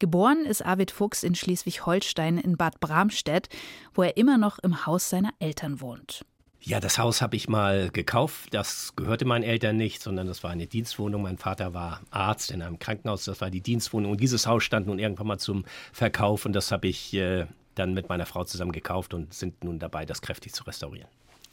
Geboren 0.00 0.44
ist 0.44 0.64
Arvid 0.64 0.90
Fuchs 0.90 1.22
in 1.22 1.36
Schleswig-Holstein 1.36 2.38
in 2.38 2.56
Bad 2.56 2.80
Bramstedt, 2.80 3.48
wo 3.94 4.02
er 4.02 4.16
immer 4.16 4.36
noch 4.36 4.58
im 4.58 4.84
Haus 4.84 5.10
seiner 5.10 5.30
Eltern 5.38 5.80
wohnt. 5.80 6.24
Ja, 6.62 6.80
das 6.80 6.98
Haus 6.98 7.22
habe 7.22 7.36
ich 7.36 7.48
mal 7.48 7.90
gekauft. 7.90 8.48
Das 8.52 8.94
gehörte 8.96 9.24
meinen 9.24 9.44
Eltern 9.44 9.76
nicht, 9.76 10.02
sondern 10.02 10.26
das 10.26 10.42
war 10.42 10.50
eine 10.50 10.66
Dienstwohnung. 10.66 11.22
Mein 11.22 11.38
Vater 11.38 11.72
war 11.72 12.00
Arzt 12.10 12.50
in 12.50 12.62
einem 12.62 12.78
Krankenhaus. 12.80 13.24
Das 13.24 13.40
war 13.40 13.50
die 13.50 13.62
Dienstwohnung. 13.62 14.10
Und 14.10 14.20
dieses 14.20 14.46
Haus 14.46 14.64
stand 14.64 14.88
nun 14.88 14.98
irgendwann 14.98 15.28
mal 15.28 15.38
zum 15.38 15.64
Verkauf. 15.92 16.44
Und 16.44 16.52
das 16.52 16.72
habe 16.72 16.88
ich 16.88 17.14
äh, 17.14 17.46
dann 17.74 17.94
mit 17.94 18.08
meiner 18.08 18.26
Frau 18.26 18.44
zusammen 18.44 18.72
gekauft 18.72 19.14
und 19.14 19.34
sind 19.34 19.64
nun 19.64 19.78
dabei, 19.78 20.04
das 20.06 20.22
kräftig 20.22 20.52
zu 20.52 20.64
restaurieren. 20.64 21.08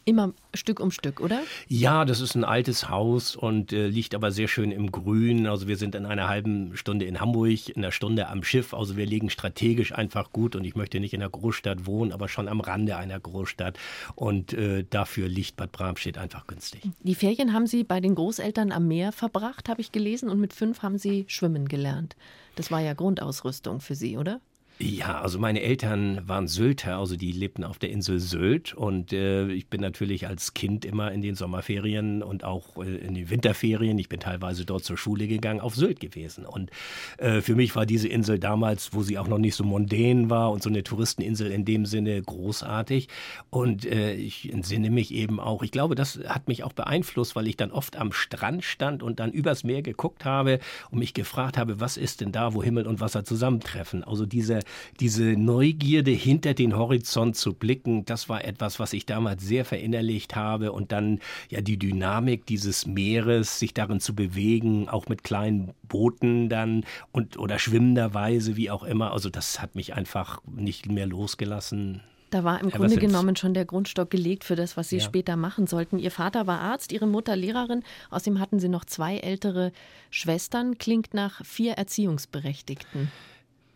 Immer 0.07 0.31
Stück 0.53 0.79
um 0.79 0.89
Stück, 0.89 1.19
oder? 1.19 1.41
Ja, 1.67 2.05
das 2.05 2.21
ist 2.21 2.33
ein 2.33 2.45
altes 2.45 2.89
Haus 2.89 3.35
und 3.35 3.73
äh, 3.73 3.87
liegt 3.87 4.15
aber 4.15 4.31
sehr 4.31 4.47
schön 4.47 4.71
im 4.71 4.89
Grün. 4.89 5.47
Also 5.47 5.67
wir 5.67 5.75
sind 5.75 5.95
in 5.95 6.05
einer 6.05 6.29
halben 6.29 6.77
Stunde 6.77 7.03
in 7.03 7.19
Hamburg, 7.19 7.67
in 7.67 7.83
einer 7.83 7.91
Stunde 7.91 8.29
am 8.29 8.41
Schiff. 8.41 8.73
Also 8.73 8.95
wir 8.95 9.05
liegen 9.05 9.29
strategisch 9.29 9.91
einfach 9.91 10.31
gut 10.31 10.55
und 10.55 10.63
ich 10.63 10.75
möchte 10.77 11.01
nicht 11.01 11.13
in 11.13 11.21
einer 11.21 11.29
Großstadt 11.29 11.87
wohnen, 11.87 12.13
aber 12.13 12.29
schon 12.29 12.47
am 12.47 12.61
Rande 12.61 12.95
einer 12.95 13.19
Großstadt. 13.19 13.77
Und 14.15 14.53
äh, 14.53 14.85
dafür 14.89 15.27
liegt 15.27 15.57
Bad 15.57 15.73
Bramstedt 15.73 16.17
einfach 16.17 16.47
günstig. 16.47 16.83
Die 17.03 17.15
Ferien 17.15 17.51
haben 17.51 17.67
Sie 17.67 17.83
bei 17.83 17.99
den 17.99 18.15
Großeltern 18.15 18.71
am 18.71 18.87
Meer 18.87 19.11
verbracht, 19.11 19.67
habe 19.67 19.81
ich 19.81 19.91
gelesen, 19.91 20.29
und 20.29 20.39
mit 20.39 20.53
fünf 20.53 20.83
haben 20.83 20.97
Sie 20.97 21.25
schwimmen 21.27 21.67
gelernt. 21.67 22.15
Das 22.55 22.71
war 22.71 22.79
ja 22.79 22.93
Grundausrüstung 22.93 23.81
für 23.81 23.95
Sie, 23.95 24.15
oder? 24.15 24.39
Ja, 24.79 25.21
also 25.21 25.39
meine 25.39 25.61
Eltern 25.63 26.21
waren 26.27 26.47
Sylter, 26.47 26.97
also 26.97 27.15
die 27.15 27.31
lebten 27.31 27.63
auf 27.63 27.79
der 27.79 27.89
Insel 27.89 28.19
Sylt 28.19 28.75
und 28.75 29.11
äh, 29.11 29.47
ich 29.47 29.69
bin 29.69 29.81
natürlich 29.81 30.27
als 30.27 30.53
Kind 30.53 30.85
immer 30.85 31.11
in 31.11 31.23
den 31.23 31.33
Sommerferien 31.33 32.21
und 32.21 32.43
auch 32.43 32.77
äh, 32.77 32.97
in 32.97 33.15
den 33.15 33.31
Winterferien, 33.31 33.97
ich 33.97 34.07
bin 34.07 34.19
teilweise 34.19 34.65
dort 34.65 34.83
zur 34.83 34.95
Schule 34.95 35.27
gegangen, 35.27 35.61
auf 35.61 35.73
Sylt 35.73 35.99
gewesen. 35.99 36.45
Und 36.45 36.69
äh, 37.17 37.41
für 37.41 37.55
mich 37.55 37.75
war 37.75 37.87
diese 37.87 38.07
Insel 38.07 38.37
damals, 38.37 38.93
wo 38.93 39.01
sie 39.01 39.17
auch 39.17 39.27
noch 39.27 39.39
nicht 39.39 39.55
so 39.55 39.63
mondän 39.63 40.29
war 40.29 40.51
und 40.51 40.61
so 40.61 40.69
eine 40.69 40.83
Touristeninsel 40.83 41.49
in 41.49 41.65
dem 41.65 41.87
Sinne 41.87 42.21
großartig. 42.21 43.07
Und 43.49 43.83
äh, 43.83 44.13
ich 44.13 44.53
entsinne 44.53 44.91
mich 44.91 45.11
eben 45.11 45.39
auch, 45.39 45.63
ich 45.63 45.71
glaube, 45.71 45.95
das 45.95 46.19
hat 46.27 46.47
mich 46.47 46.63
auch 46.63 46.73
beeinflusst, 46.73 47.35
weil 47.35 47.47
ich 47.47 47.57
dann 47.57 47.71
oft 47.71 47.95
am 47.95 48.11
Strand 48.11 48.63
stand 48.63 49.01
und 49.01 49.19
dann 49.19 49.31
übers 49.31 49.63
Meer 49.63 49.81
geguckt 49.81 50.23
habe 50.23 50.59
und 50.91 50.99
mich 50.99 51.15
gefragt 51.15 51.57
habe, 51.57 51.79
was 51.79 51.97
ist 51.97 52.21
denn 52.21 52.31
da, 52.31 52.53
wo 52.53 52.61
Himmel 52.61 52.85
und 52.85 52.99
Wasser 52.99 53.23
zusammentreffen? 53.23 54.03
Also 54.03 54.27
diese 54.27 54.59
diese 54.99 55.23
Neugierde 55.23 56.11
hinter 56.11 56.53
den 56.53 56.75
Horizont 56.75 57.35
zu 57.35 57.53
blicken, 57.53 58.05
das 58.05 58.29
war 58.29 58.43
etwas, 58.43 58.79
was 58.79 58.93
ich 58.93 59.05
damals 59.05 59.43
sehr 59.43 59.65
verinnerlicht 59.65 60.35
habe 60.35 60.71
und 60.71 60.91
dann 60.91 61.19
ja 61.49 61.61
die 61.61 61.77
Dynamik 61.77 62.45
dieses 62.45 62.85
Meeres, 62.85 63.59
sich 63.59 63.73
darin 63.73 63.99
zu 63.99 64.15
bewegen, 64.15 64.89
auch 64.89 65.07
mit 65.07 65.23
kleinen 65.23 65.73
Booten 65.87 66.49
dann 66.49 66.85
und 67.11 67.37
oder 67.37 67.59
schwimmenderweise, 67.59 68.55
wie 68.55 68.69
auch 68.69 68.83
immer. 68.83 69.13
Also 69.13 69.29
das 69.29 69.61
hat 69.61 69.75
mich 69.75 69.93
einfach 69.93 70.41
nicht 70.45 70.87
mehr 70.87 71.07
losgelassen. 71.07 72.01
Da 72.29 72.43
war 72.43 72.59
im 72.59 72.69
Grunde 72.69 72.97
genommen 72.97 73.37
schon 73.37 73.53
der 73.53 73.63
Grundstock 73.63 74.09
gelegt 74.09 74.43
für 74.43 74.55
das, 74.55 74.75
was 74.75 74.89
Sie 74.89 74.97
ja. 74.97 75.03
später 75.03 75.37
machen 75.37 75.65
sollten. 75.65 75.97
Ihr 75.97 76.11
Vater 76.11 76.45
war 76.45 76.59
Arzt, 76.59 76.91
Ihre 76.91 77.07
Mutter 77.07 77.35
Lehrerin. 77.35 77.83
Außerdem 78.09 78.39
hatten 78.39 78.59
Sie 78.59 78.67
noch 78.67 78.83
zwei 78.83 79.17
ältere 79.17 79.71
Schwestern. 80.09 80.77
Klingt 80.77 81.13
nach 81.13 81.43
vier 81.45 81.73
Erziehungsberechtigten. 81.73 83.09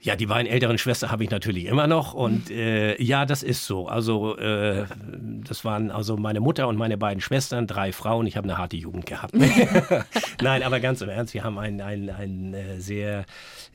Ja, 0.04 0.16
die 0.16 0.26
beiden 0.26 0.52
älteren 0.52 0.80
Schwester 0.80 1.12
habe 1.12 1.24
ich 1.24 1.30
natürlich 1.30 1.66
immer 1.66 1.86
noch 1.86 2.16
und 2.16 2.50
äh, 2.50 3.00
ja, 3.00 3.28
das 3.28 3.44
ist 3.44 3.68
so. 3.68 3.88
Also 3.88 4.36
äh, 4.36 4.86
das 5.44 5.64
waren 5.64 5.92
also 5.92 6.18
meine 6.18 6.40
Mutter 6.40 6.68
und 6.68 6.76
meine 6.76 6.98
beiden 6.98 7.22
Schwestern, 7.22 7.68
drei 7.68 7.92
Frauen. 7.92 8.26
Ich 8.26 8.36
habe 8.36 8.46
eine 8.46 8.58
harte 8.58 8.78
Jugend 8.78 9.06
gehabt. 9.06 9.36
Nein, 10.42 10.64
aber 10.64 10.80
ganz 10.80 11.02
im 11.02 11.10
Ernst, 11.10 11.36
wir 11.36 11.44
haben 11.44 11.60
ein, 11.60 11.82
ein, 11.82 12.10
ein 12.10 12.54
äh, 12.56 12.80
sehr, 12.80 13.26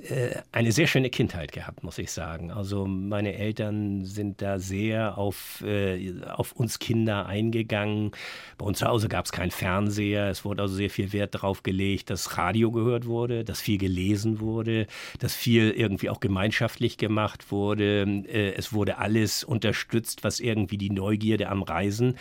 äh, 0.03 0.31
eine 0.51 0.73
sehr 0.73 0.89
schöne 0.89 1.11
Kindheit 1.11 1.53
gehabt, 1.53 1.85
muss 1.85 1.97
ich 1.99 2.11
sagen. 2.11 2.51
Also 2.51 2.87
meine 2.87 3.35
Eltern 3.35 4.05
sind 4.05 4.43
da 4.43 4.59
sehr 4.59 5.19
auf, 5.19 5.63
äh, 5.65 6.13
auf 6.27 6.53
uns 6.53 6.81
Kinder 6.81 7.27
eingegangen. 7.27 8.11
Bei 8.59 8.67
uns 8.67 8.79
zu 8.79 8.87
Hause 8.87 9.09
gab 9.09 9.27
es 9.27 9.33
keinen 9.33 9.53
Fernseher. 9.53 10.29
Es 10.29 10.45
wurde 10.45 10.63
also 10.63 10.75
sehr 10.75 10.91
viel 10.91 11.13
Wert 11.13 11.37
darauf 11.37 11.63
gelegt, 11.63 12.11
dass 12.11 12.37
Radio 12.37 12.73
gehört 12.73 13.07
wurde, 13.07 13.45
dass 13.45 13.61
viel 13.61 13.79
gelesen 13.79 14.41
wurde, 14.41 14.89
dass 15.21 15.37
viel 15.37 15.71
irgendwie 15.71 16.11
auch 16.11 16.16
auch 16.17 16.21
gemeinschaftlich 16.21 16.97
gemacht 16.97 17.51
wurde. 17.51 18.03
Äh, 18.03 18.55
es 18.55 18.73
wurde 18.73 18.99
alles 18.99 19.45
unterstützt, 19.45 20.25
was 20.25 20.41
irgendwie 20.41 20.79
die 20.79 20.91
Neugierde 20.91 21.49
am 21.49 21.63
Reisen 21.63 22.17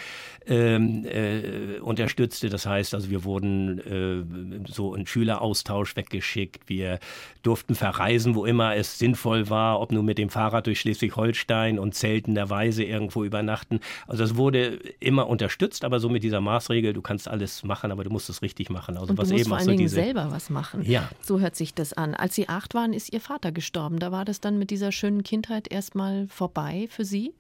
ähm, 0.46 1.06
äh, 1.06 1.80
unterstützte. 1.80 2.50
Das 2.50 2.66
heißt, 2.66 2.94
also 2.94 3.10
wir 3.10 3.24
wurden 3.24 3.80
äh, 3.80 4.72
so 4.72 4.94
in 4.96 5.08
Schüleraustausch 5.08 5.96
weggeschickt. 5.96 6.68
Wir 6.68 7.00
durften 7.42 7.76
verreisen, 7.76 8.36
wo 8.36 8.46
immer 8.46 8.76
es 8.76 9.00
sinnvoll 9.00 9.50
war, 9.50 9.80
ob 9.80 9.92
nur 9.92 10.04
mit 10.04 10.18
dem 10.18 10.30
Fahrrad 10.30 10.68
durch 10.68 10.80
Schleswig-Holstein 10.82 11.80
und 11.80 11.96
zeltenderweise 11.96 12.84
irgendwo 12.84 13.24
übernachten. 13.24 13.80
Also 14.08 14.24
es 14.24 14.36
wurde 14.36 14.80
immer 15.00 15.28
unterstützt, 15.28 15.86
aber 15.86 16.00
so 16.00 16.10
mit 16.10 16.24
dieser 16.24 16.42
Maßregel, 16.42 16.94
du 16.94 17.02
kannst 17.02 17.28
alles 17.28 17.64
machen, 17.64 17.92
aber 17.92 18.04
du 18.04 18.10
musst 18.10 18.30
es 18.30 18.42
richtig 18.42 18.70
machen. 18.70 18.98
Also 18.98 19.12
und 19.12 19.18
was 19.18 19.30
du 19.30 19.36
musst 19.36 19.46
eben 19.46 19.50
vor 19.50 19.58
allen 19.58 19.66
so 19.66 19.72
Dingen 19.72 19.82
diese, 19.84 19.96
selber 19.96 20.32
was 20.32 20.50
machen. 20.50 20.84
Ja. 20.84 21.10
So 21.22 21.40
hört 21.40 21.56
sich 21.56 21.74
das 21.74 21.94
an. 21.94 22.14
Als 22.14 22.36
Sie 22.36 22.50
acht 22.50 22.74
waren, 22.74 22.94
ist 22.94 23.14
Ihr 23.14 23.22
Vater 23.22 23.52
gestorben. 23.52 23.85
Da 23.92 24.12
war 24.12 24.26
das 24.26 24.42
dann 24.42 24.58
mit 24.58 24.72
dieser 24.72 24.92
schönen 24.92 25.24
Kindheit 25.24 25.72
erstmal 25.72 26.28
vorbei 26.28 26.88
für 26.90 27.06
Sie? 27.06 27.34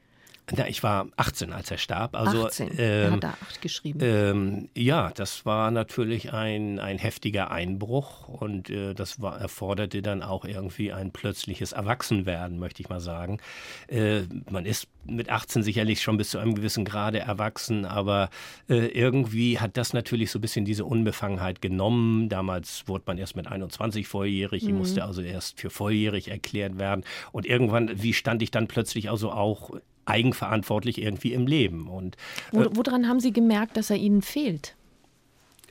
Na, 0.52 0.68
ich 0.68 0.84
war 0.84 1.08
18, 1.16 1.52
als 1.52 1.72
er 1.72 1.78
starb. 1.78 2.16
Also, 2.16 2.46
18. 2.46 2.72
Ähm, 2.78 3.14
hat 3.14 3.24
da 3.24 3.38
acht 3.42 3.62
geschrieben. 3.62 4.00
Ähm, 4.02 4.70
ja, 4.76 5.12
das 5.16 5.46
war 5.46 5.72
natürlich 5.72 6.34
ein, 6.34 6.80
ein 6.80 7.00
heftiger 7.00 7.50
Einbruch 7.50 8.28
und 8.28 8.70
äh, 8.70 8.94
das 8.94 9.22
war, 9.22 9.40
erforderte 9.40 10.04
dann 10.04 10.22
auch 10.22 10.46
irgendwie 10.46 10.94
ein 10.94 11.12
plötzliches 11.12 11.72
Erwachsenwerden, 11.72 12.60
möchte 12.60 12.82
ich 12.84 12.90
mal 12.90 13.00
sagen. 13.00 13.40
Äh, 13.88 14.22
man 14.50 14.66
ist 14.66 14.88
mit 15.06 15.30
18 15.30 15.64
sicherlich 15.64 16.02
schon 16.02 16.18
bis 16.18 16.30
zu 16.30 16.38
einem 16.38 16.54
gewissen 16.54 16.86
Grade 16.86 17.20
erwachsen, 17.20 17.86
aber 17.86 18.30
äh, 18.70 18.88
irgendwie 18.88 19.60
hat 19.60 19.78
das 19.78 19.94
natürlich 19.94 20.30
so 20.30 20.40
ein 20.40 20.42
bisschen 20.42 20.66
diese 20.66 20.86
Unbefangenheit 20.86 21.62
genommen. 21.62 22.30
Damals 22.30 22.88
wurde 22.88 23.04
man 23.08 23.18
erst 23.18 23.36
mit 23.36 23.48
21 23.48 24.08
volljährig, 24.08 24.64
mhm. 24.64 24.70
ich 24.70 24.76
musste 24.76 25.06
also 25.06 25.22
erst 25.22 25.60
für 25.60 25.72
volljährig 25.72 26.30
erklärt 26.30 26.78
werden. 26.78 27.04
Und 27.32 27.48
irgendwann, 27.48 27.92
wie 28.02 28.14
stand 28.14 28.44
ich 28.44 28.52
dann 28.52 28.68
plötzlich 28.68 29.10
also 29.10 29.32
auch 29.32 29.72
eigenverantwortlich 30.06 31.02
irgendwie 31.02 31.34
im 31.34 31.48
Leben. 31.48 31.88
Und, 31.88 32.16
äh, 32.52 32.66
Woran 32.72 33.08
haben 33.08 33.20
Sie 33.20 33.34
gemerkt, 33.34 33.78
dass 33.78 33.90
er 33.90 33.98
Ihnen 33.98 34.22
fehlt? 34.22 34.76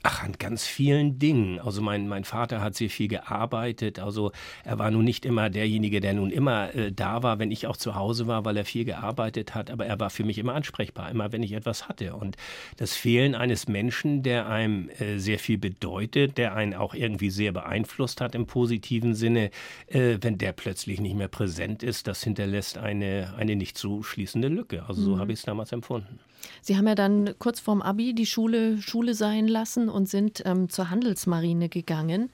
Ach, 0.07 0.23
an 0.23 0.35
ganz 0.39 0.67
vielen 0.67 1.19
Dingen. 1.19 1.59
Also 1.59 1.81
mein, 1.81 2.09
mein 2.09 2.25
Vater 2.25 2.61
hat 2.61 2.75
sehr 2.75 2.91
viel 2.91 3.09
gearbeitet. 3.09 3.99
Also 3.99 4.33
er 4.63 4.79
war 4.79 4.91
nun 4.91 5.03
nicht 5.03 5.25
immer 5.25 5.49
derjenige, 5.49 6.03
der 6.03 6.13
nun 6.13 6.31
immer 6.31 6.75
äh, 6.75 6.93
da 6.93 7.23
war, 7.23 7.39
wenn 7.39 7.51
ich 7.51 7.67
auch 7.67 7.79
zu 7.79 7.95
Hause 7.95 8.27
war, 8.27 8.45
weil 8.45 8.59
er 8.59 8.67
viel 8.67 8.85
gearbeitet 8.85 9.55
hat. 9.55 9.71
Aber 9.71 9.87
er 9.87 9.99
war 9.99 10.11
für 10.11 10.23
mich 10.23 10.37
immer 10.37 10.55
ansprechbar, 10.55 11.11
immer 11.11 11.33
wenn 11.33 11.43
ich 11.43 11.53
etwas 11.53 11.89
hatte. 11.89 12.17
Und 12.17 12.37
das 12.77 12.93
Fehlen 12.93 13.35
eines 13.35 13.67
Menschen, 13.67 14.23
der 14.23 14.47
einem 14.47 14.91
äh, 14.99 15.17
sehr 15.17 15.39
viel 15.39 15.57
bedeutet, 15.57 16.37
der 16.37 16.55
einen 16.55 16.75
auch 16.75 16.93
irgendwie 16.93 17.31
sehr 17.31 17.53
beeinflusst 17.53 18.21
hat 18.21 18.35
im 18.35 18.45
positiven 18.45 19.15
Sinne, 19.15 19.51
äh, 19.87 20.19
wenn 20.21 20.37
der 20.37 20.53
plötzlich 20.53 21.01
nicht 21.01 21.17
mehr 21.17 21.29
präsent 21.29 21.83
ist, 21.83 22.09
das 22.09 22.23
hinterlässt 22.23 22.77
eine, 22.77 23.33
eine 23.39 23.57
nicht 23.57 23.79
zu 23.79 24.03
schließende 24.03 24.49
Lücke. 24.49 24.85
Also 24.87 25.01
so 25.01 25.15
mhm. 25.15 25.21
habe 25.21 25.33
ich 25.33 25.39
es 25.39 25.47
damals 25.47 25.73
empfunden. 25.73 26.21
Sie 26.63 26.77
haben 26.77 26.87
ja 26.87 26.95
dann 26.95 27.35
kurz 27.39 27.61
vorm 27.61 27.83
Abi 27.83 28.15
die 28.15 28.27
Schule 28.27 28.81
Schule 28.81 29.15
sein 29.15 29.49
lassen 29.49 29.89
und 29.89 30.09
sind 30.09 30.43
ähm, 30.45 30.69
zur 30.69 30.91
Handelsmarine 30.91 31.69
gegangen. 31.69 32.31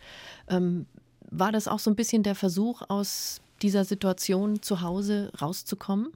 Ähm, 0.49 0.87
war 1.31 1.53
das 1.53 1.69
auch 1.69 1.79
so 1.79 1.91
ein 1.91 1.97
bisschen 1.97 2.23
der 2.23 2.35
Versuch, 2.35 2.83
aus 2.89 3.41
dieser 3.63 3.85
Situation 3.85 4.63
zu 4.63 4.81
Hause 4.81 5.33
rauszukommen? 5.41 6.09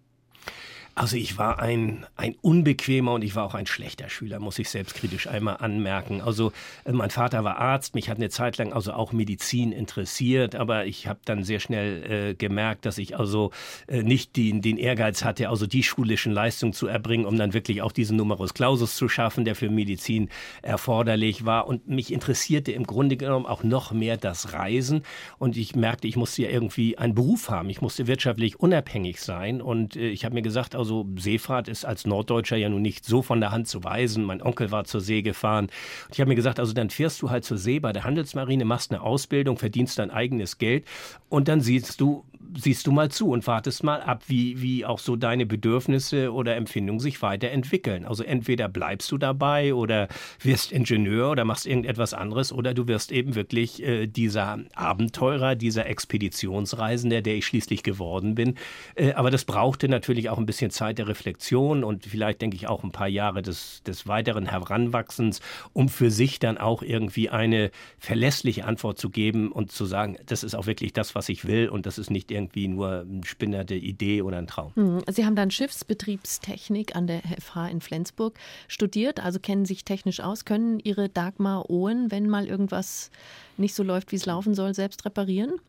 Also 0.96 1.16
ich 1.16 1.38
war 1.38 1.58
ein, 1.58 2.06
ein 2.16 2.36
unbequemer 2.40 3.14
und 3.14 3.24
ich 3.24 3.34
war 3.34 3.44
auch 3.44 3.54
ein 3.54 3.66
schlechter 3.66 4.08
Schüler, 4.08 4.38
muss 4.38 4.60
ich 4.60 4.70
selbstkritisch 4.70 5.26
einmal 5.26 5.56
anmerken. 5.58 6.20
Also 6.20 6.52
äh, 6.84 6.92
mein 6.92 7.10
Vater 7.10 7.42
war 7.42 7.56
Arzt, 7.56 7.96
mich 7.96 8.08
hat 8.08 8.18
eine 8.18 8.30
Zeit 8.30 8.58
lang 8.58 8.72
also 8.72 8.92
auch 8.92 9.12
Medizin 9.12 9.72
interessiert, 9.72 10.54
aber 10.54 10.86
ich 10.86 11.08
habe 11.08 11.18
dann 11.24 11.42
sehr 11.42 11.58
schnell 11.58 12.30
äh, 12.30 12.34
gemerkt, 12.34 12.86
dass 12.86 12.98
ich 12.98 13.18
also 13.18 13.50
äh, 13.88 14.04
nicht 14.04 14.36
den, 14.36 14.62
den 14.62 14.76
Ehrgeiz 14.76 15.24
hatte, 15.24 15.48
also 15.48 15.66
die 15.66 15.82
schulischen 15.82 16.32
Leistungen 16.32 16.72
zu 16.72 16.86
erbringen, 16.86 17.26
um 17.26 17.36
dann 17.36 17.54
wirklich 17.54 17.82
auch 17.82 17.92
diesen 17.92 18.16
Numerus 18.16 18.54
Clausus 18.54 18.94
zu 18.94 19.08
schaffen, 19.08 19.44
der 19.44 19.56
für 19.56 19.70
Medizin 19.70 20.28
erforderlich 20.62 21.44
war. 21.44 21.66
Und 21.66 21.88
mich 21.88 22.12
interessierte 22.12 22.70
im 22.70 22.84
Grunde 22.84 23.16
genommen 23.16 23.46
auch 23.46 23.64
noch 23.64 23.90
mehr 23.90 24.16
das 24.16 24.52
Reisen. 24.52 25.02
Und 25.38 25.56
ich 25.56 25.74
merkte, 25.74 26.06
ich 26.06 26.14
musste 26.14 26.42
ja 26.42 26.50
irgendwie 26.50 26.98
einen 26.98 27.16
Beruf 27.16 27.50
haben. 27.50 27.68
Ich 27.68 27.80
musste 27.82 28.06
wirtschaftlich 28.06 28.60
unabhängig 28.60 29.20
sein. 29.20 29.60
Und 29.60 29.96
äh, 29.96 30.08
ich 30.08 30.24
habe 30.24 30.36
mir 30.36 30.42
gesagt, 30.42 30.76
also 30.76 30.83
Seefahrt 31.16 31.68
ist 31.68 31.84
als 31.84 32.06
Norddeutscher 32.06 32.56
ja 32.56 32.68
nun 32.68 32.82
nicht 32.82 33.04
so 33.04 33.22
von 33.22 33.40
der 33.40 33.50
Hand 33.50 33.68
zu 33.68 33.84
weisen. 33.84 34.24
Mein 34.24 34.42
Onkel 34.42 34.70
war 34.70 34.84
zur 34.84 35.00
See 35.00 35.22
gefahren. 35.22 35.66
Und 35.66 36.14
ich 36.14 36.20
habe 36.20 36.28
mir 36.28 36.34
gesagt, 36.34 36.60
also 36.60 36.72
dann 36.72 36.90
fährst 36.90 37.22
du 37.22 37.30
halt 37.30 37.44
zur 37.44 37.58
See 37.58 37.78
bei 37.80 37.92
der 37.92 38.04
Handelsmarine, 38.04 38.64
machst 38.64 38.92
eine 38.92 39.02
Ausbildung, 39.02 39.56
verdienst 39.56 39.98
dein 39.98 40.10
eigenes 40.10 40.58
Geld 40.58 40.84
und 41.28 41.48
dann 41.48 41.60
siehst 41.60 42.00
du, 42.00 42.24
siehst 42.56 42.86
du 42.86 42.92
mal 42.92 43.10
zu 43.10 43.30
und 43.30 43.46
wartest 43.46 43.84
mal 43.84 44.00
ab, 44.02 44.24
wie, 44.26 44.60
wie 44.60 44.84
auch 44.84 44.98
so 44.98 45.16
deine 45.16 45.46
Bedürfnisse 45.46 46.32
oder 46.32 46.56
Empfindungen 46.56 47.00
sich 47.00 47.22
weiterentwickeln. 47.22 48.04
Also 48.04 48.22
entweder 48.22 48.68
bleibst 48.68 49.10
du 49.10 49.18
dabei 49.18 49.74
oder 49.74 50.08
wirst 50.40 50.72
Ingenieur 50.72 51.30
oder 51.30 51.44
machst 51.44 51.66
irgendetwas 51.66 52.14
anderes 52.14 52.52
oder 52.52 52.74
du 52.74 52.86
wirst 52.86 53.12
eben 53.12 53.34
wirklich 53.34 53.82
äh, 53.82 54.06
dieser 54.06 54.58
Abenteurer, 54.74 55.54
dieser 55.54 55.86
Expeditionsreisender, 55.86 57.22
der 57.22 57.36
ich 57.36 57.46
schließlich 57.46 57.82
geworden 57.82 58.34
bin. 58.34 58.54
Äh, 58.94 59.12
aber 59.12 59.30
das 59.30 59.44
brauchte 59.44 59.88
natürlich 59.88 60.28
auch 60.28 60.38
ein 60.38 60.46
bisschen 60.46 60.70
Zeit 60.70 60.98
der 60.98 61.08
Reflexion 61.08 61.84
und 61.84 62.04
vielleicht 62.04 62.42
denke 62.42 62.56
ich 62.56 62.68
auch 62.68 62.84
ein 62.84 62.92
paar 62.92 63.08
Jahre 63.08 63.42
des, 63.42 63.82
des 63.84 64.06
weiteren 64.06 64.46
Heranwachsens, 64.46 65.40
um 65.72 65.88
für 65.88 66.10
sich 66.10 66.38
dann 66.38 66.58
auch 66.58 66.82
irgendwie 66.82 67.30
eine 67.30 67.70
verlässliche 67.98 68.64
Antwort 68.64 68.98
zu 68.98 69.10
geben 69.10 69.52
und 69.52 69.72
zu 69.72 69.86
sagen, 69.86 70.16
das 70.26 70.44
ist 70.44 70.54
auch 70.54 70.66
wirklich 70.66 70.92
das, 70.92 71.14
was 71.14 71.28
ich 71.28 71.46
will 71.46 71.68
und 71.68 71.86
das 71.86 71.98
ist 71.98 72.10
nicht 72.10 72.30
irgendwie 72.34 72.68
nur 72.68 73.00
eine 73.00 73.24
spinnerte 73.24 73.74
Idee 73.74 74.22
oder 74.22 74.38
ein 74.38 74.46
Traum. 74.46 74.72
Hm, 74.74 75.02
Sie 75.10 75.24
haben 75.24 75.36
dann 75.36 75.50
Schiffsbetriebstechnik 75.50 76.94
an 76.94 77.06
der 77.06 77.22
FH 77.40 77.68
in 77.68 77.80
Flensburg 77.80 78.38
studiert, 78.68 79.20
also 79.20 79.38
kennen 79.38 79.64
sich 79.64 79.84
technisch 79.84 80.20
aus, 80.20 80.44
können 80.44 80.80
Ihre 80.80 81.08
Dagmar 81.08 81.70
Owen, 81.70 82.10
wenn 82.10 82.28
mal 82.28 82.46
irgendwas 82.46 83.10
nicht 83.56 83.74
so 83.74 83.82
läuft, 83.82 84.12
wie 84.12 84.16
es 84.16 84.26
laufen 84.26 84.54
soll, 84.54 84.74
selbst 84.74 85.04
reparieren? 85.04 85.60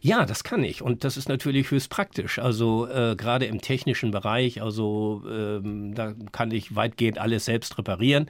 Ja, 0.00 0.24
das 0.26 0.44
kann 0.44 0.64
ich. 0.64 0.82
Und 0.82 1.04
das 1.04 1.16
ist 1.16 1.28
natürlich 1.28 1.70
höchst 1.70 1.90
praktisch. 1.90 2.38
Also 2.38 2.88
äh, 2.88 3.16
gerade 3.16 3.46
im 3.46 3.60
technischen 3.60 4.10
Bereich, 4.10 4.62
also 4.62 5.22
ähm, 5.30 5.94
da 5.94 6.14
kann 6.32 6.50
ich 6.50 6.74
weitgehend 6.74 7.18
alles 7.18 7.44
selbst 7.44 7.78
reparieren. 7.78 8.26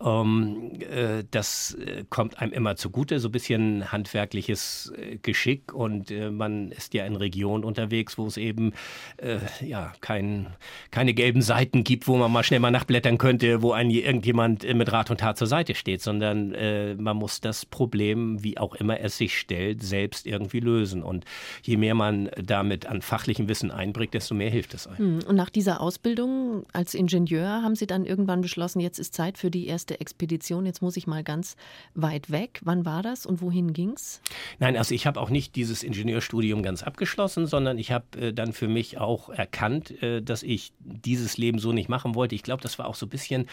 Ähm, 0.00 0.72
äh, 0.80 1.24
das 1.30 1.74
äh, 1.74 2.04
kommt 2.10 2.38
einem 2.38 2.52
immer 2.52 2.76
zugute, 2.76 3.20
so 3.20 3.28
ein 3.28 3.32
bisschen 3.32 3.92
handwerkliches 3.92 4.92
äh, 4.96 5.18
Geschick. 5.22 5.72
Und 5.72 6.10
äh, 6.10 6.30
man 6.30 6.72
ist 6.72 6.94
ja 6.94 7.06
in 7.06 7.16
Regionen 7.16 7.64
unterwegs, 7.64 8.18
wo 8.18 8.26
es 8.26 8.36
eben 8.36 8.72
äh, 9.18 9.38
ja 9.64 9.92
kein, 10.00 10.48
keine 10.90 11.14
gelben 11.14 11.42
Seiten 11.42 11.84
gibt, 11.84 12.08
wo 12.08 12.16
man 12.16 12.32
mal 12.32 12.42
schnell 12.42 12.60
mal 12.60 12.70
nachblättern 12.70 13.18
könnte, 13.18 13.62
wo 13.62 13.72
ein 13.72 13.90
irgendjemand 13.90 14.64
mit 14.74 14.90
Rat 14.92 15.10
und 15.10 15.20
Tat 15.20 15.38
zur 15.38 15.46
Seite 15.46 15.74
steht, 15.74 16.02
sondern 16.02 16.52
man 16.96 17.16
muss 17.16 17.40
das 17.40 17.66
Problem, 17.66 18.42
wie 18.42 18.58
auch 18.58 18.74
immer 18.74 19.00
es 19.00 19.18
sich 19.18 19.38
stellt, 19.38 19.82
selbst 19.82 20.26
irgendwie 20.26 20.60
lösen 20.60 20.81
lösen. 20.82 21.02
Und 21.02 21.24
je 21.62 21.76
mehr 21.76 21.94
man 21.94 22.30
damit 22.36 22.86
an 22.86 23.02
fachlichem 23.02 23.48
Wissen 23.48 23.70
einbringt, 23.70 24.14
desto 24.14 24.34
mehr 24.34 24.50
hilft 24.50 24.74
es 24.74 24.86
einem. 24.86 24.98
Hm, 24.98 25.18
und 25.28 25.36
nach 25.36 25.50
dieser 25.50 25.80
Ausbildung 25.80 26.64
als 26.72 26.94
Ingenieur 26.94 27.62
haben 27.62 27.76
Sie 27.76 27.86
dann 27.86 28.04
irgendwann 28.04 28.40
beschlossen, 28.40 28.80
jetzt 28.80 28.98
ist 28.98 29.14
Zeit 29.14 29.38
für 29.38 29.50
die 29.50 29.66
erste 29.66 30.00
Expedition, 30.00 30.66
jetzt 30.66 30.82
muss 30.82 30.96
ich 30.96 31.06
mal 31.06 31.22
ganz 31.22 31.56
weit 31.94 32.30
weg. 32.30 32.60
Wann 32.64 32.84
war 32.84 33.02
das 33.02 33.26
und 33.26 33.40
wohin 33.40 33.72
ging 33.72 33.92
es? 33.94 34.20
Nein, 34.58 34.76
also 34.76 34.94
ich 34.94 35.06
habe 35.06 35.20
auch 35.20 35.30
nicht 35.30 35.54
dieses 35.56 35.82
Ingenieurstudium 35.82 36.62
ganz 36.62 36.82
abgeschlossen, 36.82 37.46
sondern 37.46 37.78
ich 37.78 37.92
habe 37.92 38.04
äh, 38.18 38.32
dann 38.32 38.52
für 38.52 38.68
mich 38.68 38.98
auch 38.98 39.28
erkannt, 39.28 40.02
äh, 40.02 40.20
dass 40.20 40.42
ich 40.42 40.72
dieses 40.80 41.36
Leben 41.36 41.58
so 41.58 41.72
nicht 41.72 41.88
machen 41.88 42.14
wollte. 42.14 42.34
Ich 42.34 42.42
glaube, 42.42 42.62
das 42.62 42.78
war 42.78 42.86
auch 42.86 42.94
so 42.94 43.06
ein 43.06 43.10
bisschen 43.10 43.46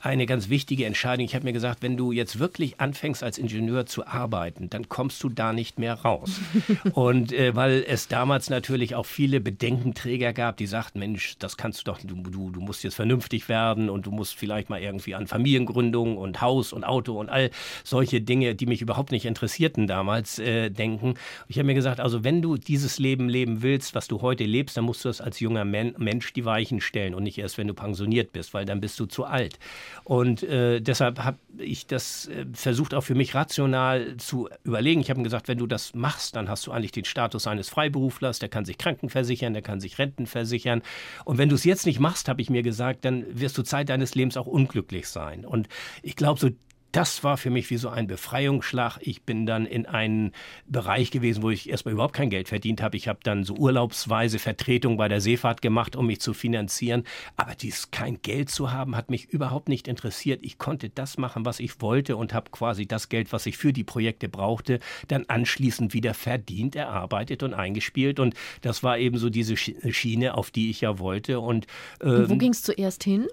eine 0.00 0.26
ganz 0.26 0.48
wichtige 0.48 0.84
Entscheidung. 0.84 1.24
Ich 1.24 1.34
habe 1.34 1.44
mir 1.44 1.52
gesagt, 1.52 1.82
wenn 1.82 1.96
du 1.96 2.12
jetzt 2.12 2.38
wirklich 2.38 2.80
anfängst 2.80 3.22
als 3.22 3.38
Ingenieur 3.38 3.86
zu 3.86 4.06
arbeiten, 4.06 4.68
dann 4.70 4.88
kommst 4.88 5.22
du 5.22 5.28
da 5.28 5.52
nicht 5.52 5.78
mehr 5.78 5.94
raus. 5.94 6.40
Und 6.92 7.32
äh, 7.32 7.54
weil 7.54 7.84
es 7.86 8.08
damals 8.08 8.50
natürlich 8.50 8.94
auch 8.94 9.06
viele 9.06 9.40
Bedenkenträger 9.40 10.32
gab, 10.32 10.56
die 10.56 10.66
sagten, 10.66 10.98
Mensch, 10.98 11.36
das 11.38 11.56
kannst 11.56 11.80
du 11.80 11.84
doch, 11.84 11.98
du, 12.02 12.14
du, 12.14 12.50
du 12.50 12.60
musst 12.60 12.84
jetzt 12.84 12.94
vernünftig 12.94 13.48
werden 13.48 13.90
und 13.90 14.06
du 14.06 14.10
musst 14.10 14.34
vielleicht 14.34 14.70
mal 14.70 14.80
irgendwie 14.80 15.14
an 15.14 15.26
Familiengründung 15.26 16.16
und 16.16 16.40
Haus 16.40 16.72
und 16.72 16.84
Auto 16.84 17.18
und 17.18 17.28
all 17.28 17.50
solche 17.82 18.20
Dinge, 18.20 18.54
die 18.54 18.66
mich 18.66 18.82
überhaupt 18.82 19.12
nicht 19.12 19.24
interessierten 19.24 19.86
damals, 19.86 20.38
äh, 20.38 20.70
denken. 20.70 21.14
Ich 21.48 21.58
habe 21.58 21.66
mir 21.66 21.74
gesagt, 21.74 22.00
also 22.00 22.24
wenn 22.24 22.42
du 22.42 22.56
dieses 22.56 22.98
Leben 22.98 23.28
leben 23.28 23.62
willst, 23.62 23.94
was 23.94 24.08
du 24.08 24.22
heute 24.22 24.44
lebst, 24.44 24.76
dann 24.76 24.84
musst 24.84 25.04
du 25.04 25.08
das 25.08 25.20
als 25.20 25.40
junger 25.40 25.64
Men 25.64 25.94
Mensch 25.98 26.32
die 26.32 26.44
Weichen 26.44 26.80
stellen 26.80 27.14
und 27.14 27.22
nicht 27.22 27.38
erst, 27.38 27.58
wenn 27.58 27.68
du 27.68 27.74
pensioniert 27.74 28.32
bist, 28.32 28.54
weil 28.54 28.64
dann 28.64 28.80
bist 28.80 28.98
du 29.00 29.06
zu 29.06 29.24
alt. 29.24 29.58
Und 30.04 30.42
äh, 30.42 30.80
deshalb 30.80 31.20
habe 31.20 31.38
ich 31.58 31.86
das 31.86 32.28
äh, 32.28 32.46
versucht 32.52 32.94
auch 32.94 33.02
für 33.02 33.14
mich 33.14 33.34
rational 33.34 34.16
zu 34.16 34.48
überlegen. 34.64 35.00
Ich 35.00 35.10
habe 35.10 35.20
mir 35.20 35.24
gesagt, 35.24 35.48
wenn 35.48 35.58
du 35.58 35.66
das 35.66 35.94
machst, 35.94 36.36
dann 36.36 36.48
hast 36.48 36.63
hast 36.64 36.68
du 36.68 36.72
eigentlich 36.72 36.92
den 36.92 37.04
Status 37.04 37.46
eines 37.46 37.68
Freiberuflers, 37.68 38.38
der 38.38 38.48
kann 38.48 38.64
sich 38.64 38.78
Kranken 38.78 39.10
versichern, 39.10 39.52
der 39.52 39.62
kann 39.62 39.80
sich 39.80 39.98
Renten 39.98 40.26
versichern. 40.26 40.82
Und 41.24 41.36
wenn 41.36 41.50
du 41.50 41.54
es 41.56 41.64
jetzt 41.64 41.84
nicht 41.84 42.00
machst, 42.00 42.28
habe 42.28 42.40
ich 42.40 42.48
mir 42.48 42.62
gesagt, 42.62 43.04
dann 43.04 43.24
wirst 43.28 43.58
du 43.58 43.62
Zeit 43.62 43.90
deines 43.90 44.14
Lebens 44.14 44.38
auch 44.38 44.46
unglücklich 44.46 45.08
sein. 45.08 45.44
Und 45.44 45.68
ich 46.02 46.16
glaube, 46.16 46.40
so 46.40 46.48
das 46.94 47.24
war 47.24 47.36
für 47.36 47.50
mich 47.50 47.70
wie 47.70 47.76
so 47.76 47.88
ein 47.88 48.06
Befreiungsschlag. 48.06 48.98
Ich 49.00 49.24
bin 49.24 49.46
dann 49.46 49.66
in 49.66 49.84
einen 49.84 50.30
Bereich 50.66 51.10
gewesen, 51.10 51.42
wo 51.42 51.50
ich 51.50 51.68
erstmal 51.68 51.92
überhaupt 51.94 52.14
kein 52.14 52.30
Geld 52.30 52.48
verdient 52.48 52.80
habe. 52.80 52.96
Ich 52.96 53.08
habe 53.08 53.18
dann 53.24 53.42
so 53.42 53.54
urlaubsweise 53.54 54.38
Vertretung 54.38 54.96
bei 54.96 55.08
der 55.08 55.20
Seefahrt 55.20 55.60
gemacht, 55.60 55.96
um 55.96 56.06
mich 56.06 56.20
zu 56.20 56.34
finanzieren. 56.34 57.02
Aber 57.36 57.56
dies 57.56 57.90
kein 57.90 58.22
Geld 58.22 58.48
zu 58.48 58.70
haben, 58.70 58.96
hat 58.96 59.10
mich 59.10 59.24
überhaupt 59.24 59.68
nicht 59.68 59.88
interessiert. 59.88 60.38
Ich 60.44 60.58
konnte 60.58 60.88
das 60.88 61.18
machen, 61.18 61.44
was 61.44 61.58
ich 61.58 61.80
wollte 61.80 62.16
und 62.16 62.32
habe 62.32 62.52
quasi 62.52 62.86
das 62.86 63.08
Geld, 63.08 63.32
was 63.32 63.46
ich 63.46 63.56
für 63.56 63.72
die 63.72 63.84
Projekte 63.84 64.28
brauchte, 64.28 64.78
dann 65.08 65.24
anschließend 65.26 65.94
wieder 65.94 66.14
verdient, 66.14 66.76
erarbeitet 66.76 67.42
und 67.42 67.54
eingespielt. 67.54 68.20
Und 68.20 68.34
das 68.60 68.84
war 68.84 68.98
eben 68.98 69.18
so 69.18 69.30
diese 69.30 69.56
Schiene, 69.56 70.34
auf 70.34 70.52
die 70.52 70.70
ich 70.70 70.82
ja 70.82 71.00
wollte. 71.00 71.40
Und, 71.40 71.66
ähm, 72.00 72.10
und 72.10 72.28
wo 72.28 72.32
ähm, 72.34 72.38
ging 72.38 72.52
es 72.52 72.62
zuerst 72.62 73.02
hin? 73.02 73.26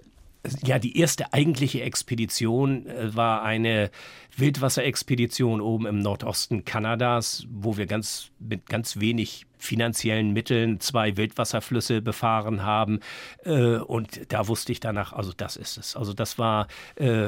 Ja, 0.64 0.80
die 0.80 0.98
erste 0.98 1.34
eigentliche 1.34 1.82
Expedition 1.82 2.88
äh, 2.88 3.16
war 3.16 3.44
eine 3.44 3.92
Wildwasserexpedition 4.38 5.62
oben 5.62 5.86
im 5.86 6.00
Nordosten 6.00 6.66
Kanadas, 6.66 7.46
wo 7.50 7.78
wir 7.78 7.86
ganz 7.86 8.32
mit 8.40 8.68
ganz 8.68 9.00
wenig 9.00 9.46
finanziellen 9.62 10.34
Mitteln 10.34 10.80
zwei 10.80 11.18
Wildwasserflüsse 11.18 12.02
befahren 12.02 12.64
haben. 12.64 13.00
Äh, 13.46 13.78
und 13.78 14.32
da 14.34 14.48
wusste 14.48 14.72
ich 14.72 14.80
danach, 14.80 15.14
also 15.14 15.32
das 15.36 15.56
ist 15.56 15.78
es. 15.78 15.96
Also 15.96 16.14
das 16.14 16.40
war, 16.40 16.68
äh, 16.96 17.28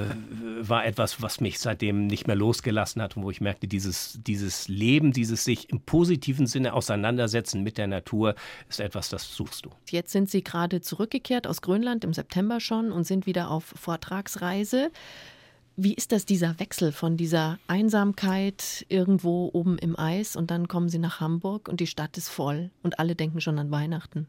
war 0.60 0.86
etwas, 0.86 1.22
was 1.22 1.40
mich 1.40 1.60
seitdem 1.60 2.08
nicht 2.08 2.28
mehr 2.28 2.36
losgelassen 2.36 3.02
hat 3.02 3.16
und 3.16 3.24
wo 3.24 3.30
ich 3.30 3.40
merkte, 3.40 3.68
dieses, 3.68 4.20
dieses 4.22 4.68
Leben, 4.68 5.14
dieses 5.14 5.44
sich 5.44 5.70
im 5.70 5.82
positiven 5.82 6.48
Sinne 6.48 6.74
auseinandersetzen 6.74 7.62
mit 7.62 7.78
der 7.78 7.88
Natur, 7.88 8.36
ist 8.68 8.80
etwas, 8.80 9.10
das 9.10 9.32
suchst 9.36 9.66
du. 9.66 9.70
Jetzt 9.90 10.12
sind 10.12 10.30
Sie 10.30 10.44
gerade 10.44 10.82
zurückgekehrt 10.82 11.46
aus 11.46 11.62
Grönland 11.62 12.04
im 12.04 12.14
September 12.14 12.60
schon 12.60 12.92
und 12.92 13.04
sind 13.04 13.28
wieder 13.28 13.52
auf 13.52 13.64
Vortragsreise. 13.64 14.92
Wie 15.76 15.96
ist 15.96 16.12
das, 16.12 16.26
dieser 16.26 16.60
Wechsel 16.60 16.92
von 16.92 17.18
dieser 17.18 17.58
Einsamkeit 17.66 18.86
irgendwo 18.90 19.50
oben 19.54 19.80
im 19.80 19.98
Eis 19.98 20.36
und 20.36 20.52
dann 20.52 20.68
kommen 20.68 20.88
Sie 20.88 21.00
nach 21.00 21.20
Hamburg 21.20 21.68
und 21.68 21.80
die 21.80 21.88
Stadt 21.88 22.16
ist 22.16 22.30
voll 22.30 22.70
und 22.84 23.00
alle 23.00 23.16
denken 23.16 23.42
schon 23.42 23.58
an 23.58 23.72
Weihnachten? 23.72 24.28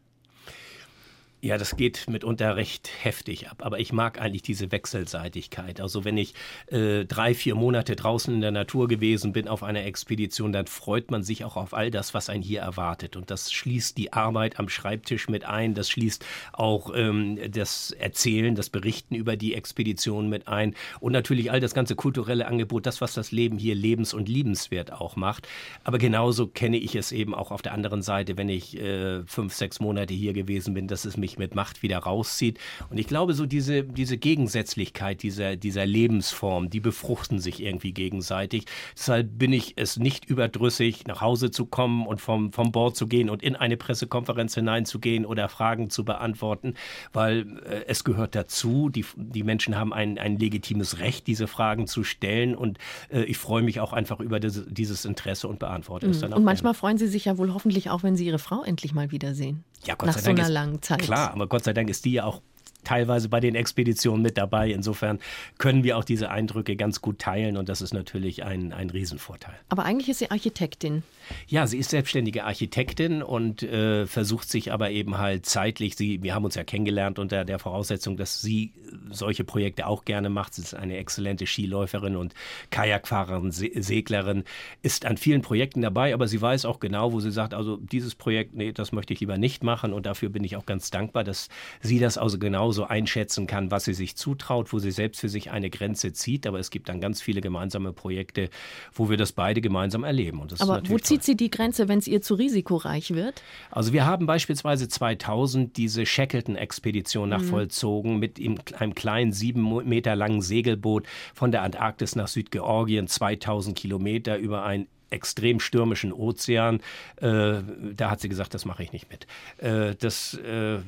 Ja, 1.45 1.59
das 1.59 1.77
geht 1.77 2.09
mitunter 2.09 2.55
recht 2.55 2.89
heftig 3.03 3.51
ab. 3.51 3.57
Aber 3.63 3.79
ich 3.79 3.93
mag 3.93 4.19
eigentlich 4.19 4.41
diese 4.41 4.71
Wechselseitigkeit. 4.71 5.79
Also 5.79 6.03
wenn 6.03 6.17
ich 6.17 6.33
äh, 6.71 7.05
drei, 7.05 7.35
vier 7.35 7.53
Monate 7.53 7.95
draußen 7.95 8.33
in 8.33 8.41
der 8.41 8.49
Natur 8.49 8.87
gewesen 8.87 9.31
bin 9.31 9.47
auf 9.47 9.61
einer 9.61 9.85
Expedition, 9.85 10.51
dann 10.51 10.65
freut 10.65 11.11
man 11.11 11.21
sich 11.21 11.45
auch 11.45 11.55
auf 11.55 11.75
all 11.75 11.91
das, 11.91 12.15
was 12.15 12.29
einen 12.29 12.41
hier 12.41 12.61
erwartet. 12.61 13.15
Und 13.15 13.29
das 13.29 13.51
schließt 13.51 13.95
die 13.95 14.11
Arbeit 14.11 14.57
am 14.57 14.69
Schreibtisch 14.69 15.29
mit 15.29 15.45
ein. 15.45 15.75
Das 15.75 15.87
schließt 15.87 16.25
auch 16.51 16.91
ähm, 16.95 17.37
das 17.51 17.91
Erzählen, 17.91 18.55
das 18.55 18.71
Berichten 18.71 19.13
über 19.13 19.35
die 19.35 19.53
Expedition 19.53 20.27
mit 20.29 20.47
ein. 20.47 20.73
Und 20.99 21.11
natürlich 21.11 21.51
all 21.51 21.59
das 21.59 21.75
ganze 21.75 21.95
kulturelle 21.95 22.47
Angebot, 22.47 22.87
das, 22.87 23.01
was 23.01 23.13
das 23.13 23.31
Leben 23.31 23.59
hier 23.59 23.75
lebens- 23.75 24.15
und 24.15 24.27
liebenswert 24.27 24.91
auch 24.91 25.15
macht. 25.15 25.47
Aber 25.83 25.99
genauso 25.99 26.47
kenne 26.47 26.77
ich 26.77 26.95
es 26.95 27.11
eben 27.11 27.35
auch 27.35 27.51
auf 27.51 27.61
der 27.61 27.73
anderen 27.73 28.01
Seite, 28.01 28.35
wenn 28.35 28.49
ich 28.49 28.81
äh, 28.81 29.23
fünf, 29.27 29.53
sechs 29.53 29.79
Monate 29.79 30.15
hier 30.15 30.33
gewesen 30.33 30.73
bin, 30.73 30.87
dass 30.87 31.05
es 31.05 31.17
mich 31.17 31.34
sich 31.35 31.37
mit 31.37 31.55
Macht 31.55 31.83
wieder 31.83 31.99
rauszieht. 31.99 32.59
Und 32.89 32.97
ich 32.97 33.07
glaube, 33.07 33.33
so 33.33 33.45
diese, 33.45 33.83
diese 33.83 34.17
Gegensätzlichkeit 34.17 35.21
dieser, 35.23 35.55
dieser 35.55 35.85
Lebensform, 35.85 36.69
die 36.69 36.79
befruchten 36.79 37.39
sich 37.39 37.61
irgendwie 37.61 37.93
gegenseitig. 37.93 38.65
Deshalb 38.97 39.37
bin 39.37 39.53
ich 39.53 39.73
es 39.75 39.97
nicht 39.97 40.25
überdrüssig, 40.25 41.05
nach 41.07 41.21
Hause 41.21 41.51
zu 41.51 41.65
kommen 41.65 42.07
und 42.07 42.21
vom, 42.21 42.51
vom 42.51 42.71
Bord 42.71 42.95
zu 42.95 43.07
gehen 43.07 43.29
und 43.29 43.43
in 43.43 43.55
eine 43.55 43.77
Pressekonferenz 43.77 44.55
hineinzugehen 44.55 45.25
oder 45.25 45.49
Fragen 45.49 45.89
zu 45.89 46.05
beantworten, 46.05 46.75
weil 47.13 47.59
äh, 47.65 47.85
es 47.87 48.03
gehört 48.03 48.35
dazu. 48.35 48.89
Die, 48.89 49.05
die 49.15 49.43
Menschen 49.43 49.75
haben 49.75 49.93
ein, 49.93 50.17
ein 50.17 50.37
legitimes 50.37 50.99
Recht, 50.99 51.27
diese 51.27 51.47
Fragen 51.47 51.87
zu 51.87 52.03
stellen. 52.03 52.55
Und 52.55 52.77
äh, 53.09 53.23
ich 53.23 53.37
freue 53.37 53.63
mich 53.63 53.79
auch 53.79 53.93
einfach 53.93 54.19
über 54.19 54.39
das, 54.39 54.63
dieses 54.67 55.05
Interesse 55.05 55.47
und 55.47 55.59
beantworte 55.59 56.07
es 56.07 56.17
mhm. 56.17 56.21
dann 56.21 56.33
auch. 56.33 56.37
Und 56.37 56.43
manchmal 56.43 56.73
gerne. 56.73 56.79
freuen 56.79 56.97
Sie 56.97 57.07
sich 57.07 57.25
ja 57.25 57.37
wohl 57.37 57.53
hoffentlich 57.53 57.89
auch, 57.89 58.03
wenn 58.03 58.15
Sie 58.15 58.25
Ihre 58.25 58.39
Frau 58.39 58.63
endlich 58.63 58.93
mal 58.93 59.11
wiedersehen. 59.11 59.63
Ja, 59.85 59.95
Gott 59.95 60.07
Nach 60.07 60.13
sei 60.15 60.21
so 60.21 60.25
Dank 60.27 60.39
einer 60.39 60.47
ist, 60.47 60.53
langen 60.53 60.81
Zeit. 60.81 61.01
Klar, 61.01 61.31
aber 61.31 61.47
Gott 61.47 61.63
sei 61.63 61.73
Dank 61.73 61.89
ist 61.89 62.05
die 62.05 62.13
ja 62.13 62.25
auch 62.25 62.41
teilweise 62.85 63.29
bei 63.29 63.39
den 63.39 63.55
Expeditionen 63.55 64.21
mit 64.21 64.37
dabei. 64.37 64.71
Insofern 64.71 65.19
können 65.57 65.83
wir 65.83 65.97
auch 65.97 66.03
diese 66.03 66.29
Eindrücke 66.29 66.75
ganz 66.75 67.01
gut 67.01 67.19
teilen 67.19 67.57
und 67.57 67.69
das 67.69 67.81
ist 67.81 67.93
natürlich 67.93 68.43
ein, 68.43 68.73
ein 68.73 68.89
Riesenvorteil. 68.89 69.55
Aber 69.69 69.83
eigentlich 69.83 70.09
ist 70.09 70.19
sie 70.19 70.31
Architektin. 70.31 71.03
Ja, 71.47 71.67
sie 71.67 71.77
ist 71.77 71.89
selbstständige 71.89 72.43
Architektin 72.43 73.23
und 73.23 73.63
äh, 73.63 74.05
versucht 74.05 74.49
sich 74.49 74.71
aber 74.71 74.91
eben 74.91 75.17
halt 75.17 75.45
zeitlich, 75.45 75.95
sie, 75.95 76.21
wir 76.21 76.35
haben 76.35 76.45
uns 76.45 76.55
ja 76.55 76.63
kennengelernt 76.63 77.19
unter 77.19 77.45
der 77.45 77.59
Voraussetzung, 77.59 78.17
dass 78.17 78.41
sie 78.41 78.73
solche 79.09 79.43
Projekte 79.43 79.87
auch 79.87 80.05
gerne 80.05 80.29
macht. 80.29 80.53
Sie 80.53 80.61
ist 80.61 80.75
eine 80.75 80.97
exzellente 80.97 81.45
Skiläuferin 81.47 82.15
und 82.15 82.33
Kajakfahrerin, 82.69 83.51
Se 83.51 83.69
Seglerin, 83.75 84.43
ist 84.81 85.05
an 85.05 85.17
vielen 85.17 85.41
Projekten 85.41 85.81
dabei, 85.81 86.13
aber 86.13 86.27
sie 86.27 86.41
weiß 86.41 86.65
auch 86.65 86.79
genau, 86.79 87.11
wo 87.11 87.19
sie 87.19 87.31
sagt, 87.31 87.53
also 87.53 87.77
dieses 87.77 88.15
Projekt, 88.15 88.53
nee, 88.55 88.71
das 88.71 88.91
möchte 88.91 89.13
ich 89.13 89.19
lieber 89.19 89.37
nicht 89.37 89.63
machen 89.63 89.93
und 89.93 90.05
dafür 90.05 90.29
bin 90.29 90.43
ich 90.43 90.55
auch 90.55 90.65
ganz 90.65 90.91
dankbar, 90.91 91.23
dass 91.23 91.49
sie 91.81 91.99
das 91.99 92.17
also 92.17 92.37
genau 92.37 92.71
genauso 92.75 92.89
einschätzen 92.89 93.47
kann, 93.47 93.71
was 93.71 93.85
sie 93.85 93.93
sich 93.93 94.15
zutraut, 94.15 94.73
wo 94.73 94.79
sie 94.79 94.91
selbst 94.91 95.21
für 95.21 95.29
sich 95.29 95.51
eine 95.51 95.69
Grenze 95.69 96.13
zieht. 96.13 96.45
Aber 96.45 96.59
es 96.59 96.69
gibt 96.69 96.89
dann 96.89 96.99
ganz 96.99 97.21
viele 97.21 97.41
gemeinsame 97.41 97.93
Projekte, 97.93 98.49
wo 98.93 99.09
wir 99.09 99.17
das 99.17 99.31
beide 99.31 99.61
gemeinsam 99.61 100.03
erleben. 100.03 100.41
Aber 100.59 100.81
wo 100.87 100.97
zieht 100.97 101.19
toll. 101.19 101.25
sie 101.25 101.37
die 101.37 101.49
Grenze, 101.49 101.87
wenn 101.87 101.99
es 101.99 102.07
ihr 102.07 102.21
zu 102.21 102.35
risikoreich 102.35 103.13
wird? 103.13 103.41
Also 103.71 103.93
wir 103.93 104.05
haben 104.05 104.25
beispielsweise 104.25 104.87
2000 104.87 105.77
diese 105.77 106.05
Shackleton-Expedition 106.05 107.29
nachvollzogen 107.29 108.15
mhm. 108.15 108.19
mit 108.19 108.39
einem 108.79 108.95
kleinen 108.95 109.31
sieben 109.31 109.87
Meter 109.87 110.15
langen 110.15 110.41
Segelboot 110.41 111.05
von 111.33 111.51
der 111.51 111.63
Antarktis 111.63 112.15
nach 112.15 112.27
Südgeorgien, 112.27 113.07
2000 113.07 113.77
Kilometer 113.77 114.37
über 114.37 114.63
ein 114.63 114.87
extrem 115.15 115.59
stürmischen 115.59 116.13
Ozean. 116.13 116.81
Äh, 117.17 117.61
da 117.95 118.11
hat 118.11 118.19
sie 118.19 118.29
gesagt, 118.29 118.53
das 118.53 118.65
mache 118.65 118.83
ich 118.83 118.91
nicht 118.91 119.09
mit. 119.09 119.25
Äh, 119.57 119.95
das 119.95 120.35
äh, 120.35 120.79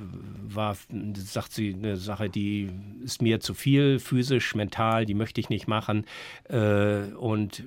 war, 0.48 0.78
sagt 1.16 1.54
sie, 1.54 1.74
eine 1.74 1.98
Sache, 1.98 2.30
die 2.30 2.70
ist 3.04 3.22
mir 3.22 3.40
zu 3.40 3.54
viel, 3.54 4.00
physisch, 4.00 4.54
mental, 4.54 5.06
die 5.06 5.14
möchte 5.14 5.42
ich 5.42 5.50
nicht 5.50 5.68
machen. 5.68 6.06
Äh, 6.50 7.14
und 7.18 7.64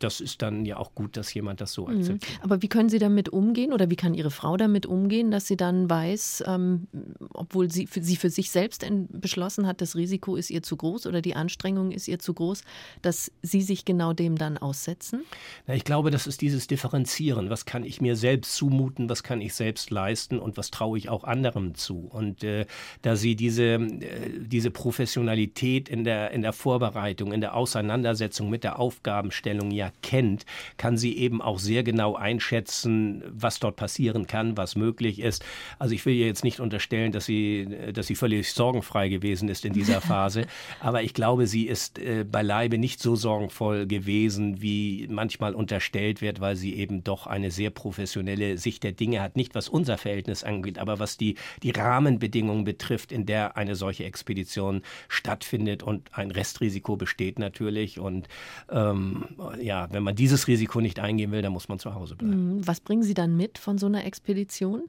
das 0.00 0.20
ist 0.20 0.42
dann 0.42 0.66
ja 0.66 0.76
auch 0.76 0.94
gut, 0.94 1.16
dass 1.16 1.32
jemand 1.32 1.60
das 1.60 1.72
so 1.72 1.86
mhm. 1.86 1.98
akzeptiert. 1.98 2.40
Aber 2.42 2.60
wie 2.62 2.68
können 2.68 2.88
Sie 2.88 2.98
damit 2.98 3.28
umgehen 3.28 3.72
oder 3.72 3.88
wie 3.90 3.96
kann 3.96 4.14
Ihre 4.14 4.30
Frau 4.30 4.56
damit 4.56 4.86
umgehen, 4.86 5.30
dass 5.30 5.46
sie 5.46 5.56
dann 5.56 5.88
weiß, 5.88 6.44
ähm, 6.46 6.88
obwohl 7.32 7.70
sie 7.70 7.86
für, 7.86 8.02
sie 8.02 8.16
für 8.16 8.30
sich 8.30 8.50
selbst 8.50 8.84
beschlossen 9.10 9.66
hat, 9.66 9.80
das 9.80 9.94
Risiko 9.94 10.36
ist 10.36 10.50
ihr 10.50 10.62
zu 10.62 10.76
groß 10.76 11.06
oder 11.06 11.22
die 11.22 11.36
Anstrengung 11.36 11.92
ist 11.92 12.08
ihr 12.08 12.18
zu 12.18 12.34
groß, 12.34 12.62
dass 13.02 13.30
Sie 13.42 13.62
sich 13.62 13.84
genau 13.84 14.12
dem 14.12 14.36
dann 14.36 14.58
aussetzen? 14.58 15.24
Na, 15.66 15.74
ich 15.74 15.84
glaube, 15.84 15.99
das 16.08 16.26
ist 16.26 16.40
dieses 16.40 16.66
Differenzieren. 16.66 17.50
Was 17.50 17.66
kann 17.66 17.84
ich 17.84 18.00
mir 18.00 18.16
selbst 18.16 18.54
zumuten, 18.54 19.10
was 19.10 19.22
kann 19.22 19.42
ich 19.42 19.52
selbst 19.52 19.90
leisten 19.90 20.38
und 20.38 20.56
was 20.56 20.70
traue 20.70 20.96
ich 20.96 21.10
auch 21.10 21.24
anderem 21.24 21.74
zu? 21.74 22.08
Und 22.10 22.42
äh, 22.42 22.64
da 23.02 23.16
sie 23.16 23.36
diese, 23.36 23.74
äh, 23.74 24.30
diese 24.38 24.70
Professionalität 24.70 25.90
in 25.90 26.04
der, 26.04 26.30
in 26.30 26.42
der 26.42 26.52
Vorbereitung, 26.52 27.32
in 27.32 27.40
der 27.40 27.54
Auseinandersetzung 27.54 28.48
mit 28.48 28.64
der 28.64 28.78
Aufgabenstellung 28.78 29.70
ja 29.70 29.90
kennt, 30.02 30.46
kann 30.76 30.96
sie 30.96 31.18
eben 31.18 31.42
auch 31.42 31.58
sehr 31.58 31.82
genau 31.82 32.14
einschätzen, 32.14 33.24
was 33.28 33.58
dort 33.58 33.76
passieren 33.76 34.26
kann, 34.26 34.56
was 34.56 34.76
möglich 34.76 35.18
ist. 35.18 35.44
Also 35.78 35.94
ich 35.94 36.06
will 36.06 36.14
ihr 36.14 36.26
jetzt 36.26 36.44
nicht 36.44 36.60
unterstellen, 36.60 37.12
dass 37.12 37.26
sie, 37.26 37.68
dass 37.92 38.06
sie 38.06 38.14
völlig 38.14 38.52
sorgenfrei 38.52 39.08
gewesen 39.08 39.48
ist 39.48 39.64
in 39.64 39.72
dieser 39.72 40.00
Phase, 40.00 40.46
aber 40.80 41.02
ich 41.02 41.14
glaube, 41.14 41.46
sie 41.46 41.66
ist 41.66 41.98
äh, 41.98 42.24
beileibe 42.24 42.78
nicht 42.78 43.00
so 43.00 43.16
sorgenvoll 43.16 43.86
gewesen, 43.86 44.62
wie 44.62 45.08
manchmal 45.10 45.54
unter 45.54 45.79
unterstellt 45.80 46.20
wird, 46.20 46.40
weil 46.40 46.56
sie 46.56 46.74
eben 46.74 47.02
doch 47.04 47.26
eine 47.26 47.50
sehr 47.50 47.70
professionelle 47.70 48.58
Sicht 48.58 48.82
der 48.82 48.92
Dinge 48.92 49.22
hat. 49.22 49.34
Nicht 49.34 49.54
was 49.54 49.68
unser 49.70 49.96
Verhältnis 49.96 50.44
angeht, 50.44 50.78
aber 50.78 50.98
was 50.98 51.16
die, 51.16 51.36
die 51.62 51.70
Rahmenbedingungen 51.70 52.64
betrifft, 52.64 53.12
in 53.12 53.24
der 53.24 53.56
eine 53.56 53.76
solche 53.76 54.04
Expedition 54.04 54.82
stattfindet. 55.08 55.82
Und 55.82 56.10
ein 56.12 56.30
Restrisiko 56.30 56.96
besteht 56.96 57.38
natürlich. 57.38 57.98
Und 57.98 58.28
ähm, 58.70 59.24
ja, 59.60 59.88
wenn 59.90 60.02
man 60.02 60.14
dieses 60.14 60.48
Risiko 60.48 60.82
nicht 60.82 61.00
eingehen 61.00 61.32
will, 61.32 61.40
dann 61.40 61.52
muss 61.52 61.68
man 61.68 61.78
zu 61.78 61.94
Hause 61.94 62.14
bleiben. 62.14 62.58
Mhm. 62.58 62.66
Was 62.66 62.80
bringen 62.80 63.02
Sie 63.02 63.14
dann 63.14 63.34
mit 63.34 63.56
von 63.56 63.78
so 63.78 63.86
einer 63.86 64.04
Expedition? 64.04 64.82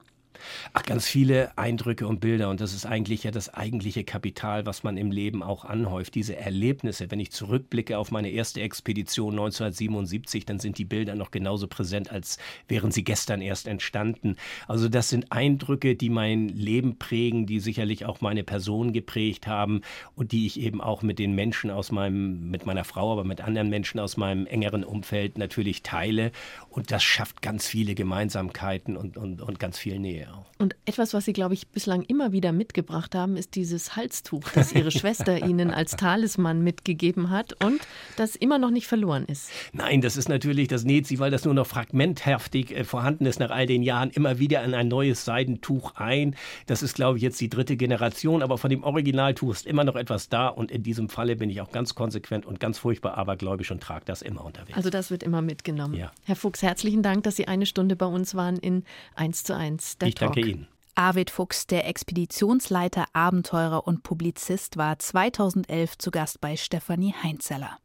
Ach, 0.72 0.82
ganz 0.82 1.06
viele 1.06 1.56
Eindrücke 1.56 2.06
und 2.06 2.20
Bilder. 2.20 2.50
Und 2.50 2.60
das 2.60 2.74
ist 2.74 2.86
eigentlich 2.86 3.24
ja 3.24 3.30
das 3.30 3.52
eigentliche 3.52 4.04
Kapital, 4.04 4.66
was 4.66 4.82
man 4.82 4.96
im 4.96 5.10
Leben 5.10 5.42
auch 5.42 5.64
anhäuft. 5.64 6.14
Diese 6.14 6.36
Erlebnisse. 6.36 7.10
Wenn 7.10 7.20
ich 7.20 7.32
zurückblicke 7.32 7.98
auf 7.98 8.10
meine 8.10 8.30
erste 8.30 8.60
Expedition 8.60 9.34
1977, 9.34 10.46
dann 10.46 10.58
sind 10.58 10.78
die 10.78 10.84
Bilder 10.84 11.14
noch 11.14 11.30
genauso 11.30 11.66
präsent, 11.66 12.10
als 12.10 12.38
wären 12.68 12.90
sie 12.90 13.04
gestern 13.04 13.40
erst 13.40 13.66
entstanden. 13.66 14.36
Also 14.68 14.88
das 14.88 15.08
sind 15.08 15.32
Eindrücke, 15.32 15.96
die 15.96 16.10
mein 16.10 16.48
Leben 16.48 16.98
prägen, 16.98 17.46
die 17.46 17.60
sicherlich 17.60 18.04
auch 18.04 18.20
meine 18.20 18.44
Person 18.44 18.92
geprägt 18.92 19.46
haben 19.46 19.82
und 20.14 20.32
die 20.32 20.46
ich 20.46 20.60
eben 20.60 20.80
auch 20.80 21.02
mit 21.02 21.18
den 21.18 21.34
Menschen 21.34 21.70
aus 21.70 21.92
meinem, 21.92 22.50
mit 22.50 22.66
meiner 22.66 22.84
Frau, 22.84 23.12
aber 23.12 23.24
mit 23.24 23.40
anderen 23.40 23.68
Menschen 23.68 24.00
aus 24.00 24.16
meinem 24.16 24.46
engeren 24.46 24.84
Umfeld 24.84 25.38
natürlich 25.38 25.82
teile. 25.82 26.32
Und 26.72 26.90
das 26.90 27.02
schafft 27.02 27.42
ganz 27.42 27.66
viele 27.66 27.94
Gemeinsamkeiten 27.94 28.96
und, 28.96 29.18
und, 29.18 29.42
und 29.42 29.58
ganz 29.58 29.78
viel 29.78 29.98
Nähe. 29.98 30.32
auch. 30.32 30.46
Und 30.58 30.74
etwas, 30.86 31.12
was 31.12 31.26
Sie, 31.26 31.34
glaube 31.34 31.52
ich, 31.52 31.68
bislang 31.68 32.02
immer 32.02 32.32
wieder 32.32 32.50
mitgebracht 32.50 33.14
haben, 33.14 33.36
ist 33.36 33.56
dieses 33.56 33.94
Halstuch, 33.94 34.48
das 34.54 34.72
Ihre 34.72 34.90
Schwester 34.92 35.44
Ihnen 35.44 35.70
als 35.70 35.96
Talisman 35.96 36.62
mitgegeben 36.62 37.28
hat 37.28 37.62
und 37.62 37.80
das 38.16 38.36
immer 38.36 38.58
noch 38.58 38.70
nicht 38.70 38.86
verloren 38.86 39.26
ist. 39.26 39.50
Nein, 39.72 40.00
das 40.00 40.16
ist 40.16 40.30
natürlich, 40.30 40.68
das 40.68 40.84
näht 40.84 41.06
sie, 41.06 41.18
weil 41.18 41.30
das 41.30 41.44
nur 41.44 41.52
noch 41.52 41.66
fragmenthaftig 41.66 42.74
äh, 42.74 42.84
vorhanden 42.84 43.26
ist 43.26 43.38
nach 43.38 43.50
all 43.50 43.66
den 43.66 43.82
Jahren, 43.82 44.10
immer 44.10 44.38
wieder 44.38 44.64
in 44.64 44.72
ein 44.72 44.88
neues 44.88 45.24
Seidentuch 45.26 45.96
ein. 45.96 46.36
Das 46.66 46.82
ist, 46.82 46.94
glaube 46.94 47.18
ich, 47.18 47.22
jetzt 47.22 47.40
die 47.40 47.50
dritte 47.50 47.76
Generation, 47.76 48.42
aber 48.42 48.56
von 48.56 48.70
dem 48.70 48.82
Originaltuch 48.82 49.52
ist 49.52 49.66
immer 49.66 49.84
noch 49.84 49.96
etwas 49.96 50.30
da 50.30 50.48
und 50.48 50.70
in 50.70 50.82
diesem 50.82 51.10
Falle 51.10 51.36
bin 51.36 51.50
ich 51.50 51.60
auch 51.60 51.70
ganz 51.70 51.94
konsequent 51.94 52.46
und 52.46 52.60
ganz 52.60 52.78
furchtbar 52.78 53.18
abergläubisch 53.18 53.70
und 53.70 53.82
trage 53.82 54.04
das 54.06 54.22
immer 54.22 54.44
unterwegs. 54.44 54.76
Also 54.76 54.88
das 54.88 55.10
wird 55.10 55.22
immer 55.22 55.42
mitgenommen. 55.42 55.94
Ja. 55.94 56.12
Herr 56.24 56.36
Fuchs, 56.36 56.61
herzlichen 56.62 57.02
Dank, 57.02 57.24
dass 57.24 57.36
Sie 57.36 57.48
eine 57.48 57.66
Stunde 57.66 57.96
bei 57.96 58.06
uns 58.06 58.34
waren 58.34 58.56
in 58.56 58.84
1 59.14 59.44
zu 59.44 59.56
1. 59.56 59.98
Der 59.98 60.08
ich 60.08 60.14
Talk. 60.14 60.34
danke 60.34 60.48
Ihnen. 60.48 60.68
Arvid 60.94 61.30
Fuchs, 61.30 61.66
der 61.66 61.86
Expeditionsleiter, 61.88 63.06
Abenteurer 63.14 63.86
und 63.86 64.02
Publizist, 64.02 64.76
war 64.76 64.98
2011 64.98 65.96
zu 65.96 66.10
Gast 66.10 66.40
bei 66.40 66.56
Stefanie 66.56 67.14
Heinzeller. 67.22 67.78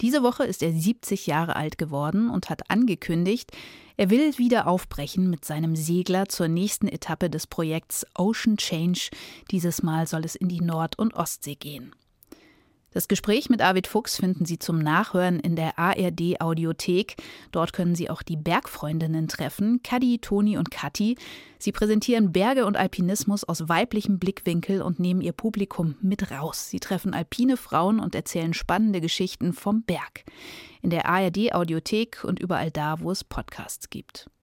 Diese 0.00 0.22
Woche 0.22 0.44
ist 0.44 0.62
er 0.62 0.72
70 0.72 1.26
Jahre 1.26 1.56
alt 1.56 1.78
geworden 1.78 2.30
und 2.30 2.50
hat 2.50 2.70
angekündigt, 2.70 3.52
er 3.96 4.10
will 4.10 4.36
wieder 4.38 4.66
aufbrechen 4.66 5.28
mit 5.28 5.44
seinem 5.44 5.76
Segler 5.76 6.28
zur 6.28 6.48
nächsten 6.48 6.88
Etappe 6.88 7.28
des 7.28 7.46
Projekts 7.46 8.06
Ocean 8.16 8.56
Change. 8.56 9.10
Dieses 9.50 9.82
Mal 9.82 10.06
soll 10.06 10.24
es 10.24 10.34
in 10.34 10.48
die 10.48 10.62
Nord- 10.62 10.98
und 10.98 11.14
Ostsee 11.14 11.54
gehen. 11.54 11.94
Das 12.92 13.08
Gespräch 13.08 13.48
mit 13.48 13.62
Arvid 13.62 13.86
Fuchs 13.86 14.16
finden 14.16 14.44
Sie 14.44 14.58
zum 14.58 14.78
Nachhören 14.78 15.40
in 15.40 15.56
der 15.56 15.78
ARD 15.78 16.40
Audiothek. 16.40 17.16
Dort 17.50 17.72
können 17.72 17.94
Sie 17.94 18.10
auch 18.10 18.22
die 18.22 18.36
Bergfreundinnen 18.36 19.28
treffen, 19.28 19.82
Kadi, 19.82 20.18
Toni 20.18 20.58
und 20.58 20.70
Kathi. 20.70 21.16
Sie 21.58 21.72
präsentieren 21.72 22.32
Berge 22.32 22.66
und 22.66 22.76
Alpinismus 22.76 23.44
aus 23.44 23.68
weiblichem 23.68 24.18
Blickwinkel 24.18 24.82
und 24.82 24.98
nehmen 25.00 25.22
ihr 25.22 25.32
Publikum 25.32 25.94
mit 26.02 26.30
raus. 26.30 26.68
Sie 26.68 26.80
treffen 26.80 27.14
alpine 27.14 27.56
Frauen 27.56 27.98
und 27.98 28.14
erzählen 28.14 28.52
spannende 28.52 29.00
Geschichten 29.00 29.52
vom 29.54 29.82
Berg. 29.82 30.24
In 30.82 30.90
der 30.90 31.06
ARD 31.08 31.54
Audiothek 31.54 32.24
und 32.24 32.40
überall 32.40 32.70
da, 32.70 33.00
wo 33.00 33.10
es 33.10 33.24
Podcasts 33.24 33.88
gibt. 33.88 34.28